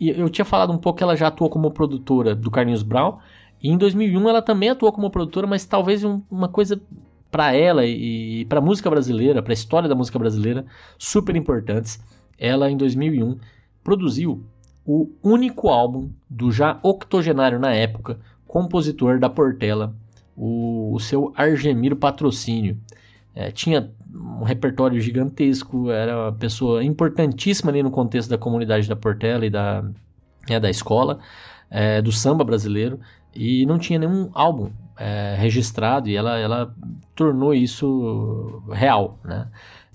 E 0.00 0.10
eu 0.10 0.28
tinha 0.28 0.44
falado 0.44 0.72
um 0.72 0.78
pouco 0.78 0.98
que 0.98 1.02
ela 1.02 1.16
já 1.16 1.26
atuou 1.26 1.50
como 1.50 1.70
produtora 1.70 2.34
do 2.34 2.50
Carlinhos 2.50 2.82
Brown, 2.82 3.18
e 3.62 3.70
em 3.70 3.76
2001 3.76 4.28
ela 4.28 4.40
também 4.40 4.70
atuou 4.70 4.92
como 4.92 5.10
produtora, 5.10 5.46
mas 5.46 5.64
talvez 5.64 6.04
um, 6.04 6.22
uma 6.30 6.48
coisa 6.48 6.80
para 7.30 7.52
ela 7.52 7.84
e 7.84 8.46
para 8.46 8.58
a 8.58 8.62
música 8.62 8.88
brasileira, 8.88 9.42
para 9.42 9.52
a 9.52 9.54
história 9.54 9.88
da 9.88 9.94
música 9.94 10.18
brasileira, 10.18 10.64
super 10.96 11.36
importantes 11.36 12.00
ela 12.38 12.70
em 12.70 12.76
2001 12.76 13.38
produziu 13.82 14.44
o 14.84 15.10
único 15.22 15.68
álbum 15.68 16.10
do 16.30 16.50
já 16.50 16.78
octogenário 16.82 17.58
na 17.58 17.72
época 17.74 18.18
compositor 18.46 19.20
da 19.20 19.28
Portela, 19.28 19.94
o, 20.34 20.94
o 20.94 20.98
seu 20.98 21.32
Argemiro 21.36 21.94
Patrocínio. 21.94 22.78
É, 23.34 23.50
tinha 23.50 23.90
um 24.12 24.42
repertório 24.42 25.00
gigantesco, 25.00 25.90
era 25.90 26.24
uma 26.24 26.32
pessoa 26.32 26.82
importantíssima 26.82 27.70
ali 27.70 27.82
no 27.82 27.90
contexto 27.90 28.30
da 28.30 28.38
comunidade 28.38 28.88
da 28.88 28.96
Portela 28.96 29.44
e 29.44 29.50
da, 29.50 29.84
é, 30.48 30.58
da 30.58 30.70
escola, 30.70 31.18
é, 31.70 32.00
do 32.00 32.10
samba 32.10 32.42
brasileiro, 32.42 32.98
e 33.34 33.66
não 33.66 33.78
tinha 33.78 33.98
nenhum 33.98 34.30
álbum 34.32 34.70
é, 34.96 35.36
registrado, 35.38 36.08
e 36.08 36.16
ela, 36.16 36.38
ela 36.38 36.74
tornou 37.14 37.54
isso 37.54 38.62
real. 38.72 39.18
Né? 39.22 39.46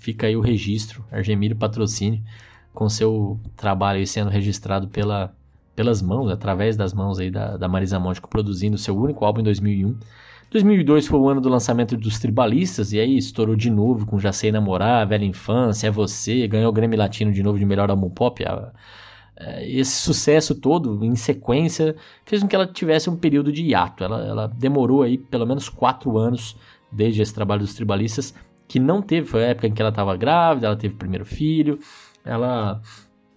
Fica 0.04 0.28
aí 0.28 0.36
o 0.36 0.42
registro, 0.42 1.02
Argemiro 1.10 1.56
Patrocínio, 1.56 2.22
com 2.74 2.90
seu 2.90 3.40
trabalho 3.56 4.06
sendo 4.06 4.30
registrado 4.30 4.90
pela, 4.90 5.34
pelas 5.78 6.02
mãos, 6.02 6.30
através 6.30 6.76
das 6.76 6.94
mãos 6.94 7.20
aí 7.20 7.32
da, 7.32 7.56
da 7.56 7.70
Marisa 7.70 7.98
Monte, 7.98 8.20
produzindo 8.20 8.78
seu 8.78 8.98
único 8.98 9.24
álbum 9.24 9.40
em 9.40 9.46
2001. 9.46 9.96
2002 10.52 11.08
foi 11.08 11.18
o 11.18 11.30
ano 11.30 11.40
do 11.40 11.48
lançamento 11.48 11.96
dos 11.96 12.20
Tribalistas, 12.20 12.92
e 12.92 13.00
aí 13.00 13.18
estourou 13.18 13.56
de 13.56 13.70
novo 13.70 14.06
com 14.06 14.20
Já 14.20 14.34
Sei 14.34 14.52
Namorar, 14.52 15.08
Velha 15.08 15.24
Infância, 15.24 15.88
É 15.88 15.92
Você, 15.92 16.50
ganhou 16.50 16.70
o 16.70 16.74
Grêmio 16.74 17.00
Latino 17.00 17.32
de 17.32 17.42
novo 17.42 17.58
de 17.58 17.64
melhor 17.64 17.90
álbum 17.90 18.10
pop. 18.10 18.44
É, 19.38 19.66
esse 19.72 20.02
sucesso 20.02 20.54
todo, 20.54 21.02
em 21.06 21.16
sequência, 21.16 21.96
fez 22.26 22.42
com 22.42 22.50
que 22.50 22.58
ela 22.58 22.68
tivesse 22.68 23.10
um 23.10 23.16
período 23.16 23.54
de 23.54 23.64
hiato. 23.64 24.04
Ela, 24.04 24.22
ela 24.26 24.48
demorou 24.48 25.02
aí 25.02 25.18
pelo 25.18 25.46
menos 25.46 25.70
quatro 25.70 26.18
anos 26.18 26.58
desde 26.92 27.22
esse 27.22 27.34
trabalho 27.34 27.62
dos 27.62 27.74
Tribalistas, 27.74 28.34
que 28.74 28.80
não 28.80 29.04
teve, 29.04 29.28
foi 29.28 29.46
a 29.46 29.50
época 29.50 29.68
em 29.68 29.72
que 29.72 29.80
ela 29.80 29.92
estava 29.92 30.18
grávida, 30.18 30.66
ela 30.66 30.76
teve 30.76 30.96
o 30.96 30.98
primeiro 30.98 31.24
filho, 31.24 31.78
ela 32.26 32.82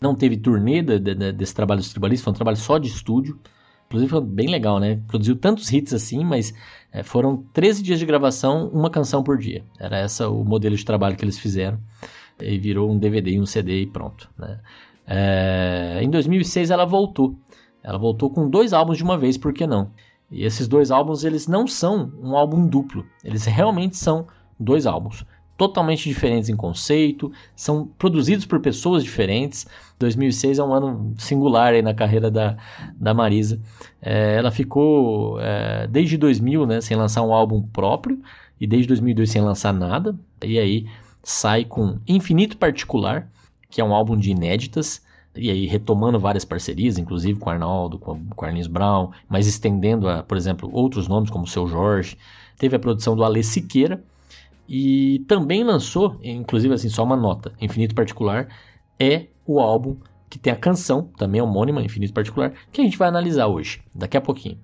não 0.00 0.14
teve 0.14 0.34
turnê 0.34 0.80
de, 0.80 0.98
de, 0.98 1.30
desse 1.30 1.54
trabalho 1.54 1.78
dos 1.78 1.90
Tribalistas, 1.90 2.24
foi 2.24 2.30
um 2.30 2.34
trabalho 2.34 2.56
só 2.56 2.78
de 2.78 2.88
estúdio. 2.88 3.38
Inclusive 3.86 4.10
foi 4.10 4.22
bem 4.22 4.48
legal, 4.48 4.80
né? 4.80 4.98
Produziu 5.06 5.36
tantos 5.36 5.70
hits 5.70 5.92
assim, 5.92 6.24
mas 6.24 6.54
é, 6.90 7.02
foram 7.02 7.44
13 7.52 7.82
dias 7.82 7.98
de 7.98 8.06
gravação, 8.06 8.70
uma 8.72 8.88
canção 8.88 9.22
por 9.22 9.36
dia. 9.36 9.62
Era 9.78 10.06
esse 10.06 10.24
o 10.24 10.42
modelo 10.42 10.74
de 10.74 10.82
trabalho 10.86 11.14
que 11.14 11.22
eles 11.22 11.38
fizeram. 11.38 11.78
E 12.40 12.56
virou 12.56 12.90
um 12.90 12.98
DVD 12.98 13.32
e 13.32 13.38
um 13.40 13.44
CD 13.44 13.82
e 13.82 13.86
pronto. 13.86 14.30
Né? 14.38 14.58
É, 15.06 15.98
em 16.00 16.08
2006 16.08 16.70
ela 16.70 16.86
voltou. 16.86 17.38
Ela 17.84 17.98
voltou 17.98 18.30
com 18.30 18.48
dois 18.48 18.72
álbuns 18.72 18.96
de 18.96 19.04
uma 19.04 19.18
vez, 19.18 19.36
por 19.36 19.52
que 19.52 19.66
não? 19.66 19.90
E 20.30 20.46
esses 20.46 20.66
dois 20.66 20.90
álbuns 20.90 21.24
eles 21.24 21.46
não 21.46 21.66
são 21.66 22.10
um 22.22 22.34
álbum 22.34 22.66
duplo. 22.66 23.04
Eles 23.22 23.44
realmente 23.44 23.98
são 23.98 24.26
dois 24.58 24.86
álbuns 24.86 25.24
totalmente 25.56 26.08
diferentes 26.08 26.48
em 26.48 26.56
conceito, 26.56 27.32
são 27.54 27.86
produzidos 27.98 28.44
por 28.44 28.60
pessoas 28.60 29.02
diferentes. 29.02 29.66
2006 29.98 30.58
é 30.58 30.62
um 30.62 30.72
ano 30.72 31.14
singular 31.16 31.72
aí 31.72 31.82
na 31.82 31.94
carreira 31.94 32.30
da, 32.30 32.56
da 32.94 33.14
Marisa. 33.14 33.58
É, 34.02 34.36
ela 34.36 34.50
ficou 34.50 35.40
é, 35.40 35.86
desde 35.86 36.18
2000 36.18 36.66
né, 36.66 36.80
sem 36.80 36.96
lançar 36.96 37.22
um 37.22 37.32
álbum 37.32 37.62
próprio 37.62 38.20
e 38.60 38.66
desde 38.66 38.88
2002 38.88 39.30
sem 39.30 39.42
lançar 39.42 39.72
nada. 39.72 40.14
E 40.44 40.58
aí 40.58 40.86
sai 41.22 41.64
com 41.64 41.98
Infinito 42.06 42.58
Particular, 42.58 43.26
que 43.70 43.80
é 43.80 43.84
um 43.84 43.94
álbum 43.94 44.16
de 44.16 44.30
inéditas. 44.30 45.04
E 45.34 45.50
aí 45.50 45.66
retomando 45.66 46.18
várias 46.18 46.44
parcerias, 46.44 46.98
inclusive 46.98 47.38
com 47.38 47.50
Arnaldo, 47.50 47.98
com, 47.98 48.24
Carlinhos 48.38 48.68
Brown, 48.68 49.10
mas 49.28 49.46
estendendo 49.46 50.08
a, 50.08 50.22
por 50.22 50.36
exemplo, 50.36 50.70
outros 50.72 51.08
nomes 51.08 51.30
como 51.30 51.44
o 51.44 51.48
Seu 51.48 51.66
Jorge. 51.66 52.16
Teve 52.58 52.76
a 52.76 52.78
produção 52.78 53.14
do 53.14 53.22
Alê 53.22 53.42
Siqueira, 53.42 54.02
e 54.68 55.24
também 55.28 55.62
lançou, 55.64 56.18
inclusive 56.22 56.74
assim, 56.74 56.88
só 56.88 57.04
uma 57.04 57.16
nota, 57.16 57.52
Infinito 57.60 57.94
Particular 57.94 58.48
é 58.98 59.26
o 59.46 59.60
álbum 59.60 59.96
que 60.28 60.38
tem 60.38 60.52
a 60.52 60.56
canção, 60.56 61.10
também 61.16 61.40
homônima, 61.40 61.82
Infinito 61.82 62.12
Particular, 62.12 62.52
que 62.72 62.80
a 62.80 62.84
gente 62.84 62.98
vai 62.98 63.08
analisar 63.08 63.46
hoje, 63.46 63.80
daqui 63.94 64.16
a 64.16 64.20
pouquinho. 64.20 64.58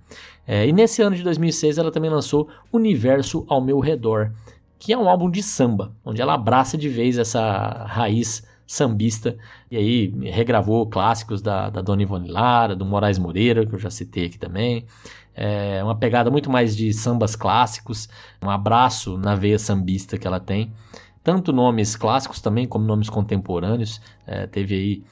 É, 0.47 0.67
e 0.67 0.73
nesse 0.73 1.03
ano 1.03 1.15
de 1.15 1.23
2006 1.23 1.79
ela 1.79 1.93
também 1.93 2.11
lançou 2.11 2.49
Universo 2.73 3.45
ao 3.49 3.61
Meu 3.61 3.79
Redor, 3.79 4.33
que 4.79 4.93
é 4.93 4.99
um 4.99 5.09
álbum 5.09 5.31
de 5.31 5.43
samba, 5.43 5.95
onde 6.05 6.21
ela 6.21 6.35
abraça 6.35 6.77
de 6.77 6.88
vez 6.88 7.17
essa 7.17 7.85
raiz 7.87 8.43
sambista, 8.67 9.37
e 9.71 9.77
aí 9.77 10.31
regravou 10.31 10.87
clássicos 10.87 11.43
da, 11.43 11.71
da 11.71 11.81
Dona 11.81 12.03
Ivone 12.03 12.31
Lara, 12.31 12.75
do 12.75 12.85
Moraes 12.85 13.19
Moreira, 13.19 13.67
que 13.67 13.75
eu 13.75 13.79
já 13.79 13.91
citei 13.91 14.27
aqui 14.27 14.38
também, 14.38 14.87
é 15.35 15.83
uma 15.83 15.97
pegada 15.97 16.31
muito 16.31 16.51
mais 16.51 16.77
de 16.77 16.92
sambas 16.92 17.35
clássicos, 17.35 18.09
um 18.42 18.51
abraço 18.51 19.16
na 19.16 19.35
veia 19.35 19.59
sambista 19.59 20.18
que 20.18 20.27
ela 20.27 20.40
tem. 20.40 20.73
Tanto 21.25 21.53
nomes 21.53 21.97
clássicos 21.97 22.40
também 22.40 22.66
como 22.66 22.85
nomes 22.85 23.09
contemporâneos. 23.09 24.01
É, 24.27 24.47
teve 24.47 24.75
aí 24.75 25.05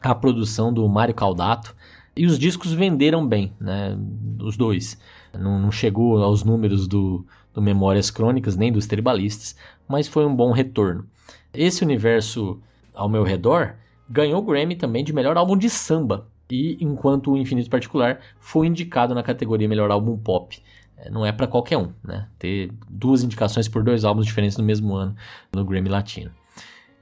a 0.00 0.14
produção 0.14 0.72
do 0.72 0.88
Mário 0.88 1.14
Caldato. 1.14 1.74
E 2.16 2.24
os 2.24 2.38
discos 2.38 2.72
venderam 2.72 3.26
bem, 3.26 3.52
né? 3.60 3.98
Os 4.40 4.56
dois. 4.56 4.98
Não, 5.34 5.58
não 5.58 5.70
chegou 5.70 6.22
aos 6.22 6.44
números 6.44 6.88
do, 6.88 7.26
do 7.52 7.60
Memórias 7.60 8.10
Crônicas, 8.10 8.56
nem 8.56 8.72
dos 8.72 8.86
Tribalistas, 8.86 9.56
mas 9.86 10.08
foi 10.08 10.24
um 10.24 10.34
bom 10.34 10.52
retorno. 10.52 11.04
Esse 11.52 11.84
universo 11.84 12.58
ao 12.94 13.08
meu 13.08 13.22
redor 13.22 13.74
ganhou 14.08 14.40
o 14.40 14.44
Grammy 14.44 14.76
também 14.76 15.04
de 15.04 15.12
melhor 15.12 15.36
álbum 15.36 15.58
de 15.58 15.68
samba 15.68 16.26
e 16.50 16.76
enquanto 16.80 17.32
o 17.32 17.36
Infinito 17.36 17.70
Particular 17.70 18.20
foi 18.38 18.66
indicado 18.66 19.14
na 19.14 19.22
categoria 19.22 19.68
Melhor 19.68 19.90
Álbum 19.90 20.16
Pop. 20.16 20.62
É, 20.96 21.10
não 21.10 21.26
é 21.26 21.32
para 21.32 21.46
qualquer 21.46 21.76
um, 21.76 21.90
né? 22.02 22.26
Ter 22.38 22.70
duas 22.88 23.22
indicações 23.22 23.68
por 23.68 23.82
dois 23.82 24.04
álbuns 24.04 24.26
diferentes 24.26 24.56
no 24.56 24.64
mesmo 24.64 24.94
ano 24.94 25.14
no 25.52 25.64
Grammy 25.64 25.88
Latino. 25.88 26.30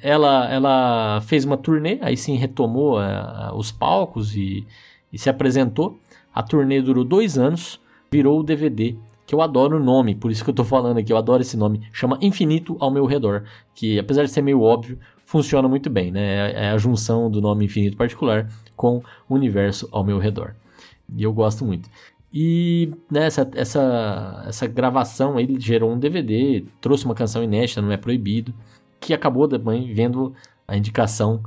Ela, 0.01 0.51
ela 0.51 1.21
fez 1.23 1.45
uma 1.45 1.57
turnê, 1.57 1.99
aí 2.03 2.17
sim 2.17 2.37
retomou 2.37 2.99
uh, 2.99 3.55
os 3.55 3.73
palcos 3.73 4.37
e, 4.37 4.67
e 5.13 5.19
se 5.19 5.31
apresentou. 5.31 5.99
A 6.35 6.43
turnê 6.43 6.83
durou 6.83 7.05
dois 7.05 7.39
anos, 7.39 7.81
virou 8.11 8.41
o 8.41 8.43
DVD 8.43 8.97
que 9.27 9.35
eu 9.35 9.41
adoro 9.41 9.79
o 9.79 9.83
nome, 9.83 10.15
por 10.15 10.31
isso 10.31 10.45
que 10.45 10.51
eu 10.51 10.55
tô 10.55 10.65
falando 10.65 10.99
aqui, 10.99 11.13
eu 11.13 11.17
adoro 11.17 11.41
esse 11.41 11.57
nome, 11.57 11.81
chama 11.93 12.19
Infinito 12.21 12.77
ao 12.79 12.91
Meu 12.91 13.07
Redor, 13.07 13.45
que 13.75 13.99
apesar 13.99 14.25
de 14.25 14.31
ser 14.31 14.43
meio 14.43 14.61
óbvio, 14.61 14.99
funciona 15.25 15.67
muito 15.67 15.89
bem, 15.89 16.11
né? 16.11 16.51
É, 16.51 16.65
é 16.67 16.71
a 16.71 16.77
junção 16.77 17.31
do 17.31 17.41
nome 17.41 17.65
Infinito 17.65 17.97
Particular 17.97 18.49
com 18.77 19.03
o 19.29 19.35
universo 19.35 19.89
ao 19.93 20.05
meu 20.05 20.19
redor. 20.19 20.55
E 21.15 21.23
eu 21.23 21.33
gosto 21.33 21.65
muito. 21.65 21.89
E 22.33 22.93
né, 23.11 23.27
essa, 23.27 23.49
essa 23.55 24.67
gravação 24.67 25.39
ele 25.39 25.61
gerou 25.61 25.93
um 25.93 25.99
DVD, 25.99 26.65
trouxe 26.81 27.05
uma 27.05 27.15
canção 27.15 27.45
inédita, 27.45 27.81
não 27.81 27.93
é 27.93 27.97
proibido, 27.97 28.53
que 28.99 29.15
acabou 29.15 29.47
também 29.47 29.93
vendo 29.95 30.35
a 30.67 30.77
indicação 30.77 31.43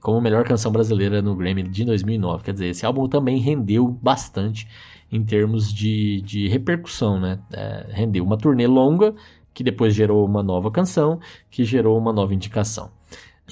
como 0.00 0.20
melhor 0.20 0.44
canção 0.44 0.72
brasileira 0.72 1.22
no 1.22 1.36
Grammy 1.36 1.62
de 1.62 1.84
2009. 1.84 2.42
Quer 2.42 2.52
dizer, 2.54 2.66
esse 2.66 2.84
álbum 2.84 3.08
também 3.08 3.38
rendeu 3.38 3.86
bastante 3.86 4.66
em 5.12 5.24
termos 5.24 5.72
de, 5.72 6.20
de 6.22 6.48
repercussão, 6.48 7.20
né? 7.20 7.38
É, 7.52 7.86
rendeu 7.90 8.24
uma 8.24 8.36
turnê 8.36 8.66
longa 8.66 9.14
que 9.54 9.62
depois 9.62 9.94
gerou 9.94 10.24
uma 10.26 10.42
nova 10.42 10.70
canção, 10.70 11.20
que 11.50 11.64
gerou 11.64 11.96
uma 11.96 12.12
nova 12.12 12.34
indicação. 12.34 12.90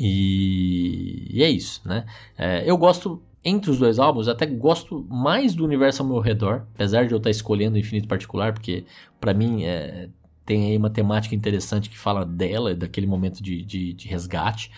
E, 0.00 1.28
e 1.30 1.42
é 1.42 1.50
isso, 1.50 1.82
né? 1.84 2.06
É, 2.38 2.68
eu 2.68 2.76
gosto, 2.76 3.22
entre 3.44 3.70
os 3.70 3.78
dois 3.78 3.98
álbuns, 3.98 4.28
até 4.28 4.46
gosto 4.46 5.06
mais 5.10 5.54
do 5.54 5.64
Universo 5.64 6.02
ao 6.02 6.08
meu 6.08 6.20
redor, 6.20 6.66
apesar 6.74 7.06
de 7.06 7.12
eu 7.12 7.18
estar 7.18 7.30
escolhendo 7.30 7.76
o 7.76 7.78
Infinito 7.78 8.08
Particular, 8.08 8.52
porque 8.52 8.84
para 9.20 9.34
mim 9.34 9.64
é, 9.64 10.08
tem 10.46 10.70
aí 10.70 10.76
uma 10.76 10.90
temática 10.90 11.34
interessante 11.34 11.90
que 11.90 11.98
fala 11.98 12.24
dela, 12.24 12.74
daquele 12.74 13.06
momento 13.06 13.42
de, 13.42 13.62
de, 13.62 13.92
de 13.92 14.08
resgate. 14.08 14.70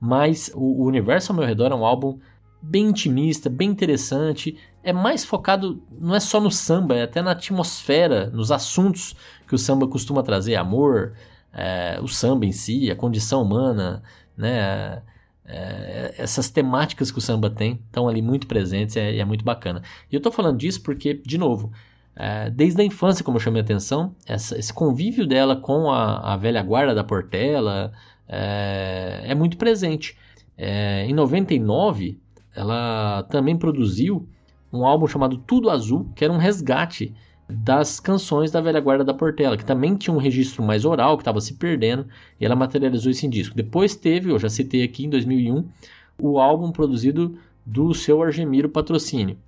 Mas 0.00 0.50
o, 0.54 0.82
o 0.82 0.84
Universo 0.86 1.32
ao 1.32 1.38
meu 1.38 1.46
redor 1.46 1.72
é 1.72 1.74
um 1.74 1.84
álbum 1.84 2.18
bem 2.62 2.86
intimista, 2.86 3.50
bem 3.50 3.68
interessante. 3.70 4.56
É 4.82 4.92
mais 4.92 5.24
focado, 5.24 5.82
não 5.90 6.14
é 6.14 6.20
só 6.20 6.40
no 6.40 6.50
samba, 6.50 6.94
é 6.94 7.02
até 7.02 7.20
na 7.20 7.32
atmosfera, 7.32 8.30
nos 8.30 8.52
assuntos 8.52 9.14
que 9.46 9.54
o 9.54 9.58
samba 9.58 9.88
costuma 9.88 10.22
trazer: 10.22 10.54
amor, 10.54 11.14
é, 11.52 11.98
o 12.00 12.06
samba 12.08 12.46
em 12.46 12.52
si, 12.52 12.90
a 12.90 12.96
condição 12.96 13.42
humana, 13.42 14.02
né? 14.38 15.02
É, 15.50 16.14
essas 16.18 16.50
temáticas 16.50 17.10
que 17.10 17.16
o 17.16 17.22
samba 17.22 17.48
tem 17.48 17.80
estão 17.86 18.06
ali 18.06 18.20
muito 18.20 18.46
presentes 18.46 18.96
e 18.96 19.00
é, 19.00 19.18
é, 19.18 19.24
muito 19.24 19.44
bacana. 19.44 19.82
E 20.10 20.14
eu 20.14 20.18
estou 20.18 20.30
falando 20.30 20.58
disso 20.58 20.82
porque, 20.82 21.14
de 21.14 21.38
novo, 21.38 21.72
é, 22.14 22.50
desde 22.50 22.80
a 22.82 22.84
infância, 22.84 23.24
como 23.24 23.38
eu 23.38 23.40
chamei 23.40 23.62
a 23.62 23.64
atenção, 23.64 24.14
essa, 24.26 24.58
esse 24.58 24.72
convívio 24.72 25.26
dela 25.26 25.56
com 25.56 25.90
a, 25.90 26.34
a 26.34 26.36
velha 26.36 26.62
guarda 26.62 26.94
da 26.94 27.02
Portela 27.02 27.92
é, 28.28 29.22
é 29.24 29.34
muito 29.34 29.56
presente. 29.56 30.16
É, 30.56 31.06
em 31.06 31.14
99, 31.14 32.20
ela 32.54 33.22
também 33.30 33.56
produziu 33.56 34.28
um 34.72 34.84
álbum 34.84 35.06
chamado 35.06 35.38
Tudo 35.38 35.70
Azul, 35.70 36.12
que 36.14 36.24
era 36.24 36.32
um 36.32 36.38
resgate 36.38 37.14
das 37.48 37.98
canções 37.98 38.50
da 38.50 38.60
velha 38.60 38.80
guarda 38.80 39.04
da 39.04 39.14
Portela, 39.14 39.56
que 39.56 39.64
também 39.64 39.96
tinha 39.96 40.14
um 40.14 40.18
registro 40.18 40.62
mais 40.62 40.84
oral, 40.84 41.16
que 41.16 41.22
estava 41.22 41.40
se 41.40 41.54
perdendo, 41.54 42.06
e 42.38 42.44
ela 42.44 42.54
materializou 42.54 43.10
isso 43.10 43.24
em 43.24 43.30
disco. 43.30 43.56
Depois 43.56 43.96
teve, 43.96 44.30
eu 44.30 44.38
já 44.38 44.50
citei 44.50 44.82
aqui 44.82 45.06
em 45.06 45.10
2001, 45.10 45.64
o 46.20 46.38
álbum 46.38 46.70
produzido 46.70 47.38
do 47.64 47.94
seu 47.94 48.22
Argemiro 48.22 48.68
Patrocínio. 48.68 49.38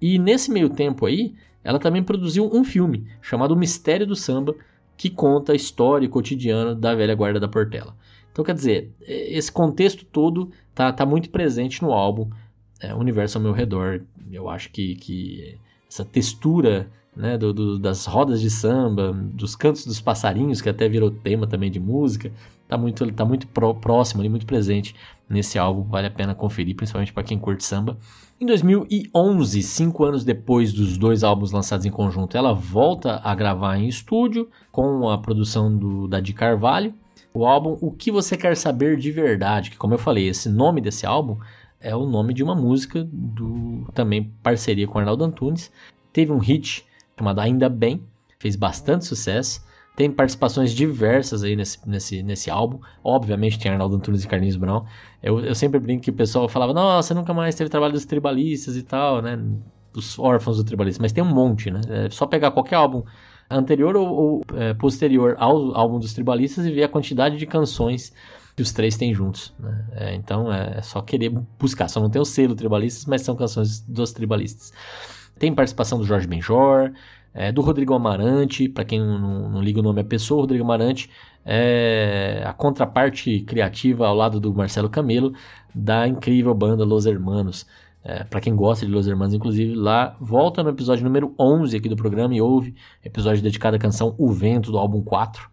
E 0.00 0.18
nesse 0.18 0.50
meio 0.50 0.70
tempo 0.70 1.04
aí, 1.04 1.34
ela 1.62 1.78
também 1.78 2.02
produziu 2.02 2.50
um 2.52 2.64
filme 2.64 3.06
chamado 3.20 3.52
O 3.52 3.56
Mistério 3.56 4.06
do 4.06 4.16
Samba, 4.16 4.54
que 4.96 5.10
conta 5.10 5.52
a 5.52 5.56
história 5.56 6.06
e 6.06 6.08
cotidiano 6.08 6.74
da 6.74 6.94
velha 6.94 7.14
guarda 7.14 7.38
da 7.38 7.48
Portela. 7.48 7.94
Então, 8.32 8.44
quer 8.44 8.54
dizer, 8.54 8.92
esse 9.00 9.50
contexto 9.50 10.04
todo 10.04 10.50
tá, 10.74 10.92
tá 10.92 11.04
muito 11.04 11.28
presente 11.30 11.82
no 11.82 11.92
álbum 11.92 12.30
é, 12.80 12.94
Universo 12.94 13.38
ao 13.38 13.44
Meu 13.44 13.52
Redor. 13.52 14.02
Eu 14.30 14.48
acho 14.48 14.70
que, 14.70 14.94
que 14.96 15.58
essa 15.88 16.04
textura 16.04 16.90
né, 17.16 17.38
do, 17.38 17.52
do, 17.52 17.78
das 17.78 18.04
rodas 18.04 18.40
de 18.40 18.50
samba, 18.50 19.12
dos 19.12 19.56
cantos 19.56 19.86
dos 19.86 20.00
passarinhos, 20.00 20.60
que 20.60 20.68
até 20.68 20.86
virou 20.86 21.10
tema 21.10 21.46
também 21.46 21.70
de 21.70 21.80
música, 21.80 22.30
tá 22.68 22.76
muito, 22.76 23.10
tá 23.12 23.24
muito 23.24 23.46
pro, 23.48 23.74
próximo 23.74 24.20
ali, 24.20 24.28
muito 24.28 24.44
presente 24.44 24.94
nesse 25.28 25.58
álbum, 25.58 25.82
vale 25.82 26.06
a 26.06 26.10
pena 26.10 26.34
conferir, 26.34 26.76
principalmente 26.76 27.12
para 27.12 27.22
quem 27.22 27.38
curte 27.38 27.64
samba. 27.64 27.96
Em 28.38 28.44
2011, 28.44 29.62
cinco 29.62 30.04
anos 30.04 30.22
depois 30.22 30.72
dos 30.74 30.98
dois 30.98 31.24
álbuns 31.24 31.52
lançados 31.52 31.86
em 31.86 31.90
conjunto, 31.90 32.36
ela 32.36 32.52
volta 32.52 33.18
a 33.24 33.34
gravar 33.34 33.78
em 33.78 33.88
estúdio 33.88 34.48
com 34.70 35.08
a 35.08 35.16
produção 35.16 35.74
do, 35.74 36.06
da 36.06 36.20
Di 36.20 36.34
Carvalho. 36.34 36.92
O 37.32 37.46
álbum 37.46 37.78
O 37.80 37.90
Que 37.90 38.10
Você 38.10 38.36
Quer 38.36 38.56
Saber 38.56 38.98
de 38.98 39.10
Verdade, 39.10 39.70
que 39.70 39.76
como 39.78 39.94
eu 39.94 39.98
falei, 39.98 40.28
esse 40.28 40.50
nome 40.50 40.82
desse 40.82 41.06
álbum 41.06 41.38
é 41.80 41.96
o 41.96 42.06
nome 42.06 42.34
de 42.34 42.42
uma 42.42 42.54
música 42.54 43.06
do 43.10 43.86
também 43.94 44.32
parceria 44.42 44.86
com 44.86 44.98
Arnaldo 44.98 45.24
Antunes. 45.24 45.70
Teve 46.12 46.32
um 46.32 46.38
hit 46.38 46.84
chamado 47.18 47.40
Ainda 47.40 47.68
Bem, 47.68 48.02
fez 48.38 48.56
bastante 48.56 49.04
sucesso. 49.04 49.64
Tem 49.96 50.10
participações 50.10 50.72
diversas 50.74 51.42
aí 51.42 51.56
nesse, 51.56 51.78
nesse, 51.88 52.22
nesse 52.22 52.50
álbum. 52.50 52.78
Obviamente 53.02 53.58
tem 53.58 53.72
Arnaldo 53.72 53.96
Antunes 53.96 54.24
e 54.24 54.28
Carlinhos 54.28 54.56
Brown. 54.56 54.84
Eu, 55.22 55.40
eu 55.40 55.54
sempre 55.54 55.80
brinco 55.80 56.02
que 56.02 56.10
o 56.10 56.14
pessoal 56.14 56.48
falava, 56.48 56.74
nossa, 56.74 57.14
nunca 57.14 57.32
mais 57.32 57.54
teve 57.54 57.70
trabalho 57.70 57.94
dos 57.94 58.04
tribalistas 58.04 58.76
e 58.76 58.82
tal, 58.82 59.22
né? 59.22 59.38
Dos 59.94 60.18
órfãos 60.18 60.58
do 60.58 60.64
tribalista. 60.64 61.00
Mas 61.00 61.12
tem 61.12 61.24
um 61.24 61.34
monte, 61.34 61.70
né? 61.70 61.80
É 61.88 62.10
só 62.10 62.26
pegar 62.26 62.50
qualquer 62.50 62.76
álbum 62.76 63.02
anterior 63.48 63.96
ou, 63.96 64.08
ou 64.08 64.42
é, 64.54 64.74
posterior 64.74 65.34
ao 65.38 65.74
álbum 65.74 65.98
dos 65.98 66.12
tribalistas 66.12 66.66
e 66.66 66.70
ver 66.70 66.82
a 66.82 66.88
quantidade 66.88 67.38
de 67.38 67.46
canções 67.46 68.12
que 68.54 68.62
os 68.62 68.72
três 68.72 68.96
têm 68.98 69.14
juntos. 69.14 69.54
Né? 69.58 69.86
É, 69.92 70.14
então 70.14 70.52
é, 70.52 70.78
é 70.78 70.82
só 70.82 71.00
querer 71.00 71.30
buscar. 71.58 71.88
Só 71.88 72.00
não 72.00 72.10
tem 72.10 72.20
o 72.20 72.24
selo 72.24 72.54
tribalistas, 72.54 73.06
mas 73.06 73.22
são 73.22 73.34
canções 73.34 73.80
dos 73.80 74.12
tribalistas. 74.12 74.72
Tem 75.38 75.54
participação 75.54 75.98
do 75.98 76.04
Jorge 76.04 76.26
Benjor, 76.26 76.92
é, 77.34 77.52
do 77.52 77.60
Rodrigo 77.60 77.92
Amarante, 77.92 78.68
para 78.68 78.84
quem 78.84 78.98
não, 78.98 79.50
não, 79.50 79.62
liga 79.62 79.80
o 79.80 79.82
nome 79.82 80.00
à 80.00 80.04
pessoa, 80.04 80.40
Rodrigo 80.40 80.64
Amarante 80.64 81.10
é 81.44 82.42
a 82.44 82.52
contraparte 82.52 83.40
criativa 83.40 84.06
ao 84.08 84.14
lado 84.14 84.40
do 84.40 84.52
Marcelo 84.52 84.88
Camelo 84.88 85.32
da 85.74 86.08
incrível 86.08 86.54
banda 86.54 86.84
Los 86.84 87.04
Hermanos. 87.06 87.66
É, 88.02 88.24
para 88.24 88.40
quem 88.40 88.56
gosta 88.56 88.86
de 88.86 88.92
Los 88.92 89.06
Hermanos, 89.06 89.34
inclusive, 89.34 89.74
lá 89.74 90.16
volta 90.20 90.62
no 90.62 90.70
episódio 90.70 91.04
número 91.04 91.34
11 91.38 91.76
aqui 91.76 91.88
do 91.88 91.96
programa 91.96 92.34
e 92.34 92.40
ouve 92.40 92.74
episódio 93.04 93.42
dedicado 93.42 93.76
à 93.76 93.78
canção 93.78 94.14
O 94.16 94.32
Vento 94.32 94.72
do 94.72 94.78
álbum 94.78 95.02
4. 95.02 95.48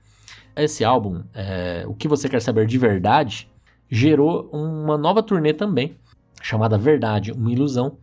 Esse 0.56 0.86
álbum, 0.86 1.24
é, 1.34 1.84
O 1.88 1.94
que 1.94 2.08
você 2.08 2.30
quer 2.30 2.42
saber 2.42 2.66
de 2.66 2.78
verdade, 2.78 3.50
gerou 3.90 4.50
uma 4.54 4.98
nova 4.98 5.22
turnê 5.22 5.52
também, 5.52 5.96
chamada 6.42 6.78
Verdade, 6.78 7.32
uma 7.32 7.52
ilusão, 7.52 7.98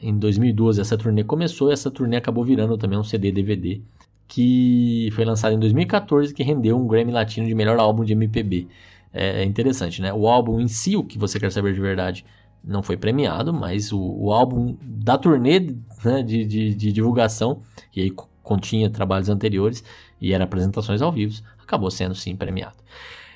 em 0.00 0.16
2012 0.18 0.80
essa 0.80 0.96
turnê 0.96 1.24
começou 1.24 1.70
e 1.70 1.72
essa 1.72 1.90
turnê 1.90 2.16
acabou 2.16 2.44
virando 2.44 2.76
também 2.78 2.98
um 2.98 3.04
CD 3.04 3.32
DVD 3.32 3.80
que 4.26 5.08
foi 5.12 5.24
lançado 5.24 5.54
em 5.54 5.58
2014 5.58 6.34
que 6.34 6.42
rendeu 6.42 6.76
um 6.76 6.86
Grammy 6.86 7.10
Latino 7.10 7.46
de 7.46 7.54
melhor 7.54 7.78
álbum 7.78 8.04
de 8.04 8.12
MPB. 8.12 8.68
É, 9.12 9.42
é 9.42 9.44
interessante, 9.44 10.02
né? 10.02 10.12
O 10.12 10.28
álbum 10.28 10.60
em 10.60 10.68
si, 10.68 10.96
o 10.96 11.02
que 11.02 11.18
você 11.18 11.40
quer 11.40 11.50
saber 11.50 11.72
de 11.72 11.80
verdade, 11.80 12.24
não 12.62 12.82
foi 12.82 12.96
premiado, 12.96 13.52
mas 13.52 13.92
o, 13.92 13.98
o 13.98 14.32
álbum 14.32 14.76
da 14.82 15.16
turnê 15.16 15.60
né, 16.04 16.22
de, 16.22 16.44
de, 16.44 16.74
de, 16.74 16.92
divulgação, 16.92 17.62
que 17.90 18.00
aí 18.00 18.10
continha 18.42 18.90
trabalhos 18.90 19.28
anteriores 19.28 19.82
e 20.20 20.32
era 20.32 20.44
apresentações 20.44 21.00
ao 21.00 21.10
vivo, 21.10 21.40
acabou 21.58 21.90
sendo 21.90 22.14
sim 22.14 22.36
premiado. 22.36 22.76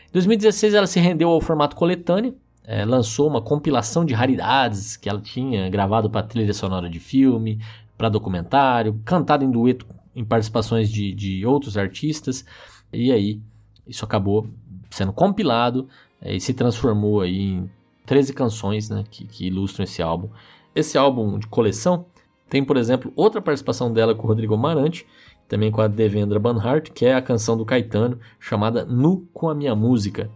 Em 0.08 0.12
2016 0.12 0.74
ela 0.74 0.86
se 0.86 1.00
rendeu 1.00 1.30
ao 1.30 1.40
formato 1.40 1.74
coletânea, 1.74 2.34
é, 2.64 2.84
lançou 2.84 3.28
uma 3.28 3.42
compilação 3.42 4.04
de 4.04 4.14
raridades 4.14 4.96
que 4.96 5.08
ela 5.08 5.20
tinha 5.20 5.68
gravado 5.68 6.08
para 6.08 6.26
trilha 6.26 6.54
sonora 6.54 6.88
de 6.88 7.00
filme, 7.00 7.60
para 7.96 8.08
documentário, 8.08 9.00
cantado 9.04 9.44
em 9.44 9.50
dueto 9.50 9.86
em 10.14 10.24
participações 10.24 10.90
de, 10.90 11.12
de 11.14 11.46
outros 11.46 11.76
artistas, 11.76 12.44
e 12.92 13.10
aí 13.10 13.40
isso 13.86 14.04
acabou 14.04 14.46
sendo 14.90 15.12
compilado 15.12 15.88
é, 16.20 16.34
e 16.34 16.40
se 16.40 16.52
transformou 16.52 17.20
aí 17.20 17.52
em 17.52 17.70
13 18.06 18.32
canções 18.32 18.90
né, 18.90 19.04
que, 19.10 19.26
que 19.26 19.46
ilustram 19.46 19.84
esse 19.84 20.02
álbum. 20.02 20.28
Esse 20.74 20.98
álbum 20.98 21.38
de 21.38 21.46
coleção 21.46 22.06
tem, 22.48 22.64
por 22.64 22.76
exemplo, 22.76 23.12
outra 23.16 23.40
participação 23.40 23.92
dela 23.92 24.14
com 24.14 24.24
o 24.24 24.28
Rodrigo 24.28 24.54
Amarante, 24.54 25.06
também 25.48 25.70
com 25.70 25.80
a 25.80 25.88
Devendra 25.88 26.38
Banhart, 26.38 26.90
que 26.90 27.04
é 27.04 27.14
a 27.14 27.22
canção 27.22 27.56
do 27.56 27.64
Caetano, 27.64 28.18
chamada 28.38 28.84
Nu 28.84 29.26
com 29.32 29.48
a 29.48 29.54
Minha 29.54 29.74
Música. 29.74 30.30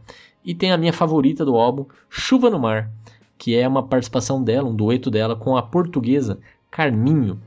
E 0.46 0.54
tem 0.54 0.70
a 0.70 0.78
minha 0.78 0.92
favorita 0.92 1.44
do 1.44 1.56
álbum, 1.56 1.84
Chuva 2.08 2.48
no 2.48 2.60
Mar, 2.60 2.88
que 3.36 3.56
é 3.56 3.66
uma 3.66 3.82
participação 3.82 4.42
dela, 4.42 4.68
um 4.68 4.74
dueto 4.74 5.10
dela 5.10 5.34
com 5.34 5.56
a 5.56 5.62
portuguesa 5.62 6.38
Carminho. 6.70 7.40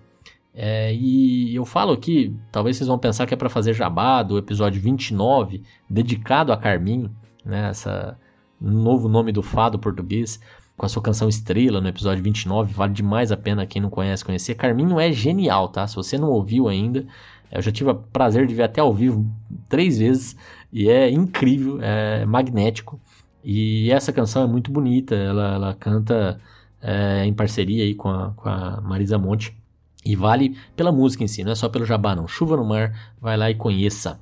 É, 0.54 0.94
e 0.94 1.56
eu 1.56 1.64
falo 1.64 1.94
aqui, 1.94 2.36
talvez 2.52 2.76
vocês 2.76 2.90
vão 2.90 3.00
pensar 3.00 3.26
que 3.26 3.34
é 3.34 3.38
para 3.38 3.50
fazer 3.50 3.74
jabá 3.74 4.22
do 4.22 4.38
episódio 4.38 4.82
29, 4.82 5.64
dedicado 5.90 6.52
a 6.52 6.58
Carminho, 6.58 7.10
né, 7.46 7.70
essa 7.70 8.20
novo 8.60 9.08
nome 9.08 9.32
do 9.32 9.42
fado 9.42 9.80
português, 9.80 10.38
com 10.76 10.86
a 10.86 10.90
sua 10.90 11.02
canção 11.02 11.30
Estrela 11.30 11.80
no 11.80 11.88
episódio 11.88 12.24
29, 12.24 12.74
vale 12.74 12.94
demais 12.94 13.32
a 13.32 13.38
pena 13.38 13.66
quem 13.66 13.82
não 13.82 13.90
conhece 13.90 14.26
conhecer. 14.26 14.56
Carminho 14.56 15.00
é 15.00 15.12
genial, 15.12 15.70
tá? 15.70 15.88
Se 15.88 15.96
você 15.96 16.18
não 16.18 16.30
ouviu 16.30 16.68
ainda, 16.68 17.06
eu 17.52 17.62
já 17.62 17.72
tive 17.72 17.90
o 17.90 17.96
prazer 17.96 18.46
de 18.46 18.56
ver 18.56 18.64
até 18.64 18.82
ao 18.82 18.94
vivo 18.94 19.26
três 19.68 20.00
vezes 20.00 20.38
e 20.72 20.90
é 20.90 21.10
incrível, 21.10 21.80
é 21.82 22.26
magnético. 22.26 23.00
E 23.44 23.92
essa 23.92 24.12
canção 24.12 24.44
é 24.44 24.48
muito 24.48 24.72
bonita, 24.72 25.16
ela, 25.16 25.56
ela 25.56 25.74
canta 25.74 26.40
é, 26.82 27.26
em 27.26 27.34
parceria 27.34 27.84
aí 27.84 27.96
com 27.96 28.10
a, 28.10 28.32
com 28.32 28.50
a 28.50 28.82
Marisa 28.82 29.18
Monte. 29.18 29.56
E 30.06 30.16
vale 30.16 30.58
pela 30.76 30.92
música 30.92 31.24
em 31.24 31.28
si, 31.28 31.44
não 31.44 31.52
é 31.52 31.56
só 31.56 31.68
pelo 31.68 31.86
jabá 31.86 32.16
não. 32.16 32.28
Chuva 32.28 32.56
no 32.56 32.66
Mar, 32.66 33.14
vai 33.20 33.36
lá 33.38 33.50
e 33.50 33.56
conheça. 33.56 34.20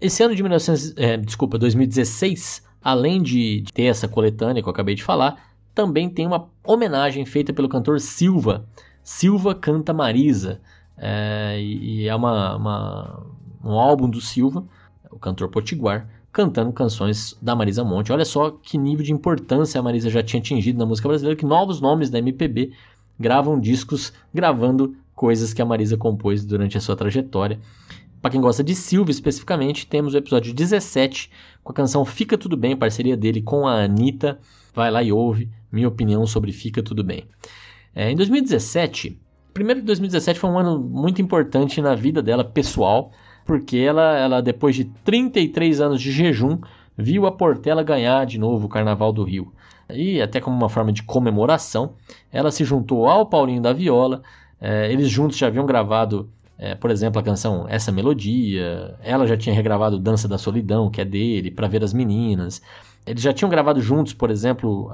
Esse 0.00 0.22
ano 0.22 0.34
de 0.34 0.42
1900, 0.42 0.94
é, 0.96 1.16
desculpa, 1.16 1.58
2016, 1.58 2.62
além 2.82 3.22
de, 3.22 3.64
ter 3.72 3.84
essa 3.84 4.06
coletânea 4.06 4.62
que 4.62 4.68
eu 4.68 4.72
acabei 4.72 4.94
de 4.94 5.02
falar, 5.02 5.54
também 5.74 6.08
tem 6.08 6.26
uma 6.26 6.48
homenagem 6.64 7.24
feita 7.24 7.52
pelo 7.52 7.68
cantor 7.68 8.00
Silva. 8.00 8.66
Silva 9.02 9.54
canta 9.54 9.92
Marisa. 9.92 10.60
É, 10.96 11.58
e 11.60 12.06
é 12.06 12.14
uma, 12.14 12.56
uma, 12.56 13.26
um 13.64 13.72
álbum 13.72 14.08
do 14.08 14.20
Silva, 14.20 14.64
o 15.14 15.18
cantor 15.18 15.48
potiguar, 15.48 16.08
cantando 16.32 16.72
canções 16.72 17.36
da 17.40 17.54
Marisa 17.54 17.84
Monte. 17.84 18.12
Olha 18.12 18.24
só 18.24 18.50
que 18.50 18.76
nível 18.76 19.04
de 19.04 19.12
importância 19.12 19.78
a 19.78 19.82
Marisa 19.82 20.10
já 20.10 20.22
tinha 20.22 20.40
atingido 20.40 20.78
na 20.78 20.86
música 20.86 21.08
brasileira, 21.08 21.38
que 21.38 21.46
novos 21.46 21.80
nomes 21.80 22.10
da 22.10 22.18
MPB 22.18 22.72
gravam 23.18 23.58
discos 23.58 24.12
gravando 24.32 24.96
coisas 25.14 25.54
que 25.54 25.62
a 25.62 25.64
Marisa 25.64 25.96
compôs 25.96 26.44
durante 26.44 26.76
a 26.76 26.80
sua 26.80 26.96
trajetória. 26.96 27.60
Para 28.20 28.30
quem 28.30 28.40
gosta 28.40 28.64
de 28.64 28.74
Silva 28.74 29.10
especificamente, 29.10 29.86
temos 29.86 30.14
o 30.14 30.16
episódio 30.16 30.52
17 30.54 31.30
com 31.62 31.72
a 31.72 31.74
canção 31.74 32.04
Fica 32.04 32.38
Tudo 32.38 32.56
Bem, 32.56 32.76
parceria 32.76 33.16
dele 33.16 33.42
com 33.42 33.66
a 33.66 33.84
Anitta. 33.84 34.40
Vai 34.74 34.90
lá 34.90 35.02
e 35.02 35.12
ouve 35.12 35.50
minha 35.70 35.86
opinião 35.86 36.26
sobre 36.26 36.50
Fica 36.50 36.82
Tudo 36.82 37.04
Bem. 37.04 37.24
É, 37.94 38.10
em 38.10 38.16
2017, 38.16 39.20
primeiro 39.52 39.80
que 39.80 39.86
2017 39.86 40.40
foi 40.40 40.50
um 40.50 40.58
ano 40.58 40.80
muito 40.80 41.22
importante 41.22 41.80
na 41.80 41.94
vida 41.94 42.22
dela 42.22 42.42
pessoal, 42.42 43.12
porque 43.44 43.76
ela, 43.78 44.16
ela 44.16 44.42
depois 44.42 44.74
de 44.74 44.84
33 44.84 45.80
anos 45.80 46.00
de 46.00 46.10
jejum, 46.10 46.58
viu 46.96 47.26
a 47.26 47.32
Portela 47.32 47.82
ganhar 47.82 48.24
de 48.24 48.38
novo 48.38 48.66
o 48.66 48.68
Carnaval 48.68 49.12
do 49.12 49.24
Rio. 49.24 49.52
E 49.90 50.20
até 50.20 50.40
como 50.40 50.56
uma 50.56 50.68
forma 50.68 50.92
de 50.92 51.02
comemoração, 51.02 51.92
ela 52.32 52.50
se 52.50 52.64
juntou 52.64 53.06
ao 53.06 53.26
Paulinho 53.26 53.60
da 53.60 53.72
Viola. 53.72 54.22
É, 54.60 54.90
eles 54.90 55.08
juntos 55.08 55.36
já 55.36 55.48
haviam 55.48 55.66
gravado, 55.66 56.28
é, 56.58 56.74
por 56.74 56.90
exemplo, 56.90 57.20
a 57.20 57.22
canção 57.22 57.66
Essa 57.68 57.92
Melodia. 57.92 58.96
Ela 59.02 59.26
já 59.26 59.36
tinha 59.36 59.54
regravado 59.54 59.98
Dança 59.98 60.26
da 60.26 60.38
Solidão, 60.38 60.90
que 60.90 61.00
é 61.00 61.04
dele, 61.04 61.50
Para 61.50 61.68
Ver 61.68 61.84
as 61.84 61.92
Meninas. 61.92 62.62
Eles 63.06 63.22
já 63.22 63.32
tinham 63.32 63.50
gravado 63.50 63.82
juntos, 63.82 64.14
por 64.14 64.30
exemplo, 64.30 64.90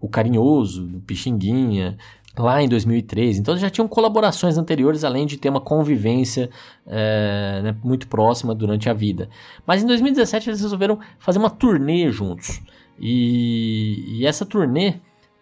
o 0.00 0.08
Carinhoso, 0.08 0.86
do 0.86 1.00
Pixinguinha 1.00 1.98
lá 2.38 2.62
em 2.62 2.68
2003. 2.68 3.38
Então 3.38 3.56
já 3.56 3.70
tinham 3.70 3.88
colaborações 3.88 4.58
anteriores, 4.58 5.04
além 5.04 5.26
de 5.26 5.36
ter 5.36 5.48
uma 5.48 5.60
convivência 5.60 6.50
é, 6.86 7.60
né, 7.62 7.76
muito 7.82 8.06
próxima 8.08 8.54
durante 8.54 8.88
a 8.88 8.92
vida. 8.92 9.28
Mas 9.66 9.82
em 9.82 9.86
2017 9.86 10.50
eles 10.50 10.60
resolveram 10.60 10.98
fazer 11.18 11.38
uma 11.38 11.50
turnê 11.50 12.10
juntos. 12.10 12.60
E, 12.98 14.18
e 14.18 14.26
essa 14.26 14.44
turnê, 14.44 14.94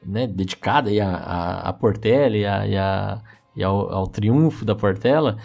né, 0.05 0.27
dedicada 0.27 0.91
a, 0.91 1.07
a, 1.07 1.69
a, 1.69 1.73
Portela 1.73 2.37
e, 2.37 2.45
a, 2.45 2.67
e, 2.67 3.61
e 3.61 3.65
ao, 3.65 3.93
ao, 3.93 4.07
triunfo 4.07 4.65
da 4.65 4.75
Portela, 4.75 5.39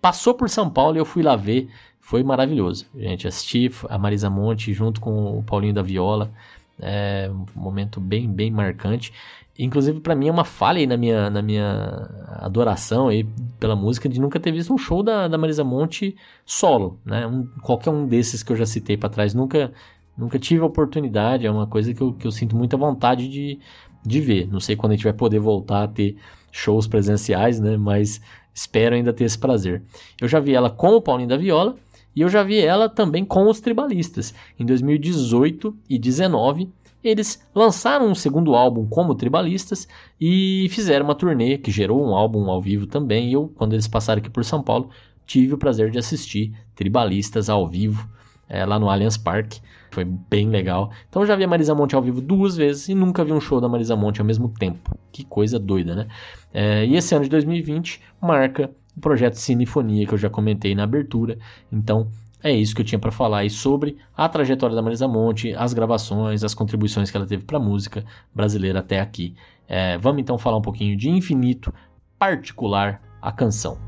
passou 0.00 0.34
por 0.34 0.48
São 0.48 0.70
Paulo 0.70 0.96
e 0.96 1.00
eu 1.00 1.04
fui 1.04 1.22
lá 1.22 1.36
ver. 1.36 1.68
Foi 2.00 2.24
maravilhoso, 2.24 2.86
gente. 2.96 3.28
Assisti 3.28 3.70
a 3.88 3.96
Marisa 3.96 4.28
Monte 4.28 4.72
junto 4.72 5.00
com 5.00 5.38
o 5.38 5.42
Paulinho 5.44 5.74
da 5.74 5.82
Viola. 5.82 6.32
É 6.82 7.30
um 7.30 7.60
momento 7.60 8.00
bem, 8.00 8.28
bem 8.28 8.50
marcante. 8.50 9.12
Inclusive, 9.64 10.00
para 10.00 10.14
mim 10.14 10.28
é 10.28 10.32
uma 10.32 10.44
falha 10.44 10.78
aí 10.78 10.86
na 10.86 10.96
minha, 10.96 11.28
na 11.30 11.42
minha 11.42 12.08
adoração 12.38 13.08
aí 13.08 13.24
pela 13.58 13.76
música 13.76 14.08
de 14.08 14.20
nunca 14.20 14.40
ter 14.40 14.52
visto 14.52 14.72
um 14.72 14.78
show 14.78 15.02
da, 15.02 15.28
da 15.28 15.36
Marisa 15.36 15.62
Monte 15.64 16.16
solo, 16.46 16.98
né? 17.04 17.26
Um, 17.26 17.46
qualquer 17.62 17.90
um 17.90 18.06
desses 18.06 18.42
que 18.42 18.52
eu 18.52 18.56
já 18.56 18.66
citei 18.66 18.96
para 18.96 19.10
trás 19.10 19.34
nunca 19.34 19.72
Nunca 20.20 20.38
tive 20.38 20.62
a 20.62 20.66
oportunidade, 20.66 21.46
é 21.46 21.50
uma 21.50 21.66
coisa 21.66 21.94
que 21.94 22.02
eu, 22.02 22.12
que 22.12 22.26
eu 22.26 22.30
sinto 22.30 22.54
muita 22.54 22.76
vontade 22.76 23.26
de, 23.26 23.58
de 24.04 24.20
ver. 24.20 24.46
Não 24.52 24.60
sei 24.60 24.76
quando 24.76 24.92
a 24.92 24.94
gente 24.94 25.04
vai 25.04 25.14
poder 25.14 25.38
voltar 25.38 25.84
a 25.84 25.88
ter 25.88 26.16
shows 26.52 26.86
presenciais, 26.86 27.58
né? 27.58 27.78
Mas 27.78 28.20
espero 28.52 28.94
ainda 28.94 29.14
ter 29.14 29.24
esse 29.24 29.38
prazer. 29.38 29.82
Eu 30.20 30.28
já 30.28 30.38
vi 30.38 30.54
ela 30.54 30.68
com 30.68 30.88
o 30.88 31.00
Paulinho 31.00 31.30
da 31.30 31.38
Viola 31.38 31.74
e 32.14 32.20
eu 32.20 32.28
já 32.28 32.42
vi 32.42 32.60
ela 32.60 32.86
também 32.86 33.24
com 33.24 33.48
os 33.48 33.60
Tribalistas. 33.60 34.34
Em 34.58 34.66
2018 34.66 35.74
e 35.88 35.98
2019, 35.98 36.68
eles 37.02 37.42
lançaram 37.54 38.08
um 38.08 38.14
segundo 38.14 38.54
álbum 38.54 38.86
como 38.86 39.14
Tribalistas 39.14 39.88
e 40.20 40.68
fizeram 40.70 41.04
uma 41.04 41.14
turnê 41.14 41.58
que 41.58 41.70
gerou 41.70 42.04
um 42.04 42.14
álbum 42.14 42.50
ao 42.50 42.60
vivo 42.60 42.86
também. 42.86 43.32
Eu, 43.32 43.52
quando 43.56 43.72
eles 43.72 43.88
passaram 43.88 44.20
aqui 44.20 44.30
por 44.30 44.44
São 44.44 44.62
Paulo, 44.62 44.90
tive 45.26 45.54
o 45.54 45.58
prazer 45.58 45.90
de 45.90 45.98
assistir 45.98 46.52
Tribalistas 46.74 47.48
ao 47.48 47.66
vivo 47.66 48.08
é, 48.48 48.66
lá 48.66 48.78
no 48.78 48.90
Allianz 48.90 49.16
Parque. 49.16 49.60
Foi 49.90 50.04
bem 50.04 50.48
legal. 50.48 50.90
Então 51.08 51.22
eu 51.22 51.26
já 51.26 51.34
vi 51.34 51.44
a 51.44 51.48
Marisa 51.48 51.74
Monte 51.74 51.94
ao 51.94 52.02
vivo 52.02 52.20
duas 52.20 52.56
vezes 52.56 52.88
e 52.88 52.94
nunca 52.94 53.24
vi 53.24 53.32
um 53.32 53.40
show 53.40 53.60
da 53.60 53.68
Marisa 53.68 53.96
Monte 53.96 54.20
ao 54.20 54.26
mesmo 54.26 54.48
tempo. 54.48 54.96
Que 55.10 55.24
coisa 55.24 55.58
doida, 55.58 55.94
né? 55.94 56.08
É, 56.52 56.84
e 56.84 56.96
esse 56.96 57.14
ano 57.14 57.24
de 57.24 57.30
2020 57.30 58.00
marca 58.20 58.70
o 58.96 59.00
projeto 59.00 59.34
Cinefonia 59.34 60.06
que 60.06 60.14
eu 60.14 60.18
já 60.18 60.28
comentei 60.28 60.74
na 60.74 60.84
abertura. 60.84 61.38
Então 61.72 62.08
é 62.42 62.52
isso 62.52 62.74
que 62.74 62.80
eu 62.80 62.84
tinha 62.84 62.98
para 62.98 63.10
falar 63.10 63.38
aí 63.38 63.50
sobre 63.50 63.98
a 64.16 64.28
trajetória 64.28 64.74
da 64.74 64.82
Marisa 64.82 65.06
Monte, 65.06 65.54
as 65.54 65.74
gravações, 65.74 66.42
as 66.42 66.54
contribuições 66.54 67.10
que 67.10 67.16
ela 67.16 67.26
teve 67.26 67.44
para 67.44 67.58
a 67.58 67.60
música 67.60 68.04
brasileira 68.34 68.78
até 68.78 69.00
aqui. 69.00 69.34
É, 69.68 69.98
vamos 69.98 70.22
então 70.22 70.38
falar 70.38 70.56
um 70.56 70.62
pouquinho 70.62 70.96
de 70.96 71.10
Infinito, 71.10 71.72
particular 72.18 73.02
a 73.20 73.30
canção. 73.30 73.78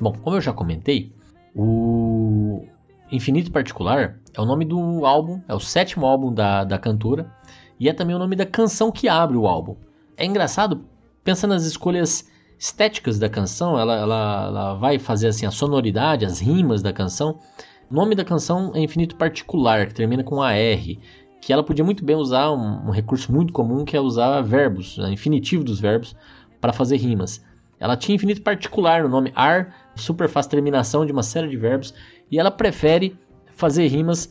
Bom, 0.00 0.12
como 0.22 0.36
eu 0.36 0.40
já 0.40 0.52
comentei, 0.52 1.12
o 1.54 2.66
Infinito 3.10 3.50
Particular 3.50 4.18
é 4.34 4.40
o 4.40 4.44
nome 4.44 4.64
do 4.64 5.06
álbum, 5.06 5.40
é 5.48 5.54
o 5.54 5.60
sétimo 5.60 6.06
álbum 6.06 6.32
da, 6.32 6.64
da 6.64 6.78
cantora 6.78 7.32
e 7.80 7.88
é 7.88 7.92
também 7.92 8.14
o 8.14 8.18
nome 8.18 8.36
da 8.36 8.44
canção 8.44 8.92
que 8.92 9.08
abre 9.08 9.36
o 9.36 9.46
álbum. 9.46 9.76
É 10.16 10.24
engraçado, 10.24 10.84
pensa 11.24 11.46
nas 11.46 11.64
escolhas 11.64 12.28
estéticas 12.58 13.18
da 13.18 13.28
canção, 13.28 13.78
ela, 13.78 13.94
ela, 13.96 14.46
ela 14.46 14.74
vai 14.74 14.98
fazer 14.98 15.28
assim 15.28 15.46
a 15.46 15.50
sonoridade, 15.50 16.26
as 16.26 16.40
rimas 16.40 16.82
da 16.82 16.92
canção. 16.92 17.38
O 17.90 17.94
nome 17.94 18.14
da 18.14 18.24
canção 18.24 18.72
é 18.74 18.80
Infinito 18.80 19.16
Particular, 19.16 19.86
que 19.86 19.94
termina 19.94 20.24
com 20.24 20.42
AR, 20.42 20.56
que 21.40 21.52
ela 21.52 21.62
podia 21.62 21.84
muito 21.84 22.04
bem 22.04 22.16
usar 22.16 22.50
um, 22.50 22.88
um 22.88 22.90
recurso 22.90 23.32
muito 23.32 23.52
comum 23.52 23.84
que 23.84 23.96
é 23.96 24.00
usar 24.00 24.42
verbos, 24.42 24.98
né, 24.98 25.10
infinitivo 25.10 25.64
dos 25.64 25.80
verbos, 25.80 26.14
para 26.60 26.72
fazer 26.72 26.96
rimas. 26.96 27.42
Ela 27.80 27.96
tinha 27.96 28.16
infinito 28.16 28.42
particular 28.42 29.04
no 29.04 29.08
nome 29.08 29.32
ar, 29.36 29.72
super 29.94 30.28
fácil 30.28 30.50
terminação 30.50 31.06
de 31.06 31.12
uma 31.12 31.22
série 31.22 31.48
de 31.48 31.56
verbos, 31.56 31.94
e 32.30 32.38
ela 32.38 32.50
prefere 32.50 33.16
fazer 33.54 33.86
rimas 33.88 34.28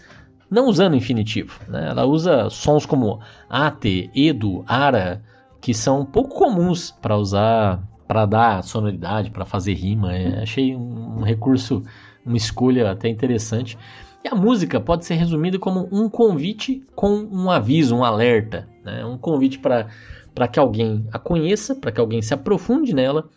não 0.50 0.68
usando 0.68 0.96
infinitivo. 0.96 1.60
Né? 1.68 1.88
Ela 1.90 2.06
usa 2.06 2.50
sons 2.50 2.86
como 2.86 3.20
ate, 3.50 4.10
edo, 4.16 4.64
ara, 4.68 5.22
que 5.60 5.74
são 5.74 6.06
pouco 6.06 6.36
comuns 6.36 6.92
para 6.92 7.18
usar, 7.18 7.84
para 8.08 8.26
dar 8.26 8.64
sonoridade, 8.64 9.32
para 9.32 9.46
fazer 9.46 9.74
rima. 9.74 10.16
É, 10.16 10.44
achei 10.44 10.76
um, 10.76 11.20
um 11.20 11.22
recurso, 11.22 11.84
uma 12.26 12.38
escolha 12.38 12.90
até 12.90 13.10
interessante. 13.10 13.78
E 14.24 14.28
a 14.28 14.36
música 14.36 14.80
pode 14.80 15.06
ser 15.06 15.16
resumida 15.16 15.60
como 15.60 15.88
um 15.92 16.10
convite 16.10 16.84
com 16.96 17.28
um 17.32 17.52
aviso, 17.52 17.96
um 17.96 18.04
alerta. 18.04 18.68
Né? 18.84 19.06
Um 19.06 19.18
convite 19.18 19.60
para 19.60 20.48
que 20.48 20.60
alguém 20.60 21.06
a 21.12 21.20
conheça, 21.20 21.76
para 21.76 21.92
que 21.92 22.00
alguém 22.00 22.22
se 22.22 22.34
aprofunde 22.34 22.94
nela, 22.94 23.30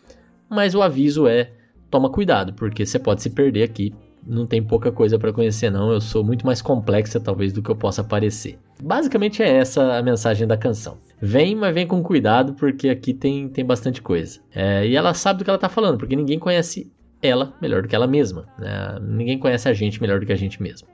mas 0.49 0.75
o 0.75 0.81
aviso 0.81 1.27
é 1.27 1.51
toma 1.89 2.09
cuidado, 2.09 2.53
porque 2.53 2.85
você 2.85 2.97
pode 2.97 3.21
se 3.21 3.29
perder 3.29 3.63
aqui. 3.63 3.93
Não 4.25 4.45
tem 4.45 4.61
pouca 4.61 4.91
coisa 4.91 5.17
para 5.17 5.33
conhecer, 5.33 5.71
não. 5.71 5.91
Eu 5.91 5.99
sou 5.99 6.23
muito 6.23 6.45
mais 6.45 6.61
complexa, 6.61 7.19
talvez, 7.19 7.51
do 7.51 7.61
que 7.61 7.69
eu 7.69 7.75
possa 7.75 8.03
parecer. 8.03 8.59
Basicamente 8.81 9.41
é 9.41 9.49
essa 9.49 9.97
a 9.97 10.03
mensagem 10.03 10.47
da 10.47 10.55
canção. 10.55 10.97
Vem, 11.19 11.55
mas 11.55 11.73
vem 11.73 11.87
com 11.87 12.03
cuidado, 12.03 12.53
porque 12.53 12.89
aqui 12.89 13.13
tem, 13.13 13.49
tem 13.49 13.65
bastante 13.65 14.01
coisa. 14.01 14.39
É, 14.53 14.85
e 14.85 14.95
ela 14.95 15.13
sabe 15.13 15.39
do 15.39 15.43
que 15.43 15.49
ela 15.49 15.59
tá 15.59 15.69
falando, 15.69 15.97
porque 15.97 16.15
ninguém 16.15 16.37
conhece 16.37 16.91
ela 17.21 17.53
melhor 17.61 17.81
do 17.81 17.87
que 17.87 17.95
ela 17.95 18.07
mesma. 18.07 18.47
Né? 18.57 18.99
Ninguém 19.01 19.39
conhece 19.39 19.67
a 19.67 19.73
gente 19.73 19.99
melhor 20.01 20.19
do 20.19 20.25
que 20.25 20.33
a 20.33 20.37
gente 20.37 20.61
mesmo. 20.61 20.87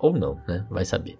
Ou 0.00 0.12
não, 0.12 0.38
né? 0.48 0.66
Vai 0.70 0.84
saber. 0.84 1.18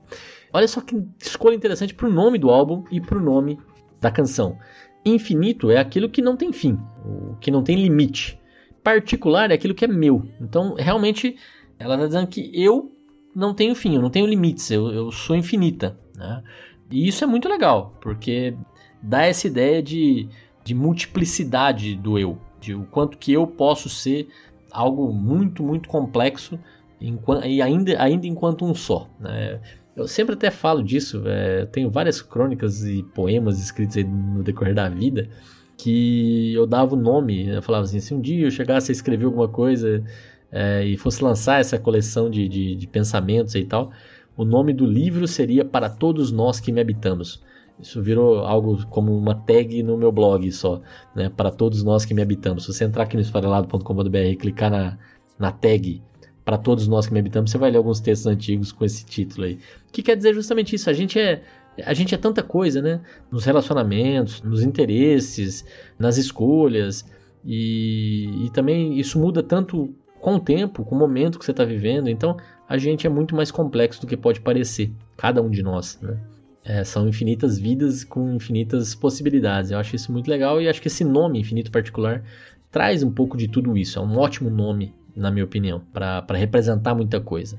Olha 0.53 0.69
só 0.69 0.81
que 0.81 1.03
escolha 1.21 1.55
interessante 1.55 1.95
pro 1.95 2.13
nome 2.13 2.39
do 2.39 2.51
álbum 2.51 2.85
e 2.91 3.01
pro 3.01 3.21
nome 3.21 3.59
da 4.01 4.11
canção. 4.11 4.59
Infinito 5.05 5.71
é 5.71 5.79
aquilo 5.79 6.09
que 6.09 6.23
não 6.23 6.37
tem 6.37 6.53
fim, 6.53 6.79
o 7.05 7.37
que 7.37 7.51
não 7.51 7.63
tem 7.63 7.77
limite 7.77 8.39
particular 8.85 9.51
é 9.51 9.55
aquilo 9.55 9.75
que 9.75 9.87
é 9.87 9.89
meu. 9.89 10.29
Então, 10.41 10.75
realmente, 10.75 11.37
ela 11.79 11.95
está 11.95 12.07
dizendo 12.07 12.27
que 12.29 12.51
eu 12.55 12.93
não 13.35 13.55
tenho 13.55 13.75
fim, 13.75 13.97
eu 13.97 14.03
não 14.03 14.11
tenho 14.11 14.27
limites, 14.27 14.71
eu, 14.71 14.93
eu 14.93 15.11
sou 15.11 15.35
infinita. 15.35 15.99
Né? 16.15 16.43
E 16.91 17.09
isso 17.09 17.25
é 17.25 17.27
muito 17.27 17.49
legal, 17.49 17.97
porque 18.01 18.55
dá 19.03 19.25
essa 19.25 19.47
ideia 19.47 19.83
de, 19.83 20.29
de 20.63 20.75
multiplicidade 20.75 21.97
do 21.97 22.19
eu, 22.19 22.39
de 22.61 22.75
o 22.75 22.85
quanto 22.85 23.19
que 23.19 23.33
eu 23.33 23.47
posso 23.47 23.89
ser 23.89 24.29
algo 24.71 25.13
muito, 25.13 25.63
muito 25.63 25.89
complexo 25.89 26.59
enquanto, 27.01 27.47
e 27.47 27.63
ainda, 27.63 28.01
ainda 28.01 28.27
enquanto 28.27 28.65
um 28.65 28.75
só. 28.75 29.09
Né? 29.19 29.61
Eu 29.97 30.07
sempre 30.07 30.35
até 30.35 30.51
falo 30.51 30.83
disso, 30.83 31.23
é, 31.27 31.67
tenho 31.67 31.91
várias 31.91 32.21
crônicas 32.21 32.85
e 32.85 33.03
poemas 33.03 33.59
escritos 33.61 33.97
no 34.05 34.43
decorrer 34.43 34.75
da 34.75 34.89
vida 34.89 35.29
que 35.77 36.53
eu 36.55 36.67
dava 36.67 36.95
o 36.95 36.99
nome, 36.99 37.49
eu 37.49 37.63
falava 37.63 37.85
assim, 37.85 38.01
se 38.01 38.15
um 38.15 38.21
dia 38.21 38.47
eu 38.47 38.51
chegasse 38.51 38.91
a 38.91 38.95
escrever 38.95 39.25
alguma 39.25 39.49
coisa 39.49 40.03
é, 40.51 40.85
e 40.85 40.97
fosse 40.97 41.23
lançar 41.23 41.61
essa 41.61 41.79
coleção 41.79 42.31
de, 42.31 42.49
de, 42.49 42.77
de 42.77 42.87
pensamentos 42.87 43.55
e 43.55 43.65
tal, 43.65 43.91
o 44.37 44.45
nome 44.45 44.73
do 44.73 44.87
livro 44.87 45.27
seria 45.27 45.65
Para 45.65 45.89
Todos 45.89 46.33
Nós 46.33 46.61
que 46.61 46.73
Me 46.73 46.81
Habitamos. 46.81 47.43
Isso 47.81 48.01
virou 48.01 48.39
algo 48.41 48.87
como 48.87 49.17
uma 49.17 49.35
tag 49.35 49.83
no 49.83 49.97
meu 49.97 50.13
blog 50.13 50.51
só, 50.53 50.81
né? 51.15 51.29
Para 51.29 51.51
todos 51.51 51.83
nós 51.83 52.05
que 52.05 52.15
me 52.15 52.23
habitamos. 52.23 52.65
Se 52.65 52.73
você 52.73 52.85
entrar 52.85 53.03
aqui 53.03 53.17
no 53.17 53.23
esfarelado.com.br 53.23 54.17
e 54.17 54.37
clicar 54.37 54.71
na, 54.71 54.97
na 55.39 55.51
tag 55.51 56.01
para 56.45 56.57
todos 56.57 56.87
nós 56.87 57.07
que 57.07 57.13
me 57.13 57.19
habitamos, 57.19 57.51
você 57.51 57.59
vai 57.59 57.71
ler 57.71 57.79
alguns 57.79 58.01
textos 58.01 58.27
antigos 58.27 58.71
com 58.71 58.85
esse 58.85 59.05
título 59.05 59.47
aí. 59.47 59.59
Que 59.91 60.03
quer 60.03 60.17
dizer 60.17 60.35
justamente 60.35 60.77
isso. 60.77 60.89
A 60.89 60.93
gente 60.93 61.19
é 61.19 61.43
a 61.83 61.95
gente 61.95 62.15
é 62.15 62.19
tanta 62.19 62.43
coisa, 62.43 62.81
né? 62.81 63.01
Nos 63.31 63.45
relacionamentos, 63.45 64.43
nos 64.43 64.63
interesses, 64.63 65.65
nas 65.99 66.17
escolhas. 66.17 67.05
E, 67.45 68.47
e 68.47 68.51
também 68.51 68.99
isso 68.99 69.19
muda 69.19 69.43
tanto 69.43 69.95
com 70.21 70.37
o 70.37 70.41
tempo, 70.41 70.85
com 70.85 70.95
o 70.95 70.99
momento 70.99 71.39
que 71.39 71.45
você 71.45 71.51
está 71.51 71.65
vivendo. 71.65 72.09
Então 72.09 72.37
a 72.69 72.79
gente 72.79 73.07
é 73.07 73.11
muito 73.11 73.35
mais 73.35 73.51
complexo 73.51 74.01
do 74.01 74.07
que 74.07 74.17
pode 74.17 74.41
parecer, 74.41 74.91
cada 75.17 75.43
um 75.43 75.51
de 75.51 75.63
nós, 75.63 75.99
né? 76.01 76.19
É, 76.67 76.83
são 76.83 77.07
infinitas 77.07 77.59
vidas 77.59 78.05
com 78.05 78.33
infinitas 78.33 78.95
possibilidades. 78.95 79.71
Eu 79.71 79.79
acho 79.79 79.95
isso 79.95 80.11
muito 80.11 80.31
legal 80.31 80.63
e 80.63 80.69
acho 80.69 80.81
que 80.81 80.89
esse 80.89 81.05
nome, 81.05 81.39
Infinito 81.39 81.71
Particular, 81.71 82.25
traz 82.71 83.03
um 83.03 83.11
pouco 83.11 83.37
de 83.37 83.49
tudo 83.49 83.77
isso. 83.77 83.99
É 83.99 84.03
um 84.03 84.17
ótimo 84.17 84.49
nome, 84.49 84.95
na 85.15 85.31
minha 85.31 85.45
opinião, 85.45 85.83
para 85.93 86.25
representar 86.31 86.95
muita 86.95 87.21
coisa. 87.21 87.59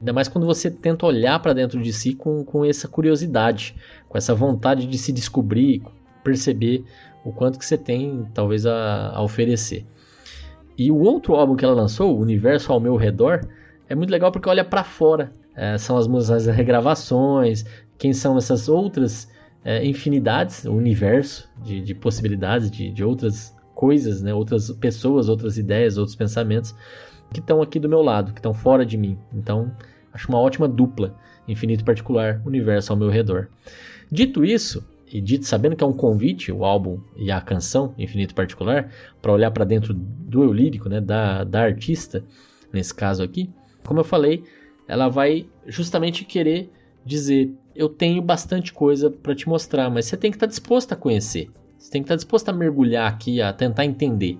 Ainda 0.00 0.12
mais 0.12 0.28
quando 0.28 0.46
você 0.46 0.70
tenta 0.70 1.06
olhar 1.06 1.38
para 1.40 1.52
dentro 1.52 1.82
de 1.82 1.92
si 1.92 2.14
com, 2.14 2.44
com 2.44 2.64
essa 2.64 2.86
curiosidade, 2.86 3.74
com 4.08 4.18
essa 4.18 4.34
vontade 4.34 4.86
de 4.86 4.98
se 4.98 5.10
descobrir, 5.12 5.82
perceber 6.22 6.84
o 7.24 7.32
quanto 7.32 7.58
que 7.58 7.64
você 7.64 7.78
tem, 7.78 8.26
talvez, 8.34 8.66
a, 8.66 9.10
a 9.14 9.22
oferecer. 9.22 9.86
E 10.78 10.90
o 10.90 10.98
outro 10.98 11.34
álbum 11.34 11.56
que 11.56 11.64
ela 11.64 11.74
lançou, 11.74 12.14
O 12.14 12.20
Universo 12.20 12.72
ao 12.72 12.78
Meu 12.78 12.96
Redor, 12.96 13.40
é 13.88 13.94
muito 13.94 14.10
legal 14.10 14.30
porque 14.30 14.48
olha 14.48 14.64
para 14.64 14.84
fora. 14.84 15.32
É, 15.54 15.78
são 15.78 15.96
as 15.96 16.06
músicas, 16.06 16.46
as 16.46 16.54
regravações, 16.54 17.64
quem 17.96 18.12
são 18.12 18.36
essas 18.36 18.68
outras 18.68 19.28
é, 19.64 19.84
infinidades, 19.86 20.64
o 20.66 20.72
universo 20.72 21.48
de, 21.64 21.80
de 21.80 21.94
possibilidades, 21.94 22.70
de, 22.70 22.90
de 22.90 23.02
outras 23.02 23.56
coisas, 23.74 24.20
né? 24.22 24.34
outras 24.34 24.70
pessoas, 24.72 25.28
outras 25.30 25.56
ideias, 25.56 25.96
outros 25.96 26.14
pensamentos 26.14 26.74
que 27.40 27.44
estão 27.44 27.62
aqui 27.62 27.78
do 27.78 27.88
meu 27.88 28.02
lado, 28.02 28.32
que 28.32 28.38
estão 28.38 28.54
fora 28.54 28.84
de 28.84 28.96
mim. 28.96 29.18
Então, 29.32 29.70
acho 30.12 30.28
uma 30.28 30.38
ótima 30.38 30.66
dupla, 30.66 31.14
infinito 31.46 31.84
particular, 31.84 32.40
universo 32.44 32.92
ao 32.92 32.98
meu 32.98 33.08
redor. 33.08 33.48
Dito 34.10 34.44
isso, 34.44 34.84
e 35.12 35.20
dito 35.20 35.46
sabendo 35.46 35.76
que 35.76 35.84
é 35.84 35.86
um 35.86 35.92
convite, 35.92 36.50
o 36.50 36.64
álbum 36.64 36.98
e 37.16 37.30
a 37.30 37.40
canção 37.40 37.94
Infinito 37.96 38.34
Particular, 38.34 38.90
para 39.22 39.32
olhar 39.32 39.50
para 39.50 39.64
dentro 39.64 39.94
do 39.94 40.42
eu 40.42 40.52
lírico, 40.52 40.88
né, 40.88 41.00
da, 41.00 41.44
da 41.44 41.62
artista, 41.62 42.24
nesse 42.72 42.94
caso 42.94 43.22
aqui, 43.22 43.50
como 43.84 44.00
eu 44.00 44.04
falei, 44.04 44.44
ela 44.88 45.08
vai 45.08 45.46
justamente 45.66 46.24
querer 46.24 46.70
dizer: 47.04 47.52
eu 47.74 47.88
tenho 47.88 48.20
bastante 48.20 48.72
coisa 48.72 49.10
para 49.10 49.34
te 49.34 49.48
mostrar, 49.48 49.88
mas 49.90 50.06
você 50.06 50.16
tem 50.16 50.30
que 50.30 50.36
estar 50.36 50.46
tá 50.46 50.50
disposto 50.50 50.92
a 50.92 50.96
conhecer, 50.96 51.50
você 51.78 51.90
tem 51.90 52.02
que 52.02 52.06
estar 52.06 52.14
tá 52.14 52.16
disposto 52.16 52.48
a 52.48 52.52
mergulhar 52.52 53.10
aqui, 53.10 53.40
a 53.40 53.52
tentar 53.52 53.84
entender. 53.84 54.38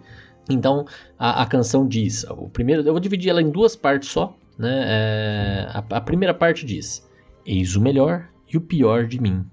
Então 0.49 0.87
a, 1.19 1.43
a, 1.43 1.47
canção 1.47 1.87
diz, 1.87 2.25
o 2.25 2.49
primeiro, 2.49 2.83
eu 2.83 2.93
vou 2.93 3.01
dividir 3.01 3.31
ela 3.31 3.43
em 3.43 3.51
duas 3.51 3.75
partes 3.75 4.09
só, 4.09 4.37
né? 4.59 4.85
É, 4.87 5.69
a, 5.71 5.97
a 5.97 6.01
primeira 6.01 6.33
parte 6.33 6.65
diz: 6.65 7.09
Eis 7.45 7.77
o 7.77 7.81
melhor 7.81 8.29
e 8.53 8.57
o 8.57 8.61
pior 8.61 9.07
de 9.07 9.21
mim, 9.21 9.45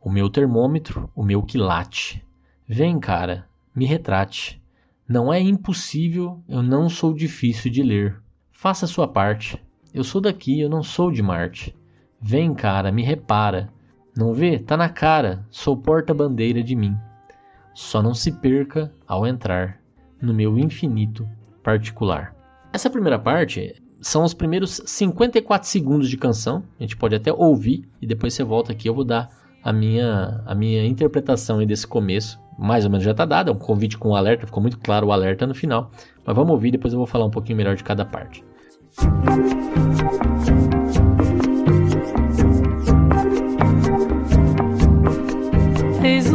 o 0.00 0.10
meu 0.10 0.28
termômetro, 0.28 1.10
o 1.14 1.22
meu 1.22 1.42
quilate. 1.42 2.24
Vem, 2.68 2.98
cara, 3.00 3.46
me 3.74 3.86
retrate. 3.86 4.60
Não 5.08 5.32
é 5.32 5.40
impossível, 5.40 6.42
eu 6.48 6.62
não 6.62 6.88
sou 6.88 7.12
difícil 7.12 7.70
de 7.70 7.82
ler. 7.82 8.20
Faça 8.50 8.86
sua 8.86 9.08
parte. 9.08 9.62
Eu 9.92 10.04
sou 10.04 10.20
daqui, 10.20 10.60
eu 10.60 10.70
não 10.70 10.82
sou 10.82 11.10
de 11.10 11.22
Marte. 11.22 11.76
Vem, 12.20 12.54
cara, 12.54 12.92
me 12.92 13.02
repara. 13.02 13.68
Não 14.16 14.32
vê? 14.32 14.58
Tá 14.58 14.76
na 14.76 14.88
cara, 14.88 15.44
sou 15.50 15.76
porta-bandeira 15.76 16.62
de 16.62 16.76
mim. 16.76 16.96
Só 17.74 18.02
não 18.02 18.14
se 18.14 18.30
perca 18.32 18.92
ao 19.06 19.26
entrar 19.26 19.81
no 20.22 20.32
meu 20.32 20.56
infinito 20.56 21.28
particular. 21.62 22.34
Essa 22.72 22.88
primeira 22.88 23.18
parte 23.18 23.74
são 24.00 24.24
os 24.24 24.32
primeiros 24.32 24.80
54 24.86 25.68
segundos 25.68 26.08
de 26.08 26.16
canção. 26.16 26.62
A 26.78 26.82
gente 26.82 26.96
pode 26.96 27.14
até 27.14 27.32
ouvir 27.32 27.88
e 28.00 28.06
depois 28.06 28.32
você 28.32 28.42
volta 28.42 28.72
aqui. 28.72 28.88
Eu 28.88 28.94
vou 28.94 29.04
dar 29.04 29.28
a 29.62 29.72
minha, 29.72 30.42
a 30.46 30.54
minha 30.54 30.84
interpretação 30.86 31.64
desse 31.66 31.86
começo. 31.86 32.40
Mais 32.58 32.84
ou 32.84 32.90
menos 32.90 33.04
já 33.04 33.12
está 33.12 33.24
dada. 33.24 33.50
É 33.50 33.54
um 33.54 33.58
convite 33.58 33.98
com 33.98 34.10
o 34.10 34.16
alerta. 34.16 34.46
Ficou 34.46 34.60
muito 34.60 34.78
claro 34.78 35.06
o 35.06 35.12
alerta 35.12 35.46
no 35.46 35.54
final. 35.54 35.90
Mas 36.24 36.34
vamos 36.36 36.52
ouvir. 36.52 36.70
Depois 36.70 36.92
eu 36.92 36.98
vou 36.98 37.06
falar 37.06 37.26
um 37.26 37.30
pouquinho 37.30 37.56
melhor 37.56 37.76
de 37.76 37.84
cada 37.84 38.04
parte. 38.04 38.44
Eis 46.02 46.32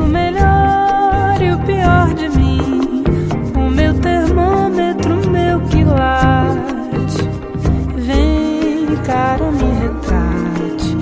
cara, 9.08 9.49
me 9.51 9.72
retrate. 9.80 10.95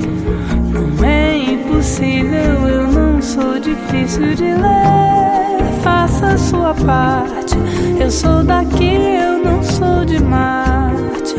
Não 0.71 1.03
é 1.03 1.37
impossível, 1.37 2.67
eu 2.67 2.87
não 2.87 3.19
sou 3.21 3.59
difícil 3.59 4.35
de 4.35 4.43
ler. 4.43 5.81
Faça 5.81 6.37
sua 6.37 6.73
parte. 6.75 7.55
Eu 7.99 8.11
sou 8.11 8.43
daqui, 8.43 8.93
eu 8.93 9.43
não 9.43 9.63
sou 9.63 10.05
de 10.05 10.21
Marte. 10.23 11.35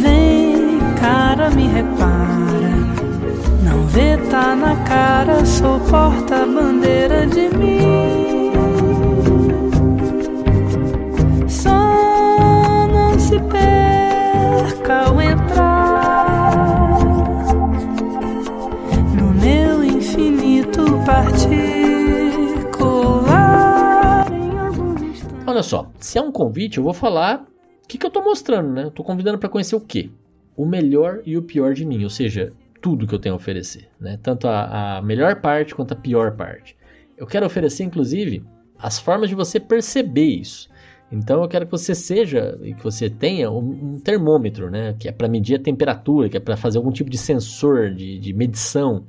Vem, 0.00 0.78
cara, 0.98 1.50
me 1.50 1.68
repara. 1.68 2.72
Não 3.62 3.86
vê, 3.88 4.16
tá 4.30 4.56
na 4.56 4.74
cara, 4.84 5.44
sou 5.44 5.78
porta-bandeira 5.80 7.26
de 7.26 7.54
mim. 7.56 8.31
Olha 25.62 25.68
só, 25.68 25.92
se 26.00 26.18
é 26.18 26.20
um 26.20 26.32
convite, 26.32 26.78
eu 26.78 26.82
vou 26.82 26.92
falar 26.92 27.46
o 27.84 27.86
que, 27.86 27.96
que 27.96 28.04
eu 28.04 28.10
tô 28.10 28.20
mostrando, 28.20 28.68
né? 28.72 28.82
Eu 28.82 28.90
tô 28.90 29.04
convidando 29.04 29.38
para 29.38 29.48
conhecer 29.48 29.76
o 29.76 29.80
quê? 29.80 30.10
O 30.56 30.66
melhor 30.66 31.22
e 31.24 31.38
o 31.38 31.42
pior 31.42 31.72
de 31.72 31.86
mim, 31.86 32.02
ou 32.02 32.10
seja, 32.10 32.52
tudo 32.80 33.06
que 33.06 33.14
eu 33.14 33.18
tenho 33.20 33.36
a 33.36 33.36
oferecer, 33.36 33.88
né? 34.00 34.18
Tanto 34.20 34.48
a, 34.48 34.96
a 34.98 35.02
melhor 35.02 35.40
parte 35.40 35.72
quanto 35.72 35.92
a 35.92 35.96
pior 35.96 36.32
parte. 36.32 36.76
Eu 37.16 37.28
quero 37.28 37.46
oferecer, 37.46 37.84
inclusive, 37.84 38.44
as 38.76 38.98
formas 38.98 39.28
de 39.28 39.36
você 39.36 39.60
perceber 39.60 40.26
isso. 40.26 40.68
Então 41.12 41.40
eu 41.40 41.48
quero 41.48 41.64
que 41.64 41.70
você 41.70 41.94
seja 41.94 42.58
e 42.60 42.74
que 42.74 42.82
você 42.82 43.08
tenha 43.08 43.48
um, 43.48 43.94
um 43.94 44.00
termômetro, 44.00 44.68
né? 44.68 44.96
Que 44.98 45.06
é 45.06 45.12
para 45.12 45.28
medir 45.28 45.54
a 45.54 45.62
temperatura, 45.62 46.28
que 46.28 46.36
é 46.36 46.40
para 46.40 46.56
fazer 46.56 46.78
algum 46.78 46.90
tipo 46.90 47.08
de 47.08 47.18
sensor, 47.18 47.94
de, 47.94 48.18
de 48.18 48.32
medição. 48.32 49.04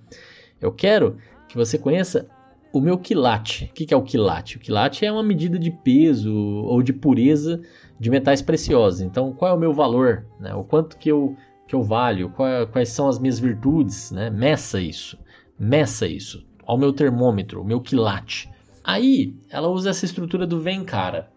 Eu 0.61 0.71
quero 0.71 1.17
que 1.47 1.55
você 1.55 1.79
conheça 1.79 2.27
o 2.73 2.81
meu 2.81 2.97
quilate. 2.97 3.65
O 3.65 3.73
que 3.73 3.93
é 3.93 3.97
o 3.97 4.01
quilate? 4.01 4.57
O 4.57 4.59
quilate 4.59 5.05
é 5.05 5.11
uma 5.11 5.21
medida 5.21 5.59
de 5.59 5.69
peso 5.69 6.33
ou 6.33 6.81
de 6.81 6.91
pureza 6.91 7.61
de 7.99 8.09
metais 8.09 8.41
preciosos. 8.41 8.99
Então, 8.99 9.31
qual 9.31 9.51
é 9.51 9.53
o 9.53 9.59
meu 9.59 9.71
valor? 9.71 10.25
Né? 10.39 10.55
O 10.55 10.63
quanto 10.63 10.97
que 10.97 11.07
eu, 11.07 11.37
que 11.67 11.75
eu 11.75 11.83
valho? 11.83 12.33
É- 12.39 12.65
quais 12.65 12.89
são 12.89 13.07
as 13.07 13.19
minhas 13.19 13.37
virtudes? 13.39 14.09
Né? 14.11 14.31
Meça 14.31 14.81
isso. 14.81 15.19
Meça 15.57 16.07
isso. 16.07 16.43
Ao 16.65 16.75
meu 16.75 16.91
termômetro, 16.91 17.61
o 17.61 17.63
meu 17.63 17.79
quilate. 17.79 18.49
Aí, 18.83 19.35
ela 19.51 19.69
usa 19.69 19.91
essa 19.91 20.03
estrutura 20.03 20.47
do 20.47 20.59
vem 20.59 20.83
cara. 20.83 21.31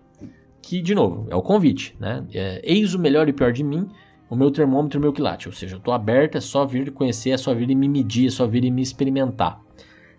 Que, 0.63 0.81
de 0.81 0.95
novo, 0.95 1.27
é 1.31 1.37
o 1.37 1.43
convite. 1.43 1.95
Né? 2.01 2.25
É, 2.33 2.63
Eis 2.65 2.95
o 2.95 2.99
melhor 2.99 3.29
e 3.29 3.33
pior 3.35 3.53
de 3.53 3.63
mim, 3.63 3.87
o 4.31 4.35
meu 4.35 4.51
termômetro 4.51 4.97
e 4.97 5.01
o 5.01 5.03
meu 5.03 5.13
quilate. 5.13 5.49
Ou 5.49 5.55
seja, 5.55 5.75
eu 5.75 5.79
estou 5.79 5.93
aberto, 5.93 6.39
é 6.39 6.41
só 6.41 6.65
vir 6.65 6.91
conhecer, 6.93 7.31
é 7.31 7.37
só 7.37 7.55
vir 7.55 7.71
e 7.71 7.75
me 7.75 7.89
medir, 7.89 8.29
é 8.29 8.31
só 8.31 8.47
vir 8.47 8.65
e 8.65 8.71
me 8.71 8.81
experimentar. 8.81 9.66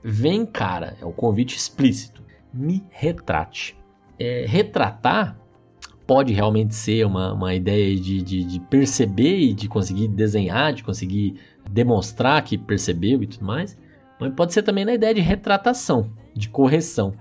Vem, 0.03 0.45
cara, 0.45 0.95
é 1.01 1.05
o 1.05 1.11
convite 1.11 1.55
explícito. 1.55 2.23
Me 2.53 2.83
retrate. 2.89 3.77
É, 4.19 4.45
retratar 4.47 5.37
pode 6.07 6.31
realmente 6.33 6.73
ser 6.73 7.05
uma, 7.05 7.33
uma 7.33 7.53
ideia 7.53 7.93
de, 7.95 8.21
de, 8.21 8.43
de 8.43 8.59
perceber 8.61 9.37
e 9.37 9.53
de 9.53 9.67
conseguir 9.67 10.07
desenhar, 10.07 10.73
de 10.73 10.83
conseguir 10.83 11.37
demonstrar 11.69 12.41
que 12.43 12.57
percebeu 12.57 13.21
e 13.21 13.27
tudo 13.27 13.45
mais. 13.45 13.77
Mas 14.19 14.33
pode 14.33 14.53
ser 14.53 14.63
também 14.63 14.85
na 14.85 14.93
ideia 14.93 15.13
de 15.13 15.21
retratação, 15.21 16.09
de 16.33 16.47
correção. 16.47 17.13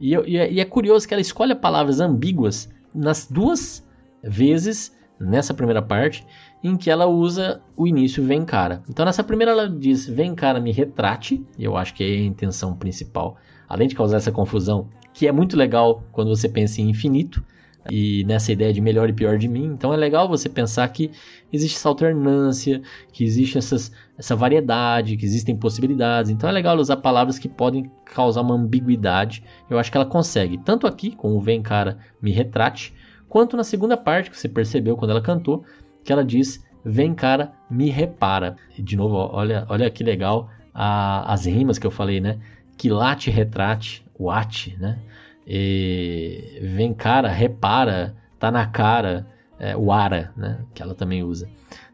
E, 0.00 0.14
e 0.14 0.36
é, 0.36 0.52
e 0.52 0.60
é 0.60 0.64
curioso 0.64 1.06
que 1.06 1.12
ela 1.12 1.20
escolhe 1.20 1.54
palavras 1.54 1.98
ambíguas 1.98 2.72
nas 2.94 3.26
duas 3.26 3.84
vezes, 4.22 4.96
nessa 5.18 5.52
primeira 5.52 5.82
parte, 5.82 6.24
em 6.62 6.76
que 6.76 6.90
ela 6.90 7.06
usa 7.06 7.60
o 7.76 7.86
início 7.86 8.22
vem 8.24 8.44
cara. 8.44 8.82
Então 8.88 9.04
nessa 9.04 9.22
primeira 9.22 9.52
ela 9.52 9.68
diz 9.68 10.06
vem 10.06 10.34
cara 10.34 10.60
me 10.60 10.72
retrate, 10.72 11.44
e 11.56 11.64
eu 11.64 11.76
acho 11.76 11.94
que 11.94 12.02
é 12.02 12.06
a 12.06 12.24
intenção 12.24 12.74
principal, 12.74 13.36
além 13.68 13.88
de 13.88 13.94
causar 13.94 14.16
essa 14.16 14.32
confusão, 14.32 14.88
que 15.12 15.26
é 15.26 15.32
muito 15.32 15.56
legal 15.56 16.02
quando 16.12 16.28
você 16.28 16.48
pensa 16.48 16.80
em 16.80 16.90
infinito 16.90 17.42
e 17.90 18.24
nessa 18.24 18.52
ideia 18.52 18.72
de 18.72 18.80
melhor 18.80 19.08
e 19.08 19.12
pior 19.12 19.38
de 19.38 19.48
mim. 19.48 19.64
Então 19.64 19.92
é 19.92 19.96
legal 19.96 20.28
você 20.28 20.48
pensar 20.48 20.86
que 20.88 21.10
existe 21.52 21.76
essa 21.76 21.88
alternância, 21.88 22.82
que 23.12 23.24
existe 23.24 23.58
essas, 23.58 23.90
essa 24.16 24.36
variedade, 24.36 25.16
que 25.16 25.24
existem 25.24 25.56
possibilidades. 25.56 26.30
Então 26.30 26.48
é 26.48 26.52
legal 26.52 26.76
usar 26.76 26.98
palavras 26.98 27.38
que 27.38 27.48
podem 27.48 27.90
causar 28.04 28.42
uma 28.42 28.54
ambiguidade. 28.54 29.42
Eu 29.68 29.78
acho 29.78 29.90
que 29.90 29.96
ela 29.96 30.06
consegue, 30.06 30.58
tanto 30.58 30.86
aqui 30.86 31.12
com 31.12 31.36
o 31.36 31.40
vem 31.40 31.62
cara 31.62 31.98
me 32.20 32.30
retrate, 32.30 32.94
quanto 33.28 33.56
na 33.56 33.64
segunda 33.64 33.96
parte 33.96 34.30
que 34.30 34.38
você 34.38 34.48
percebeu 34.48 34.96
quando 34.96 35.10
ela 35.10 35.22
cantou, 35.22 35.64
que 36.08 36.12
ela 36.12 36.24
diz 36.24 36.64
vem 36.82 37.12
cara 37.12 37.52
me 37.70 37.90
repara. 37.90 38.56
E 38.78 38.80
de 38.82 38.96
novo, 38.96 39.14
olha, 39.14 39.66
olha 39.68 39.90
que 39.90 40.02
legal 40.02 40.48
a- 40.72 41.30
as 41.30 41.44
rimas 41.44 41.78
que 41.78 41.86
eu 41.86 41.90
falei, 41.90 42.18
né? 42.18 42.38
Quilate, 42.78 43.30
retrate, 43.30 44.02
o 44.18 44.30
ate, 44.30 44.74
né? 44.80 44.98
E 45.46 46.60
vem 46.62 46.94
cara, 46.94 47.28
repara, 47.28 48.16
tá 48.38 48.50
na 48.50 48.64
cara, 48.64 49.26
é, 49.58 49.76
o 49.76 49.92
ara, 49.92 50.32
né? 50.34 50.60
Que 50.72 50.82
ela 50.82 50.94
também 50.94 51.22
usa. 51.22 51.46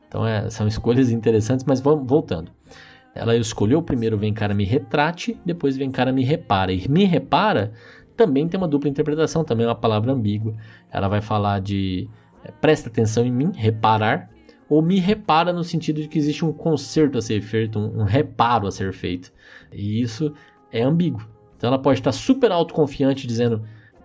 Então 0.06 0.24
é, 0.24 0.48
são 0.48 0.68
escolhas 0.68 1.10
interessantes, 1.10 1.64
mas 1.66 1.80
vamos 1.80 2.06
voltando. 2.06 2.52
Ela 3.16 3.36
escolheu 3.36 3.82
primeiro 3.82 4.16
vem 4.16 4.32
cara 4.32 4.54
me 4.54 4.64
retrate, 4.64 5.36
depois 5.44 5.76
vem 5.76 5.90
cara 5.90 6.12
me 6.12 6.22
repara. 6.22 6.72
E 6.72 6.88
me 6.88 7.04
repara 7.04 7.72
também 8.16 8.46
tem 8.46 8.58
uma 8.58 8.68
dupla 8.68 8.88
interpretação, 8.88 9.42
também 9.42 9.66
é 9.66 9.68
uma 9.68 9.74
palavra 9.74 10.12
ambígua. 10.12 10.54
Ela 10.88 11.08
vai 11.08 11.20
falar 11.20 11.60
de 11.60 12.08
é, 12.44 12.50
presta 12.52 12.88
atenção 12.88 13.24
em 13.24 13.32
mim, 13.32 13.50
reparar, 13.54 14.30
ou 14.68 14.80
me 14.80 14.98
repara 14.98 15.52
no 15.52 15.62
sentido 15.64 16.00
de 16.00 16.08
que 16.08 16.18
existe 16.18 16.44
um 16.44 16.52
conserto 16.52 17.18
a 17.18 17.22
ser 17.22 17.40
feito, 17.42 17.78
um, 17.78 18.00
um 18.00 18.04
reparo 18.04 18.66
a 18.66 18.70
ser 18.70 18.92
feito. 18.92 19.32
E 19.72 20.00
isso 20.00 20.32
é 20.72 20.82
ambíguo. 20.82 21.26
Então 21.56 21.68
ela 21.68 21.78
pode 21.80 22.00
estar 22.00 22.12
super 22.12 22.50
autoconfiante 22.52 23.26
dizendo 23.26 23.62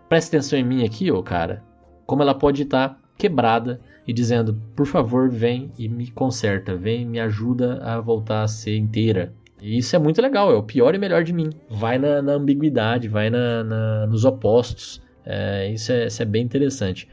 presta 0.08 0.36
atenção 0.38 0.60
em 0.60 0.64
mim 0.64 0.86
aqui, 0.86 1.12
ô 1.12 1.22
cara. 1.24 1.64
Como 2.06 2.22
ela 2.22 2.34
pode 2.34 2.64
estar 2.64 3.00
quebrada 3.18 3.80
e 4.08 4.14
dizendo 4.14 4.60
por 4.76 4.86
favor 4.86 5.30
vem 5.30 5.72
e 5.78 5.88
me 5.88 6.10
conserta, 6.10 6.76
vem 6.76 7.02
e 7.02 7.06
me 7.06 7.20
ajuda 7.20 7.80
a 7.84 8.00
voltar 8.00 8.44
a 8.44 8.48
ser 8.48 8.76
inteira. 8.78 9.34
E 9.62 9.78
isso 9.78 9.96
é 9.96 10.00
muito 10.00 10.22
legal, 10.22 10.52
é 10.52 10.56
o 10.56 10.64
pior 10.64 10.96
e 10.96 10.98
melhor 10.98 11.24
de 11.24 11.34
mim. 11.34 11.50
Vai 11.70 11.98
na, 11.98 12.22
na 12.22 12.34
ambiguidade, 12.34 13.08
vai 13.08 13.30
na, 13.30 13.64
na- 13.64 14.08
nos 14.08 14.24
opostos. 14.26 15.02
É, 15.26 15.70
isso, 15.72 15.92
é, 15.92 16.08
isso 16.08 16.22
é 16.22 16.26
bem 16.26 16.44
interessante. 16.44 17.08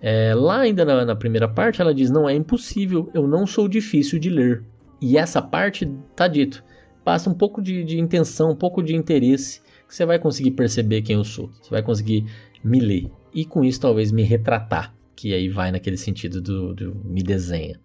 É, 0.00 0.32
lá 0.34 0.60
ainda 0.60 0.84
na, 0.84 1.04
na 1.04 1.16
primeira 1.16 1.48
parte 1.48 1.80
ela 1.80 1.94
diz: 1.94 2.10
Não 2.10 2.28
é 2.28 2.34
impossível, 2.34 3.10
eu 3.12 3.26
não 3.26 3.46
sou 3.46 3.68
difícil 3.68 4.18
de 4.18 4.30
ler. 4.30 4.64
E 5.00 5.16
essa 5.16 5.40
parte 5.40 5.88
tá 6.14 6.26
dito. 6.26 6.64
Passa 7.04 7.30
um 7.30 7.34
pouco 7.34 7.62
de, 7.62 7.84
de 7.84 7.98
intenção, 7.98 8.50
um 8.50 8.56
pouco 8.56 8.82
de 8.82 8.94
interesse, 8.94 9.60
que 9.86 9.94
você 9.94 10.04
vai 10.04 10.18
conseguir 10.18 10.50
perceber 10.52 11.02
quem 11.02 11.16
eu 11.16 11.24
sou. 11.24 11.50
Você 11.62 11.70
vai 11.70 11.82
conseguir 11.82 12.26
me 12.62 12.80
ler. 12.80 13.10
E 13.32 13.44
com 13.44 13.64
isso 13.64 13.80
talvez 13.80 14.12
me 14.12 14.22
retratar. 14.22 14.94
Que 15.16 15.34
aí 15.34 15.48
vai 15.48 15.72
naquele 15.72 15.96
sentido 15.96 16.40
do, 16.40 16.74
do 16.74 16.94
me 17.04 17.22
desenha. 17.22 17.80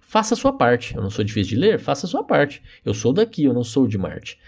Faça 0.00 0.34
a 0.34 0.36
sua 0.36 0.52
parte. 0.52 0.94
Eu 0.94 1.02
não 1.02 1.10
sou 1.10 1.24
difícil 1.24 1.56
de 1.56 1.60
ler, 1.60 1.78
faça 1.78 2.06
a 2.06 2.08
sua 2.08 2.24
parte. 2.24 2.62
Eu 2.84 2.94
sou 2.94 3.12
daqui, 3.12 3.44
eu 3.44 3.52
não 3.52 3.64
sou 3.64 3.86
de 3.86 3.98
Marte. 3.98 4.38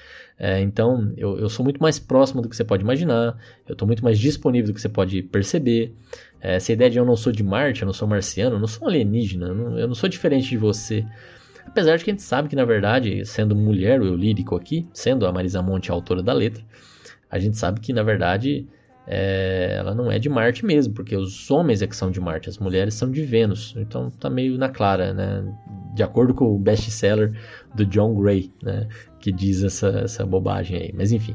É, 0.42 0.58
então, 0.58 1.12
eu, 1.18 1.38
eu 1.38 1.50
sou 1.50 1.62
muito 1.62 1.82
mais 1.82 1.98
próximo 1.98 2.40
do 2.40 2.48
que 2.48 2.56
você 2.56 2.64
pode 2.64 2.82
imaginar. 2.82 3.36
Eu 3.68 3.74
estou 3.74 3.86
muito 3.86 4.02
mais 4.02 4.18
disponível 4.18 4.68
do 4.68 4.74
que 4.74 4.80
você 4.80 4.88
pode 4.88 5.22
perceber. 5.22 5.94
É, 6.40 6.54
essa 6.56 6.72
ideia 6.72 6.90
de 6.90 6.96
eu 6.98 7.04
não 7.04 7.14
sou 7.14 7.30
de 7.30 7.42
Marte, 7.42 7.82
eu 7.82 7.86
não 7.86 7.92
sou 7.92 8.08
marciano, 8.08 8.56
eu 8.56 8.58
não 8.58 8.66
sou 8.66 8.88
alienígena, 8.88 9.48
eu 9.48 9.54
não, 9.54 9.78
eu 9.78 9.86
não 9.86 9.94
sou 9.94 10.08
diferente 10.08 10.48
de 10.48 10.56
você. 10.56 11.04
Apesar 11.66 11.98
de 11.98 12.04
que 12.04 12.10
a 12.10 12.14
gente 12.14 12.22
sabe 12.22 12.48
que, 12.48 12.56
na 12.56 12.64
verdade, 12.64 13.22
sendo 13.26 13.54
mulher, 13.54 14.00
o 14.00 14.06
eu 14.06 14.16
lírico 14.16 14.56
aqui, 14.56 14.88
sendo 14.94 15.26
a 15.26 15.32
Marisa 15.32 15.60
Monte 15.60 15.90
a 15.90 15.94
autora 15.94 16.22
da 16.22 16.32
letra, 16.32 16.64
a 17.30 17.38
gente 17.38 17.58
sabe 17.58 17.78
que, 17.78 17.92
na 17.92 18.02
verdade, 18.02 18.66
é, 19.06 19.74
ela 19.78 19.94
não 19.94 20.10
é 20.10 20.18
de 20.18 20.28
Marte 20.28 20.64
mesmo, 20.64 20.94
porque 20.94 21.16
os 21.16 21.50
homens 21.50 21.82
é 21.82 21.86
que 21.86 21.96
são 21.96 22.10
de 22.10 22.20
Marte, 22.20 22.48
as 22.48 22.58
mulheres 22.58 22.94
são 22.94 23.10
de 23.10 23.22
Vênus. 23.22 23.74
Então 23.76 24.10
tá 24.10 24.28
meio 24.30 24.56
na 24.58 24.68
clara, 24.68 25.12
né? 25.12 25.44
De 25.94 26.02
acordo 26.02 26.34
com 26.34 26.54
o 26.54 26.58
best-seller 26.58 27.32
do 27.74 27.84
John 27.86 28.14
Gray, 28.14 28.52
né? 28.62 28.88
Que 29.18 29.32
diz 29.32 29.62
essa, 29.62 29.88
essa 30.04 30.24
bobagem 30.24 30.78
aí. 30.78 30.94
Mas 30.94 31.12
enfim. 31.12 31.34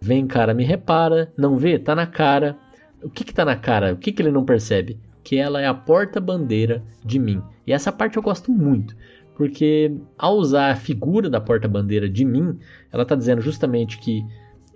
Vem 0.00 0.26
cara, 0.26 0.52
me 0.52 0.64
repara, 0.64 1.32
não 1.36 1.56
vê? 1.56 1.78
Tá 1.78 1.94
na 1.94 2.06
cara. 2.06 2.56
O 3.02 3.08
que 3.08 3.24
que 3.24 3.32
tá 3.32 3.44
na 3.44 3.56
cara? 3.56 3.94
O 3.94 3.96
que 3.96 4.12
que 4.12 4.20
ele 4.20 4.30
não 4.30 4.44
percebe? 4.44 4.98
Que 5.24 5.36
ela 5.36 5.60
é 5.60 5.66
a 5.66 5.74
porta-bandeira 5.74 6.82
de 7.04 7.18
mim. 7.18 7.42
E 7.66 7.72
essa 7.72 7.90
parte 7.90 8.16
eu 8.16 8.22
gosto 8.22 8.52
muito. 8.52 8.94
Porque 9.34 9.94
ao 10.16 10.36
usar 10.36 10.70
a 10.70 10.76
figura 10.76 11.28
da 11.28 11.40
porta-bandeira 11.40 12.08
de 12.08 12.24
mim, 12.24 12.58
ela 12.92 13.02
está 13.02 13.14
dizendo 13.14 13.40
justamente 13.40 13.98
que 13.98 14.24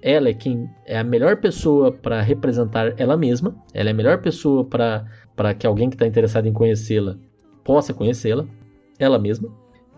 ela 0.03 0.29
é 0.29 0.35
quem 0.35 0.69
é 0.87 0.99
a 0.99 1.05
melhor 1.05 1.37
pessoa 1.37 1.93
para 1.93 2.21
representar 2.21 2.95
ela 2.99 3.17
mesma, 3.17 3.55
ela 3.75 3.91
é 3.91 3.93
a 3.93 3.95
melhor 3.95 4.21
pessoa 4.21 4.65
para 4.65 5.55
que 5.55 5.67
alguém 5.67 5.89
que 5.89 5.97
está 5.97 6.07
interessado 6.07 6.47
em 6.47 6.53
conhecê-la 6.53 7.17
possa 7.65 7.93
conhecê-la, 7.93 8.47
ela 8.99 9.19
mesma. 9.19 9.49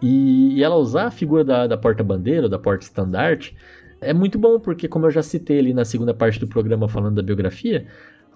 E, 0.01 0.57
e, 0.57 0.65
ela 0.65 0.77
usar 0.77 1.07
a 1.07 1.11
figura 1.11 1.45
da, 1.45 1.67
da 1.67 1.77
porta-bandeira, 1.77 2.49
da 2.49 2.59
porta-estandarte, 2.59 3.57
é 4.01 4.13
muito 4.13 4.37
bom, 4.39 4.59
porque 4.59 4.89
como 4.89 5.07
eu 5.07 5.11
já 5.13 5.23
citei 5.23 5.61
ali 5.61 5.73
na 5.73 5.85
segunda 5.85 6.13
parte 6.13 6.41
do 6.41 6.49
programa 6.49 6.89
falando 6.89 7.15
da 7.15 7.23
biografia, 7.23 7.87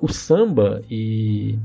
o 0.00 0.12
samba 0.12 0.80
e 0.88 1.58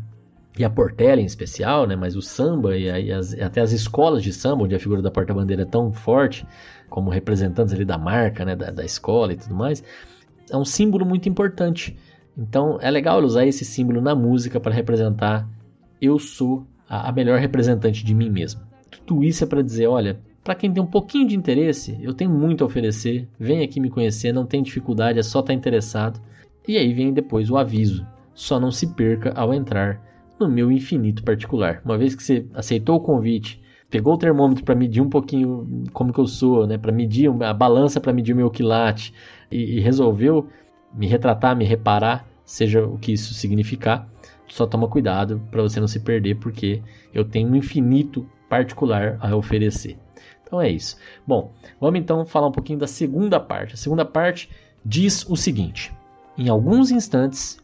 e 0.57 0.63
a 0.65 0.69
Portela 0.69 1.21
em 1.21 1.25
especial, 1.25 1.87
né? 1.87 1.95
Mas 1.95 2.15
o 2.15 2.21
samba 2.21 2.77
e, 2.77 2.83
e 2.83 3.11
as, 3.11 3.33
até 3.39 3.61
as 3.61 3.71
escolas 3.71 4.21
de 4.21 4.33
samba, 4.33 4.63
onde 4.63 4.75
a 4.75 4.79
figura 4.79 5.01
da 5.01 5.09
porta-bandeira 5.09 5.63
é 5.63 5.65
tão 5.65 5.93
forte, 5.93 6.45
como 6.91 7.09
representantes 7.09 7.73
ali 7.73 7.85
da 7.85 7.97
marca, 7.97 8.45
né? 8.45 8.55
Da, 8.55 8.69
da 8.69 8.85
escola 8.85 9.33
e 9.33 9.37
tudo 9.37 9.55
mais, 9.55 9.81
é 10.51 10.57
um 10.57 10.65
símbolo 10.65 11.05
muito 11.05 11.27
importante. 11.27 11.97
Então 12.37 12.77
é 12.81 12.91
legal 12.91 13.23
usar 13.23 13.47
esse 13.47 13.65
símbolo 13.65 14.01
na 14.01 14.13
música 14.13 14.59
para 14.59 14.73
representar 14.73 15.49
eu 16.01 16.19
sou 16.19 16.65
a, 16.89 17.09
a 17.09 17.11
melhor 17.11 17.39
representante 17.39 18.03
de 18.03 18.13
mim 18.13 18.29
mesmo. 18.29 18.61
Tudo 19.05 19.23
isso 19.23 19.43
é 19.43 19.47
para 19.47 19.61
dizer, 19.61 19.87
olha, 19.87 20.19
para 20.43 20.55
quem 20.55 20.71
tem 20.73 20.83
um 20.83 20.87
pouquinho 20.87 21.27
de 21.27 21.35
interesse, 21.35 21.97
eu 22.01 22.13
tenho 22.13 22.31
muito 22.31 22.63
a 22.63 22.67
oferecer. 22.67 23.27
Vem 23.39 23.63
aqui 23.63 23.79
me 23.79 23.89
conhecer, 23.89 24.33
não 24.33 24.45
tem 24.45 24.61
dificuldade, 24.61 25.19
é 25.19 25.23
só 25.23 25.39
estar 25.39 25.53
tá 25.53 25.53
interessado. 25.53 26.19
E 26.67 26.77
aí 26.77 26.93
vem 26.93 27.13
depois 27.13 27.49
o 27.49 27.57
aviso. 27.57 28.05
Só 28.33 28.59
não 28.59 28.71
se 28.71 28.87
perca 28.87 29.31
ao 29.35 29.53
entrar 29.53 30.01
no 30.39 30.49
meu 30.49 30.71
infinito 30.71 31.23
particular. 31.23 31.81
Uma 31.85 31.97
vez 31.97 32.15
que 32.15 32.23
você 32.23 32.45
aceitou 32.53 32.95
o 32.95 33.01
convite, 33.01 33.60
pegou 33.91 34.15
o 34.15 34.17
termômetro 34.17 34.63
para 34.63 34.73
medir 34.73 35.01
um 35.01 35.09
pouquinho 35.09 35.85
como 35.93 36.11
que 36.11 36.19
eu 36.19 36.25
sou, 36.25 36.65
né, 36.65 36.77
para 36.77 36.91
medir 36.91 37.29
a 37.43 37.53
balança 37.53 37.99
para 37.99 38.11
medir 38.11 38.33
o 38.33 38.35
meu 38.35 38.49
quilate 38.49 39.13
e, 39.51 39.77
e 39.77 39.79
resolveu 39.79 40.47
me 40.93 41.05
retratar, 41.05 41.55
me 41.55 41.65
reparar, 41.65 42.27
seja 42.43 42.83
o 42.83 42.97
que 42.97 43.13
isso 43.13 43.33
significar, 43.33 44.09
só 44.47 44.65
toma 44.65 44.87
cuidado 44.87 45.41
para 45.51 45.61
você 45.61 45.79
não 45.79 45.87
se 45.87 45.99
perder, 45.99 46.35
porque 46.35 46.81
eu 47.13 47.23
tenho 47.23 47.49
um 47.49 47.55
infinito 47.55 48.27
particular 48.49 49.17
a 49.21 49.35
oferecer. 49.35 49.97
Então 50.43 50.59
é 50.59 50.69
isso. 50.69 50.97
Bom, 51.25 51.53
vamos 51.79 51.99
então 51.99 52.25
falar 52.25 52.47
um 52.47 52.51
pouquinho 52.51 52.79
da 52.79 52.87
segunda 52.87 53.39
parte. 53.39 53.75
A 53.75 53.77
segunda 53.77 54.03
parte 54.03 54.49
diz 54.83 55.25
o 55.29 55.37
seguinte: 55.37 55.93
em 56.37 56.49
alguns 56.49 56.91
instantes 56.91 57.61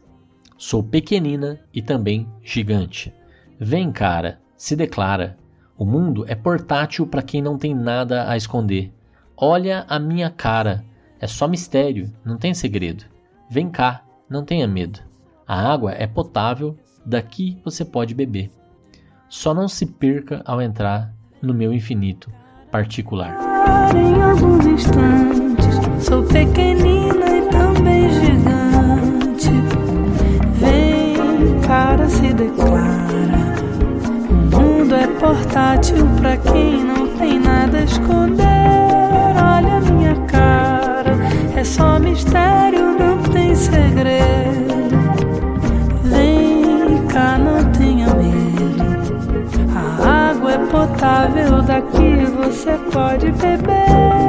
Sou 0.58 0.82
pequenina 0.82 1.60
e 1.72 1.80
também 1.80 2.28
gigante. 2.42 3.14
Vem, 3.60 3.92
cara, 3.92 4.40
se 4.56 4.74
declara. 4.74 5.38
O 5.78 5.84
mundo 5.84 6.24
é 6.26 6.34
portátil 6.34 7.06
para 7.06 7.22
quem 7.22 7.40
não 7.40 7.56
tem 7.56 7.72
nada 7.72 8.28
a 8.28 8.36
esconder. 8.36 8.92
Olha 9.36 9.86
a 9.88 9.98
minha 9.98 10.28
cara. 10.28 10.84
É 11.20 11.26
só 11.26 11.46
mistério, 11.46 12.12
não 12.24 12.36
tem 12.36 12.52
segredo. 12.52 13.04
Vem 13.48 13.70
cá, 13.70 14.02
não 14.28 14.44
tenha 14.44 14.66
medo. 14.66 15.00
A 15.46 15.72
água 15.72 15.92
é 15.92 16.06
potável, 16.06 16.76
daqui 17.06 17.58
você 17.64 17.84
pode 17.84 18.14
beber. 18.14 18.50
Só 19.28 19.54
não 19.54 19.68
se 19.68 19.86
perca 19.86 20.42
ao 20.44 20.60
entrar 20.60 21.14
no 21.40 21.54
meu 21.54 21.72
infinito 21.72 22.30
particular. 22.70 23.36
Em 23.94 24.20
alguns 24.20 24.66
instantes, 24.66 26.04
sou 26.04 26.22
pequenina 26.24 27.24
e 27.36 27.48
também 27.48 28.10
gigante 28.10 28.58
cara 31.68 32.08
se 32.08 32.32
declara. 32.32 32.97
Portátil 35.20 36.06
pra 36.20 36.36
quem 36.36 36.84
não 36.84 37.08
tem 37.16 37.38
nada 37.38 37.78
a 37.78 37.84
esconder. 37.84 38.46
Olha 39.36 39.80
minha 39.80 40.14
cara, 40.26 41.16
é 41.56 41.64
só 41.64 41.98
mistério, 41.98 42.96
não 42.98 43.18
tem 43.32 43.54
segredo. 43.54 44.88
Vem 46.04 47.04
cá, 47.08 47.36
não 47.36 47.64
tenha 47.72 48.06
medo. 48.14 48.78
A 49.74 50.30
água 50.30 50.52
é 50.52 50.58
potável, 50.58 51.62
daqui 51.62 52.24
você 52.36 52.78
pode 52.92 53.32
beber. 53.32 54.27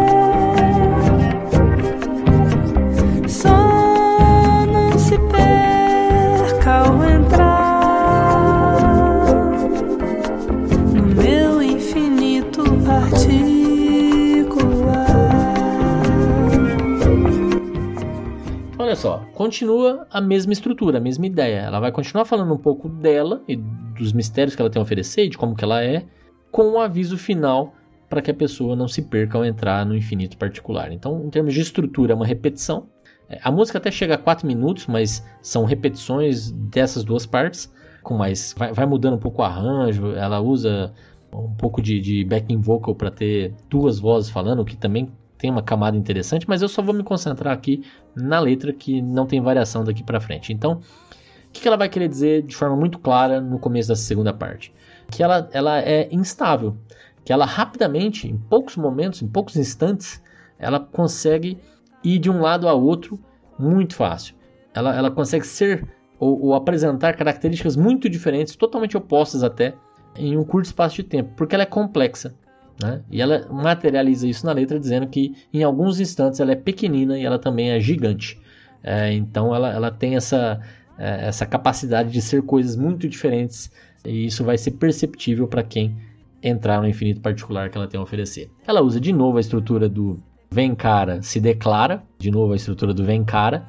Só, 18.95 19.25
continua 19.33 20.07
a 20.09 20.21
mesma 20.21 20.53
estrutura, 20.53 20.97
a 20.97 21.01
mesma 21.01 21.25
ideia. 21.25 21.59
Ela 21.59 21.79
vai 21.79 21.91
continuar 21.91 22.25
falando 22.25 22.53
um 22.53 22.57
pouco 22.57 22.87
dela 22.87 23.43
e 23.47 23.55
dos 23.55 24.13
mistérios 24.13 24.55
que 24.55 24.61
ela 24.61 24.69
tem 24.69 24.79
a 24.79 24.83
oferecer 24.83 25.27
de 25.27 25.37
como 25.37 25.55
que 25.55 25.63
ela 25.63 25.83
é, 25.83 26.05
com 26.51 26.63
um 26.63 26.79
aviso 26.79 27.17
final 27.17 27.73
para 28.09 28.21
que 28.21 28.31
a 28.31 28.33
pessoa 28.33 28.75
não 28.75 28.87
se 28.87 29.03
perca 29.03 29.37
ao 29.37 29.45
entrar 29.45 29.85
no 29.85 29.95
infinito 29.95 30.37
particular. 30.37 30.91
Então, 30.91 31.23
em 31.23 31.29
termos 31.29 31.53
de 31.53 31.61
estrutura, 31.61 32.13
é 32.13 32.15
uma 32.15 32.25
repetição. 32.25 32.87
É, 33.29 33.39
a 33.43 33.51
música 33.51 33.77
até 33.77 33.91
chega 33.91 34.15
a 34.15 34.17
4 34.17 34.47
minutos, 34.47 34.87
mas 34.87 35.23
são 35.41 35.63
repetições 35.65 36.51
dessas 36.51 37.03
duas 37.03 37.25
partes, 37.25 37.71
com 38.01 38.17
mais 38.17 38.55
vai, 38.57 38.73
vai 38.73 38.85
mudando 38.85 39.15
um 39.15 39.19
pouco 39.19 39.41
o 39.41 39.45
arranjo. 39.45 40.13
Ela 40.13 40.39
usa 40.39 40.91
um 41.31 41.53
pouco 41.53 41.81
de, 41.81 42.01
de 42.01 42.25
backing 42.25 42.59
vocal 42.59 42.95
para 42.95 43.11
ter 43.11 43.53
duas 43.69 43.99
vozes 43.99 44.31
falando, 44.31 44.61
o 44.61 44.65
que 44.65 44.75
também 44.75 45.11
tem 45.39 45.49
uma 45.49 45.63
camada 45.63 45.97
interessante, 45.97 46.45
mas 46.47 46.61
eu 46.61 46.67
só 46.67 46.81
vou 46.81 46.93
me 46.93 47.01
concentrar 47.01 47.53
aqui 47.53 47.83
na 48.13 48.39
letra 48.39 48.73
que 48.73 49.01
não 49.01 49.25
tem 49.25 49.41
variação 49.41 49.85
daqui 49.85 50.03
para 50.03 50.19
frente. 50.19 50.51
Então, 50.51 50.73
o 50.73 51.51
que 51.51 51.65
ela 51.65 51.77
vai 51.77 51.87
querer 51.87 52.09
dizer 52.09 52.43
de 52.43 52.55
forma 52.55 52.75
muito 52.75 52.99
clara 52.99 53.39
no 53.39 53.57
começo 53.57 53.87
dessa 53.87 54.03
segunda 54.03 54.33
parte? 54.33 54.73
Que 55.09 55.23
ela, 55.23 55.49
ela 55.53 55.79
é 55.79 56.09
instável, 56.11 56.77
que 57.23 57.31
ela 57.31 57.45
rapidamente, 57.45 58.27
em 58.27 58.37
poucos 58.37 58.75
momentos, 58.75 59.21
em 59.21 59.27
poucos 59.27 59.55
instantes, 59.55 60.21
ela 60.59 60.77
consegue 60.77 61.57
ir 62.03 62.19
de 62.19 62.29
um 62.29 62.41
lado 62.41 62.67
a 62.67 62.73
outro 62.73 63.17
muito 63.57 63.95
fácil. 63.95 64.35
Ela, 64.73 64.93
ela 64.93 65.09
consegue 65.09 65.47
ser 65.47 65.87
ou, 66.19 66.47
ou 66.47 66.53
apresentar 66.53 67.15
características 67.15 67.77
muito 67.77 68.09
diferentes, 68.09 68.57
totalmente 68.57 68.97
opostas 68.97 69.41
até, 69.41 69.73
em 70.17 70.37
um 70.37 70.43
curto 70.43 70.65
espaço 70.65 70.97
de 70.97 71.03
tempo, 71.03 71.31
porque 71.37 71.55
ela 71.55 71.63
é 71.63 71.65
complexa. 71.65 72.35
Né? 72.81 73.01
E 73.11 73.21
ela 73.21 73.45
materializa 73.51 74.27
isso 74.27 74.45
na 74.45 74.53
letra 74.53 74.79
dizendo 74.79 75.07
que 75.07 75.35
em 75.53 75.63
alguns 75.63 75.99
instantes 75.99 76.39
ela 76.39 76.53
é 76.53 76.55
pequenina 76.55 77.17
e 77.17 77.25
ela 77.25 77.37
também 77.37 77.71
é 77.71 77.79
gigante. 77.79 78.39
É, 78.81 79.11
então 79.13 79.53
ela, 79.53 79.73
ela 79.73 79.91
tem 79.91 80.15
essa, 80.15 80.61
é, 80.97 81.27
essa 81.27 81.45
capacidade 81.45 82.09
de 82.11 82.21
ser 82.21 82.41
coisas 82.43 82.77
muito 82.77 83.09
diferentes 83.09 83.69
e 84.05 84.25
isso 84.25 84.43
vai 84.43 84.57
ser 84.57 84.71
perceptível 84.71 85.47
para 85.47 85.61
quem 85.61 85.97
entrar 86.41 86.81
no 86.81 86.87
infinito 86.87 87.19
particular 87.19 87.69
que 87.69 87.77
ela 87.77 87.87
tem 87.87 87.99
a 87.99 88.03
oferecer. 88.03 88.49
Ela 88.65 88.81
usa 88.81 88.99
de 88.99 89.11
novo 89.11 89.37
a 89.37 89.41
estrutura 89.41 89.89
do 89.89 90.21
vem 90.49 90.73
cara, 90.73 91.21
se 91.21 91.39
declara, 91.39 92.01
de 92.17 92.31
novo 92.31 92.53
a 92.53 92.55
estrutura 92.55 92.93
do 92.93 93.03
vem 93.03 93.23
cara, 93.25 93.67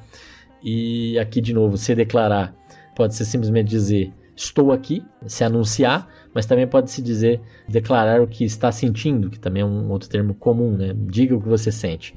e 0.63 1.19
aqui 1.19 1.41
de 1.41 1.53
novo 1.53 1.77
se 1.77 1.93
declarar 1.93 2.55
pode 2.95 3.15
ser 3.15 3.25
simplesmente 3.25 3.69
dizer 3.69 4.13
estou 4.35 4.71
aqui, 4.71 5.03
se 5.27 5.43
anunciar, 5.43 6.07
mas 6.33 6.45
também 6.45 6.67
pode 6.67 6.91
se 6.91 7.01
dizer 7.01 7.41
declarar 7.67 8.21
o 8.21 8.27
que 8.27 8.43
está 8.43 8.71
sentindo, 8.71 9.29
que 9.29 9.39
também 9.39 9.61
é 9.61 9.65
um 9.65 9.89
outro 9.89 10.09
termo 10.09 10.33
comum, 10.33 10.75
né? 10.75 10.93
Diga 10.95 11.35
o 11.35 11.41
que 11.41 11.49
você 11.49 11.71
sente. 11.71 12.15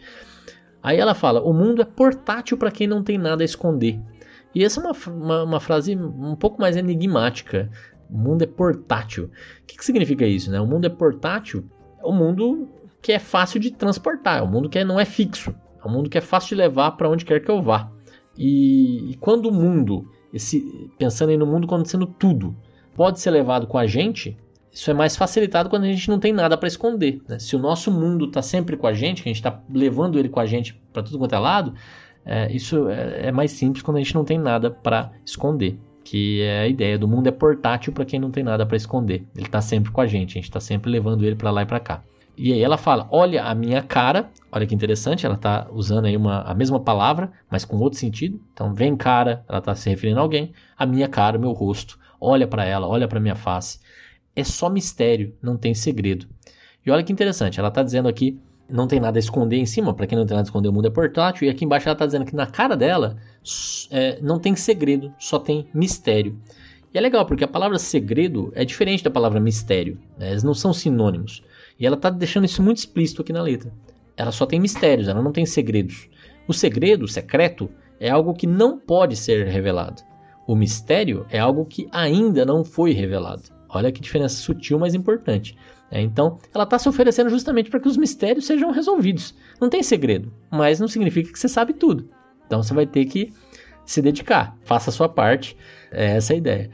Aí 0.82 0.98
ela 0.98 1.14
fala: 1.14 1.42
o 1.42 1.52
mundo 1.52 1.82
é 1.82 1.84
portátil 1.84 2.56
para 2.56 2.70
quem 2.70 2.86
não 2.86 3.02
tem 3.02 3.18
nada 3.18 3.42
a 3.42 3.44
esconder. 3.44 4.00
E 4.54 4.62
essa 4.62 4.80
é 4.80 4.84
uma, 4.84 4.92
uma, 5.08 5.42
uma, 5.42 5.60
frase 5.60 5.96
um 5.96 6.36
pouco 6.36 6.60
mais 6.60 6.76
enigmática. 6.76 7.70
O 8.08 8.16
mundo 8.16 8.42
é 8.42 8.46
portátil. 8.46 9.24
O 9.24 9.66
que, 9.66 9.76
que 9.76 9.84
significa 9.84 10.24
isso? 10.24 10.50
Né? 10.50 10.60
O 10.60 10.66
mundo 10.66 10.86
é 10.86 10.90
portátil 10.90 11.64
é 12.04 12.06
um 12.06 12.12
mundo 12.12 12.68
que 13.00 13.12
é 13.12 13.18
fácil 13.18 13.58
de 13.58 13.70
transportar, 13.70 14.38
é 14.38 14.42
um 14.42 14.50
mundo 14.50 14.68
que 14.68 14.82
não 14.84 15.00
é 15.00 15.04
fixo, 15.04 15.54
é 15.82 15.88
um 15.88 15.90
mundo 15.90 16.08
que 16.08 16.18
é 16.18 16.20
fácil 16.20 16.50
de 16.50 16.62
levar 16.62 16.92
para 16.92 17.08
onde 17.08 17.24
quer 17.24 17.40
que 17.40 17.50
eu 17.50 17.62
vá. 17.62 17.90
E, 18.36 19.10
e 19.12 19.16
quando 19.16 19.46
o 19.46 19.52
mundo 19.52 20.10
esse, 20.34 20.90
pensando 20.98 21.30
aí 21.30 21.36
no 21.36 21.46
mundo 21.46 21.66
como 21.66 21.86
sendo 21.86 22.06
tudo, 22.06 22.54
pode 22.94 23.20
ser 23.20 23.30
levado 23.30 23.66
com 23.66 23.78
a 23.78 23.86
gente, 23.86 24.36
isso 24.70 24.90
é 24.90 24.94
mais 24.94 25.16
facilitado 25.16 25.70
quando 25.70 25.84
a 25.84 25.86
gente 25.86 26.08
não 26.08 26.18
tem 26.18 26.32
nada 26.32 26.56
para 26.56 26.66
esconder. 26.66 27.22
Né? 27.28 27.38
Se 27.38 27.54
o 27.54 27.58
nosso 27.58 27.92
mundo 27.92 28.26
está 28.26 28.42
sempre 28.42 28.76
com 28.76 28.88
a 28.88 28.92
gente, 28.92 29.22
que 29.22 29.28
a 29.28 29.32
gente 29.32 29.40
está 29.40 29.62
levando 29.72 30.18
ele 30.18 30.28
com 30.28 30.40
a 30.40 30.46
gente 30.46 30.74
para 30.92 31.04
tudo 31.04 31.16
quanto 31.16 31.34
é 31.34 31.38
lado, 31.38 31.74
é, 32.26 32.50
isso 32.52 32.88
é, 32.88 33.28
é, 33.28 33.32
mais 33.32 33.52
simples 33.52 33.82
quando 33.82 33.98
a 33.98 34.00
gente 34.00 34.14
não 34.14 34.24
tem 34.24 34.36
nada 34.36 34.70
para 34.70 35.12
esconder. 35.24 35.78
Que 36.02 36.42
é 36.42 36.62
a 36.62 36.68
ideia 36.68 36.98
do 36.98 37.06
mundo 37.06 37.28
é 37.28 37.30
portátil 37.30 37.92
para 37.92 38.04
quem 38.04 38.18
não 38.18 38.30
tem 38.30 38.42
nada 38.42 38.66
para 38.66 38.76
esconder. 38.76 39.24
Ele 39.36 39.46
está 39.46 39.60
sempre 39.60 39.92
com 39.92 40.00
a 40.00 40.06
gente, 40.06 40.32
a 40.32 40.34
gente 40.34 40.44
está 40.44 40.60
sempre 40.60 40.90
levando 40.90 41.24
ele 41.24 41.36
para 41.36 41.50
lá 41.50 41.62
e 41.62 41.66
para 41.66 41.80
cá. 41.80 42.02
E 42.36 42.52
aí 42.52 42.62
ela 42.62 42.76
fala: 42.76 43.08
Olha 43.10 43.44
a 43.44 43.54
minha 43.54 43.82
cara. 43.82 44.30
Olha 44.50 44.66
que 44.66 44.74
interessante, 44.74 45.26
ela 45.26 45.34
está 45.34 45.68
usando 45.72 46.06
aí 46.06 46.16
uma, 46.16 46.42
a 46.42 46.54
mesma 46.54 46.78
palavra, 46.80 47.32
mas 47.50 47.64
com 47.64 47.76
outro 47.78 47.98
sentido. 47.98 48.40
Então, 48.52 48.72
vem 48.72 48.96
cara, 48.96 49.44
ela 49.48 49.58
está 49.58 49.74
se 49.74 49.88
referindo 49.90 50.20
a 50.20 50.22
alguém. 50.22 50.52
A 50.76 50.86
minha 50.86 51.08
cara, 51.08 51.38
meu 51.38 51.52
rosto. 51.52 51.98
Olha 52.20 52.46
para 52.46 52.64
ela, 52.64 52.86
olha 52.86 53.08
para 53.08 53.20
minha 53.20 53.34
face. 53.34 53.80
É 54.34 54.44
só 54.44 54.70
mistério, 54.70 55.34
não 55.42 55.56
tem 55.56 55.74
segredo. 55.74 56.26
E 56.84 56.90
olha 56.90 57.02
que 57.02 57.12
interessante, 57.12 57.58
ela 57.58 57.68
está 57.68 57.82
dizendo 57.82 58.08
aqui: 58.08 58.38
não 58.68 58.86
tem 58.86 59.00
nada 59.00 59.18
a 59.18 59.20
esconder 59.20 59.56
em 59.56 59.66
cima. 59.66 59.94
Para 59.94 60.06
quem 60.06 60.18
não 60.18 60.26
tem 60.26 60.34
nada 60.34 60.46
a 60.46 60.48
esconder, 60.48 60.68
o 60.68 60.72
mundo 60.72 60.86
é 60.86 60.90
portátil. 60.90 61.46
E 61.46 61.50
aqui 61.50 61.64
embaixo 61.64 61.88
ela 61.88 61.94
está 61.94 62.06
dizendo 62.06 62.24
que 62.24 62.34
na 62.34 62.46
cara 62.46 62.76
dela 62.76 63.16
é, 63.90 64.18
não 64.20 64.38
tem 64.38 64.56
segredo, 64.56 65.12
só 65.18 65.38
tem 65.38 65.68
mistério. 65.74 66.38
E 66.92 66.98
é 66.98 67.00
legal 67.00 67.26
porque 67.26 67.44
a 67.44 67.48
palavra 67.48 67.78
segredo 67.78 68.52
é 68.54 68.64
diferente 68.64 69.02
da 69.02 69.10
palavra 69.10 69.40
mistério. 69.40 69.98
Né? 70.16 70.30
Eles 70.30 70.42
não 70.42 70.54
são 70.54 70.72
sinônimos. 70.72 71.42
E 71.78 71.86
ela 71.86 71.96
está 71.96 72.10
deixando 72.10 72.44
isso 72.44 72.62
muito 72.62 72.78
explícito 72.78 73.22
aqui 73.22 73.32
na 73.32 73.42
letra. 73.42 73.72
Ela 74.16 74.32
só 74.32 74.46
tem 74.46 74.60
mistérios, 74.60 75.08
ela 75.08 75.22
não 75.22 75.32
tem 75.32 75.44
segredos. 75.44 76.08
O 76.46 76.52
segredo, 76.52 77.04
o 77.04 77.08
secreto, 77.08 77.68
é 77.98 78.10
algo 78.10 78.34
que 78.34 78.46
não 78.46 78.78
pode 78.78 79.16
ser 79.16 79.46
revelado. 79.46 80.02
O 80.46 80.54
mistério 80.54 81.26
é 81.30 81.38
algo 81.38 81.64
que 81.64 81.88
ainda 81.90 82.44
não 82.44 82.64
foi 82.64 82.92
revelado. 82.92 83.42
Olha 83.68 83.90
que 83.90 84.00
diferença 84.00 84.36
sutil, 84.36 84.78
mas 84.78 84.94
importante. 84.94 85.56
É, 85.90 86.00
então, 86.00 86.38
ela 86.54 86.64
está 86.64 86.78
se 86.78 86.88
oferecendo 86.88 87.30
justamente 87.30 87.70
para 87.70 87.80
que 87.80 87.88
os 87.88 87.96
mistérios 87.96 88.46
sejam 88.46 88.70
resolvidos. 88.70 89.34
Não 89.60 89.68
tem 89.68 89.82
segredo, 89.82 90.32
mas 90.50 90.80
não 90.80 90.88
significa 90.88 91.32
que 91.32 91.38
você 91.38 91.48
sabe 91.48 91.72
tudo. 91.72 92.08
Então, 92.46 92.62
você 92.62 92.74
vai 92.74 92.86
ter 92.86 93.04
que 93.06 93.32
se 93.86 94.00
dedicar, 94.00 94.56
faça 94.64 94.90
a 94.90 94.92
sua 94.92 95.08
parte. 95.08 95.56
É 95.90 96.16
essa 96.16 96.32
a 96.32 96.36
ideia. 96.36 96.70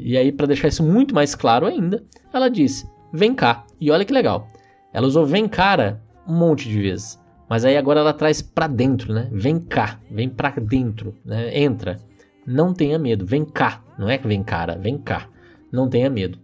E 0.00 0.16
aí, 0.16 0.32
para 0.32 0.46
deixar 0.46 0.68
isso 0.68 0.82
muito 0.82 1.14
mais 1.14 1.34
claro 1.34 1.66
ainda, 1.66 2.04
ela 2.32 2.48
diz: 2.48 2.86
vem 3.14 3.32
cá. 3.32 3.64
E 3.80 3.90
olha 3.90 4.04
que 4.04 4.12
legal. 4.12 4.48
Ela 4.92 5.06
usou 5.06 5.24
vem 5.24 5.48
cara 5.48 6.02
um 6.26 6.34
monte 6.36 6.68
de 6.68 6.80
vezes. 6.80 7.22
Mas 7.48 7.64
aí 7.64 7.76
agora 7.76 8.00
ela 8.00 8.12
traz 8.12 8.42
para 8.42 8.66
dentro, 8.66 9.14
né? 9.14 9.28
Vem 9.30 9.60
cá, 9.60 10.00
vem 10.10 10.28
para 10.28 10.60
dentro, 10.60 11.14
né? 11.24 11.56
Entra. 11.56 11.98
Não 12.44 12.74
tenha 12.74 12.98
medo, 12.98 13.24
vem 13.24 13.44
cá. 13.44 13.82
Não 13.96 14.08
é 14.08 14.18
que 14.18 14.26
vem 14.26 14.42
cara, 14.42 14.76
vem 14.76 14.98
cá. 14.98 15.28
Não 15.70 15.88
tenha 15.88 16.10
medo. 16.10 16.38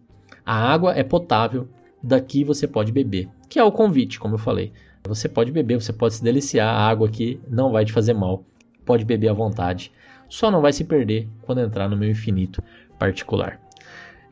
A 0.46 0.54
água 0.54 0.94
é 0.94 1.02
potável, 1.02 1.68
daqui 2.02 2.44
você 2.44 2.66
pode 2.66 2.92
beber. 2.92 3.28
Que 3.48 3.58
é 3.58 3.64
o 3.64 3.72
convite, 3.72 4.20
como 4.20 4.34
eu 4.34 4.38
falei. 4.38 4.72
Você 5.04 5.28
pode 5.28 5.50
beber, 5.50 5.80
você 5.80 5.92
pode 5.92 6.14
se 6.14 6.22
deliciar, 6.22 6.68
a 6.68 6.88
água 6.88 7.08
aqui 7.08 7.40
não 7.48 7.72
vai 7.72 7.84
te 7.84 7.92
fazer 7.92 8.12
mal. 8.12 8.44
Pode 8.84 9.04
beber 9.04 9.28
à 9.28 9.32
vontade. 9.32 9.92
Só 10.28 10.50
não 10.50 10.60
vai 10.60 10.72
se 10.72 10.84
perder 10.84 11.28
quando 11.42 11.60
entrar 11.60 11.88
no 11.88 11.96
meu 11.96 12.10
infinito 12.10 12.62
particular. 12.98 13.60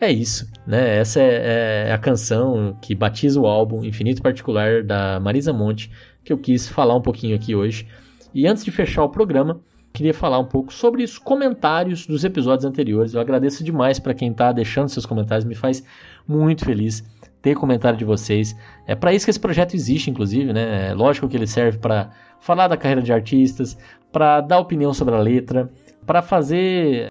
É 0.00 0.12
isso, 0.12 0.48
né? 0.64 0.98
Essa 0.98 1.20
é, 1.20 1.86
é, 1.88 1.92
a 1.92 1.98
canção 1.98 2.76
que 2.80 2.94
batiza 2.94 3.40
o 3.40 3.46
álbum 3.46 3.84
Infinito 3.84 4.22
Particular 4.22 4.84
da 4.84 5.18
Marisa 5.18 5.52
Monte, 5.52 5.90
que 6.22 6.32
eu 6.32 6.38
quis 6.38 6.68
falar 6.68 6.94
um 6.94 7.02
pouquinho 7.02 7.34
aqui 7.34 7.54
hoje. 7.54 7.86
E 8.32 8.46
antes 8.46 8.64
de 8.64 8.70
fechar 8.70 9.02
o 9.02 9.08
programa, 9.08 9.60
queria 9.92 10.14
falar 10.14 10.38
um 10.38 10.44
pouco 10.44 10.72
sobre 10.72 11.02
os 11.02 11.18
comentários 11.18 12.06
dos 12.06 12.22
episódios 12.22 12.64
anteriores. 12.64 13.14
Eu 13.14 13.20
agradeço 13.20 13.64
demais 13.64 13.98
para 13.98 14.14
quem 14.14 14.30
está 14.30 14.52
deixando 14.52 14.88
seus 14.88 15.04
comentários, 15.04 15.44
me 15.44 15.56
faz 15.56 15.82
muito 16.26 16.64
feliz 16.64 17.04
ter 17.42 17.56
comentário 17.56 17.98
de 17.98 18.04
vocês. 18.04 18.56
É 18.86 18.94
para 18.94 19.12
isso 19.12 19.26
que 19.26 19.30
esse 19.30 19.40
projeto 19.40 19.74
existe, 19.74 20.10
inclusive, 20.10 20.52
né? 20.52 20.90
É 20.90 20.94
lógico 20.94 21.28
que 21.28 21.36
ele 21.36 21.46
serve 21.46 21.78
para 21.78 22.10
falar 22.38 22.68
da 22.68 22.76
carreira 22.76 23.02
de 23.02 23.12
artistas, 23.12 23.76
para 24.12 24.40
dar 24.40 24.60
opinião 24.60 24.94
sobre 24.94 25.14
a 25.14 25.18
letra, 25.18 25.68
para 26.06 26.22
fazer 26.22 27.10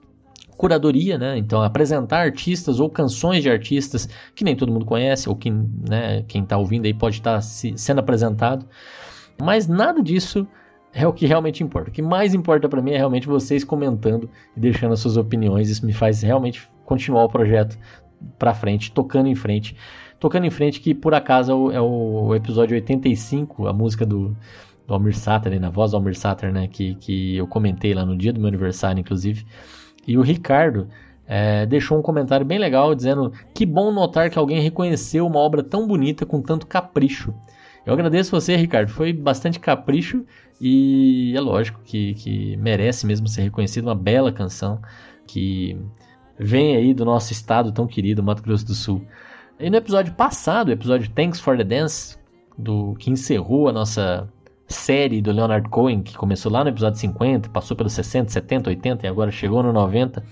curadoria, 0.57 1.17
né? 1.17 1.37
Então, 1.37 1.61
apresentar 1.61 2.19
artistas 2.19 2.79
ou 2.79 2.89
canções 2.89 3.43
de 3.43 3.49
artistas 3.49 4.09
que 4.35 4.43
nem 4.43 4.55
todo 4.55 4.71
mundo 4.71 4.85
conhece, 4.85 5.29
ou 5.29 5.35
que, 5.35 5.51
né, 5.51 6.23
quem 6.27 6.43
está 6.43 6.57
ouvindo 6.57 6.85
aí 6.85 6.93
pode 6.93 7.17
estar 7.17 7.35
tá 7.35 7.41
se, 7.41 7.77
sendo 7.77 7.99
apresentado. 7.99 8.65
Mas 9.39 9.67
nada 9.67 10.01
disso 10.01 10.47
é 10.91 11.07
o 11.07 11.13
que 11.13 11.27
realmente 11.27 11.63
importa. 11.63 11.89
O 11.89 11.93
que 11.93 12.01
mais 12.01 12.33
importa 12.33 12.67
para 12.67 12.81
mim 12.81 12.91
é 12.91 12.97
realmente 12.97 13.27
vocês 13.27 13.63
comentando 13.63 14.29
e 14.55 14.59
deixando 14.59 14.93
as 14.93 14.99
suas 14.99 15.15
opiniões. 15.15 15.69
Isso 15.69 15.85
me 15.85 15.93
faz 15.93 16.23
realmente 16.23 16.67
continuar 16.85 17.23
o 17.25 17.29
projeto 17.29 17.77
para 18.39 18.53
frente, 18.53 18.91
tocando 18.91 19.27
em 19.27 19.35
frente. 19.35 19.75
Tocando 20.19 20.47
em 20.47 20.49
frente, 20.49 20.79
que 20.79 20.95
por 20.95 21.13
acaso 21.13 21.71
é 21.71 21.79
o, 21.79 22.33
é 22.33 22.37
episódio 22.37 22.73
85, 22.73 23.67
a 23.67 23.73
música 23.73 24.03
do, 24.03 24.35
do 24.87 24.93
Almir 24.95 25.15
Sater, 25.15 25.59
na 25.59 25.69
voz 25.69 25.91
do 25.91 25.97
Almir 25.97 26.17
Sater, 26.17 26.51
né? 26.51 26.67
Que, 26.67 26.95
que 26.95 27.37
eu 27.37 27.45
comentei 27.45 27.93
lá 27.93 28.03
no 28.03 28.17
dia 28.17 28.33
do 28.33 28.39
meu 28.39 28.47
aniversário, 28.47 28.99
inclusive. 28.99 29.45
E 30.07 30.17
o 30.17 30.21
Ricardo 30.21 30.87
é, 31.27 31.65
deixou 31.65 31.99
um 31.99 32.01
comentário 32.01 32.45
bem 32.45 32.57
legal 32.57 32.95
dizendo 32.95 33.33
que 33.53 33.65
bom 33.65 33.91
notar 33.91 34.29
que 34.29 34.39
alguém 34.39 34.61
reconheceu 34.61 35.27
uma 35.27 35.39
obra 35.39 35.61
tão 35.61 35.85
bonita 35.85 36.25
com 36.25 36.41
tanto 36.41 36.65
capricho. 36.65 37.33
Eu 37.85 37.93
agradeço 37.93 38.31
você, 38.31 38.55
Ricardo. 38.55 38.89
Foi 38.89 39.11
bastante 39.11 39.59
capricho 39.59 40.25
e 40.59 41.33
é 41.35 41.39
lógico 41.39 41.81
que, 41.83 42.13
que 42.15 42.57
merece 42.57 43.05
mesmo 43.05 43.27
ser 43.27 43.43
reconhecido. 43.43 43.85
Uma 43.85 43.95
bela 43.95 44.31
canção 44.31 44.81
que 45.25 45.77
vem 46.39 46.75
aí 46.75 46.93
do 46.93 47.05
nosso 47.05 47.31
estado 47.33 47.71
tão 47.71 47.87
querido, 47.87 48.23
Mato 48.23 48.41
Grosso 48.41 48.65
do 48.65 48.73
Sul. 48.73 49.05
E 49.59 49.69
no 49.69 49.77
episódio 49.77 50.13
passado, 50.13 50.69
o 50.69 50.71
episódio 50.71 51.09
Thanks 51.11 51.39
for 51.39 51.57
the 51.57 51.63
Dance, 51.63 52.17
do 52.57 52.95
que 52.95 53.09
encerrou 53.09 53.67
a 53.67 53.73
nossa 53.73 54.27
série 54.67 55.21
do 55.21 55.31
Leonard 55.31 55.69
Cohen, 55.69 56.01
que 56.01 56.17
começou 56.17 56.51
lá 56.51 56.63
no 56.63 56.69
episódio 56.69 56.99
50, 56.99 57.49
passou 57.49 57.75
pelos 57.75 57.93
60, 57.93 58.31
70, 58.31 58.69
80 58.69 59.05
e 59.05 59.09
agora 59.09 59.31
chegou 59.31 59.63
no 59.63 59.71
90 59.71 60.23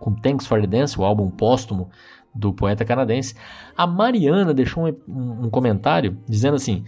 com 0.00 0.12
Thanks 0.14 0.46
for 0.46 0.60
the 0.60 0.66
Dance, 0.66 0.98
o 0.98 1.04
álbum 1.04 1.30
póstumo 1.30 1.88
do 2.34 2.52
poeta 2.52 2.84
canadense, 2.84 3.34
a 3.76 3.86
Mariana 3.86 4.52
deixou 4.52 4.86
um, 4.86 4.96
um, 5.08 5.44
um 5.44 5.50
comentário 5.50 6.18
dizendo 6.28 6.56
assim: 6.56 6.84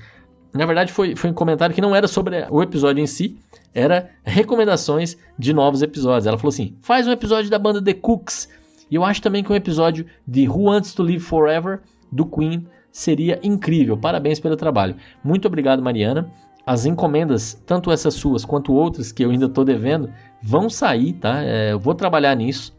na 0.53 0.67
verdade, 0.67 0.93
foi, 0.93 1.15
foi 1.15 1.31
um 1.31 1.35
comentário 1.35 1.75
que 1.75 1.81
não 1.81 1.95
era 1.95 2.09
sobre 2.09 2.45
o 2.51 2.63
episódio 2.63 3.03
em 3.03 3.07
si, 3.07 3.39
era 3.73 4.11
recomendações 4.25 5.17
de 5.39 5.53
novos 5.53 5.83
episódios. 5.83 6.27
Ela 6.27 6.39
falou 6.39 6.49
assim: 6.49 6.77
faz 6.83 7.07
um 7.07 7.13
episódio 7.13 7.51
da 7.51 7.59
banda 7.59 7.83
The 7.83 7.95
Cooks. 7.95 8.49
E 8.91 8.95
eu 8.95 9.05
acho 9.05 9.21
também 9.21 9.43
que 9.45 9.53
um 9.53 9.57
episódio 9.57 10.07
de 10.27 10.49
Who 10.49 10.65
Wants 10.65 10.95
to 10.95 11.03
Live 11.03 11.21
Forever, 11.21 11.81
do 12.11 12.25
Queen, 12.25 12.67
seria 12.91 13.39
incrível. 13.43 13.97
Parabéns 13.97 14.41
pelo 14.41 14.57
trabalho. 14.57 14.97
Muito 15.23 15.47
obrigado, 15.47 15.83
Mariana 15.83 16.31
as 16.67 16.85
encomendas, 16.85 17.55
tanto 17.65 17.93
essas 17.93 18.15
suas 18.15 18.45
quanto 18.45 18.75
outras 18.75 19.13
que 19.13 19.25
eu 19.25 19.31
ainda 19.31 19.47
estou 19.47 19.65
devendo, 19.65 20.11
vão 20.43 20.69
sair, 20.69 21.13
tá? 21.13 21.45
É, 21.45 21.73
eu 21.73 21.79
vou 21.79 21.95
trabalhar 21.95 22.35
nisso. 22.35 22.75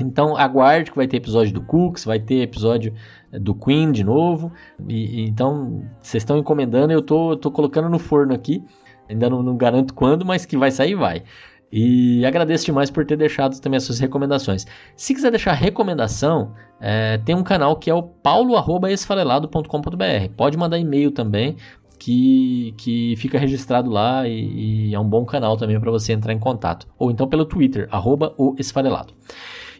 Então 0.00 0.36
aguarde 0.36 0.90
que 0.90 0.96
vai 0.96 1.06
ter 1.06 1.18
episódio 1.18 1.54
do 1.54 1.62
Cooks, 1.62 2.04
vai 2.04 2.18
ter 2.18 2.42
episódio 2.42 2.92
é, 3.32 3.38
do 3.38 3.54
Queen 3.54 3.92
de 3.92 4.02
novo. 4.02 4.52
E, 4.88 5.22
e 5.22 5.28
então 5.28 5.84
vocês 6.00 6.22
estão 6.22 6.36
encomendando, 6.36 6.92
eu 6.92 7.00
tô, 7.00 7.36
tô 7.36 7.48
colocando 7.50 7.88
no 7.88 8.00
forno 8.00 8.34
aqui. 8.34 8.64
Ainda 9.08 9.30
não, 9.30 9.42
não, 9.42 9.56
garanto 9.56 9.94
quando, 9.94 10.26
mas 10.26 10.44
que 10.44 10.56
vai 10.56 10.72
sair, 10.72 10.96
vai. 10.96 11.22
E 11.70 12.24
agradeço 12.24 12.64
demais 12.64 12.90
por 12.90 13.04
ter 13.04 13.16
deixado 13.16 13.60
também 13.60 13.76
as 13.76 13.84
suas 13.84 13.98
recomendações. 13.98 14.66
Se 14.96 15.14
quiser 15.14 15.30
deixar 15.30 15.52
recomendação, 15.52 16.54
é, 16.80 17.18
tem 17.18 17.34
um 17.34 17.42
canal 17.42 17.76
que 17.76 17.90
é 17.90 17.94
o 17.94 18.02
paulo.esfarelado.com.br. 18.02 20.32
Pode 20.36 20.56
mandar 20.56 20.78
e-mail 20.78 21.10
também 21.10 21.56
que, 21.98 22.74
que 22.76 23.14
fica 23.16 23.38
registrado 23.38 23.90
lá 23.90 24.26
e, 24.26 24.90
e 24.90 24.94
é 24.94 25.00
um 25.00 25.08
bom 25.08 25.24
canal 25.24 25.56
também 25.56 25.78
para 25.80 25.90
você 25.90 26.12
entrar 26.12 26.32
em 26.32 26.38
contato. 26.38 26.86
Ou 26.98 27.10
então 27.10 27.26
pelo 27.28 27.44
Twitter, 27.44 27.88
arroba 27.90 28.34
o 28.38 28.54
Esfarelado. 28.58 29.12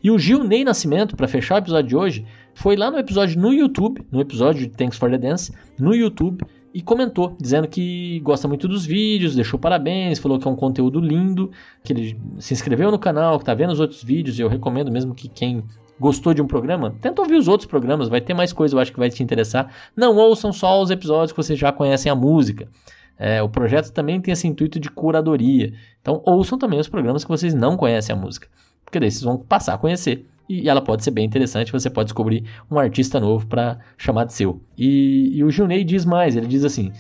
E 0.03 0.11
o 0.11 0.19
Gil 0.19 0.45
Ney 0.45 0.65
Nascimento, 0.65 1.17
para 1.17 1.27
fechar 1.27 1.57
o 1.57 1.59
episódio 1.59 1.89
de 1.89 1.97
hoje, 1.97 2.27
foi 2.55 2.77
lá 2.77 2.91
no 2.91 2.99
episódio 2.99 3.41
no 3.41 3.53
YouTube, 3.53 4.05
no 4.11 4.21
episódio 4.21 4.63
de 4.63 4.69
Thanks 4.69 4.99
for 4.99 5.11
the 5.11 5.19
Dance, 5.19 5.53
no 5.79 5.95
YouTube, 5.95 6.45
e 6.73 6.83
comentou, 6.83 7.37
dizendo 7.41 7.67
que 7.67 8.21
gosta 8.21 8.47
muito 8.47 8.69
dos 8.69 8.85
vídeos, 8.85 9.35
deixou 9.35 9.59
parabéns, 9.59 10.19
falou 10.19 10.39
que 10.39 10.47
é 10.47 10.51
um 10.51 10.57
conteúdo 10.57 11.01
lindo, 11.01 11.51
que 11.83 11.93
ele 11.93 12.21
se 12.39 12.53
inscreveu 12.53 12.91
no 12.91 12.99
canal, 12.99 13.39
que 13.39 13.43
está 13.43 13.55
vendo 13.55 13.73
os 13.73 13.81
outros 13.81 14.03
vídeos, 14.03 14.39
e 14.39 14.43
eu 14.43 14.49
recomendo 14.49 14.93
mesmo 14.93 15.15
que 15.15 15.29
quem 15.29 15.65
gostou 16.01 16.33
de 16.33 16.41
um 16.41 16.47
programa, 16.47 16.95
tenta 17.01 17.23
ouvir 17.23 17.37
os 17.37 17.49
outros 17.49 17.69
programas, 17.69 18.09
vai 18.09 18.21
ter 18.21 18.35
mais 18.35 18.53
coisa, 18.53 18.75
eu 18.75 18.81
acho 18.81 18.93
que 18.93 18.99
vai 18.99 19.11
te 19.11 19.23
interessar. 19.23 19.73
Não 19.97 20.17
ouçam 20.17 20.53
só 20.53 20.81
os 20.81 20.91
episódios 20.91 21.33
que 21.33 21.37
vocês 21.37 21.59
já 21.59 21.73
conhecem 21.73 22.11
a 22.11 22.15
música. 22.15 22.69
É, 23.19 23.43
o 23.43 23.49
projeto 23.49 23.93
também 23.93 24.21
tem 24.21 24.33
esse 24.33 24.47
intuito 24.47 24.79
de 24.79 24.89
curadoria. 24.89 25.73
Então 26.01 26.23
ouçam 26.25 26.57
também 26.57 26.79
os 26.79 26.89
programas 26.89 27.25
que 27.25 27.31
vocês 27.31 27.53
não 27.53 27.77
conhecem 27.77 28.15
a 28.15 28.19
música. 28.19 28.49
Porque 28.85 29.01
daí 29.01 29.11
vocês 29.11 29.25
vão 29.25 29.37
passar 29.39 29.75
a 29.75 29.79
conhecer. 29.79 30.25
E 30.49 30.69
ela 30.69 30.81
pode 30.81 31.05
ser 31.05 31.11
bem 31.11 31.27
interessante, 31.27 31.71
você 31.71 31.91
pode 31.91 32.07
descobrir 32.07 32.45
um 32.71 32.79
artista 32.79 33.21
novo 33.21 33.47
para 33.47 33.79
chamar 33.99 34.25
de 34.25 34.33
seu. 34.33 34.63
E, 34.79 35.37
e 35.37 35.45
o 35.45 35.51
Junei 35.51 35.85
diz 35.85 36.07
mais, 36.07 36.37
ele 36.37 36.47
diz 36.47 36.65
assim, 36.65 36.91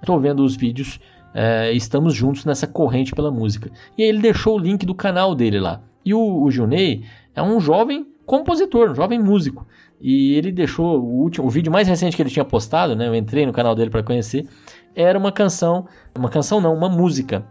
estou 0.00 0.18
vendo 0.18 0.42
os 0.42 0.56
vídeos, 0.56 0.98
é, 1.32 1.72
estamos 1.72 2.14
juntos 2.14 2.44
nessa 2.44 2.66
corrente 2.66 3.14
pela 3.14 3.30
música. 3.30 3.70
E 3.96 4.02
aí 4.02 4.08
ele 4.08 4.20
deixou 4.20 4.56
o 4.56 4.58
link 4.58 4.84
do 4.84 4.94
canal 4.94 5.36
dele 5.36 5.60
lá. 5.60 5.82
E 6.04 6.12
o, 6.14 6.42
o 6.42 6.50
Junei 6.50 7.04
é 7.32 7.40
um 7.40 7.60
jovem 7.60 8.06
compositor, 8.26 8.90
um 8.90 8.94
jovem 8.94 9.18
músico. 9.18 9.66
E 10.00 10.34
ele 10.34 10.52
deixou 10.52 11.00
o 11.00 11.22
último, 11.22 11.46
o 11.46 11.50
vídeo 11.50 11.72
mais 11.72 11.88
recente 11.88 12.14
que 12.14 12.22
ele 12.22 12.28
tinha 12.28 12.44
postado, 12.44 12.94
né? 12.94 13.08
Eu 13.08 13.14
entrei 13.14 13.46
no 13.46 13.52
canal 13.52 13.74
dele 13.74 13.90
para 13.90 14.02
conhecer. 14.02 14.46
Era 14.94 15.18
uma 15.18 15.32
canção, 15.32 15.86
uma 16.14 16.28
canção 16.28 16.60
não, 16.60 16.74
uma 16.74 16.88
música 16.88 17.46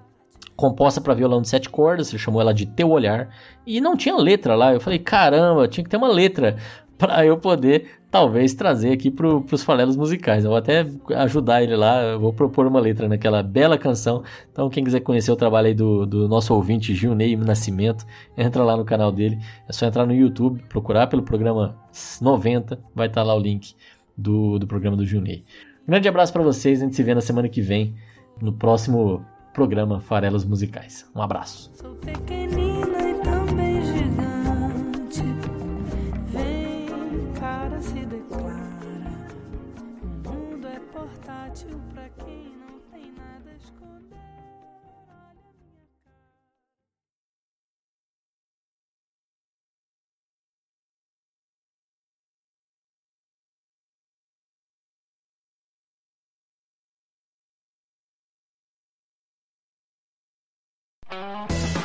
composta 0.55 1.01
para 1.01 1.13
violão 1.13 1.41
de 1.41 1.49
sete 1.49 1.69
cordas, 1.69 2.09
ele 2.09 2.17
chamou 2.17 2.39
ela 2.39 2.53
de 2.53 2.65
Teu 2.65 2.89
Olhar, 2.89 3.29
e 3.65 3.81
não 3.81 3.97
tinha 3.97 4.15
letra 4.15 4.55
lá. 4.55 4.73
Eu 4.73 4.79
falei, 4.79 4.99
caramba, 4.99 5.67
tinha 5.67 5.83
que 5.83 5.89
ter 5.89 5.97
uma 5.97 6.07
letra 6.07 6.55
para 6.97 7.25
eu 7.25 7.37
poder 7.37 7.99
talvez 8.09 8.53
trazer 8.53 8.93
aqui 8.93 9.11
para 9.11 9.27
os 9.27 9.63
falelos 9.63 9.97
musicais. 9.97 10.43
Eu 10.45 10.51
vou 10.51 10.57
até 10.57 10.85
ajudar 11.17 11.61
ele 11.61 11.75
lá, 11.75 12.01
eu 12.01 12.19
vou 12.19 12.31
propor 12.31 12.65
uma 12.65 12.79
letra 12.79 13.09
naquela 13.09 13.43
bela 13.43 13.77
canção. 13.77 14.23
Então, 14.51 14.69
quem 14.69 14.83
quiser 14.83 15.01
conhecer 15.01 15.31
o 15.31 15.35
trabalho 15.35 15.67
aí 15.67 15.73
do, 15.73 16.05
do 16.05 16.27
nosso 16.27 16.53
ouvinte 16.53 16.95
Gilney 16.95 17.35
Nascimento, 17.35 18.05
entra 18.37 18.63
lá 18.63 18.77
no 18.77 18.85
canal 18.85 19.11
dele. 19.11 19.37
É 19.67 19.73
só 19.73 19.85
entrar 19.85 20.05
no 20.05 20.13
YouTube, 20.13 20.63
procurar 20.69 21.07
pelo 21.07 21.23
programa 21.23 21.75
90, 22.21 22.79
vai 22.95 23.07
estar 23.07 23.21
tá 23.21 23.27
lá 23.27 23.35
o 23.35 23.39
link 23.39 23.75
do, 24.17 24.57
do 24.57 24.65
programa 24.65 24.95
do 24.95 25.05
Gilney. 25.05 25.43
Um 25.87 25.91
grande 25.91 26.07
abraço 26.07 26.31
para 26.31 26.41
vocês, 26.41 26.81
a 26.81 26.85
gente 26.85 26.95
se 26.95 27.03
vê 27.03 27.13
na 27.13 27.21
semana 27.21 27.49
que 27.49 27.61
vem, 27.61 27.93
no 28.41 28.53
próximo 28.53 29.25
programa 29.53 29.99
Farelas 29.99 30.43
Musicais. 30.43 31.05
Um 31.15 31.21
abraço. 31.21 31.71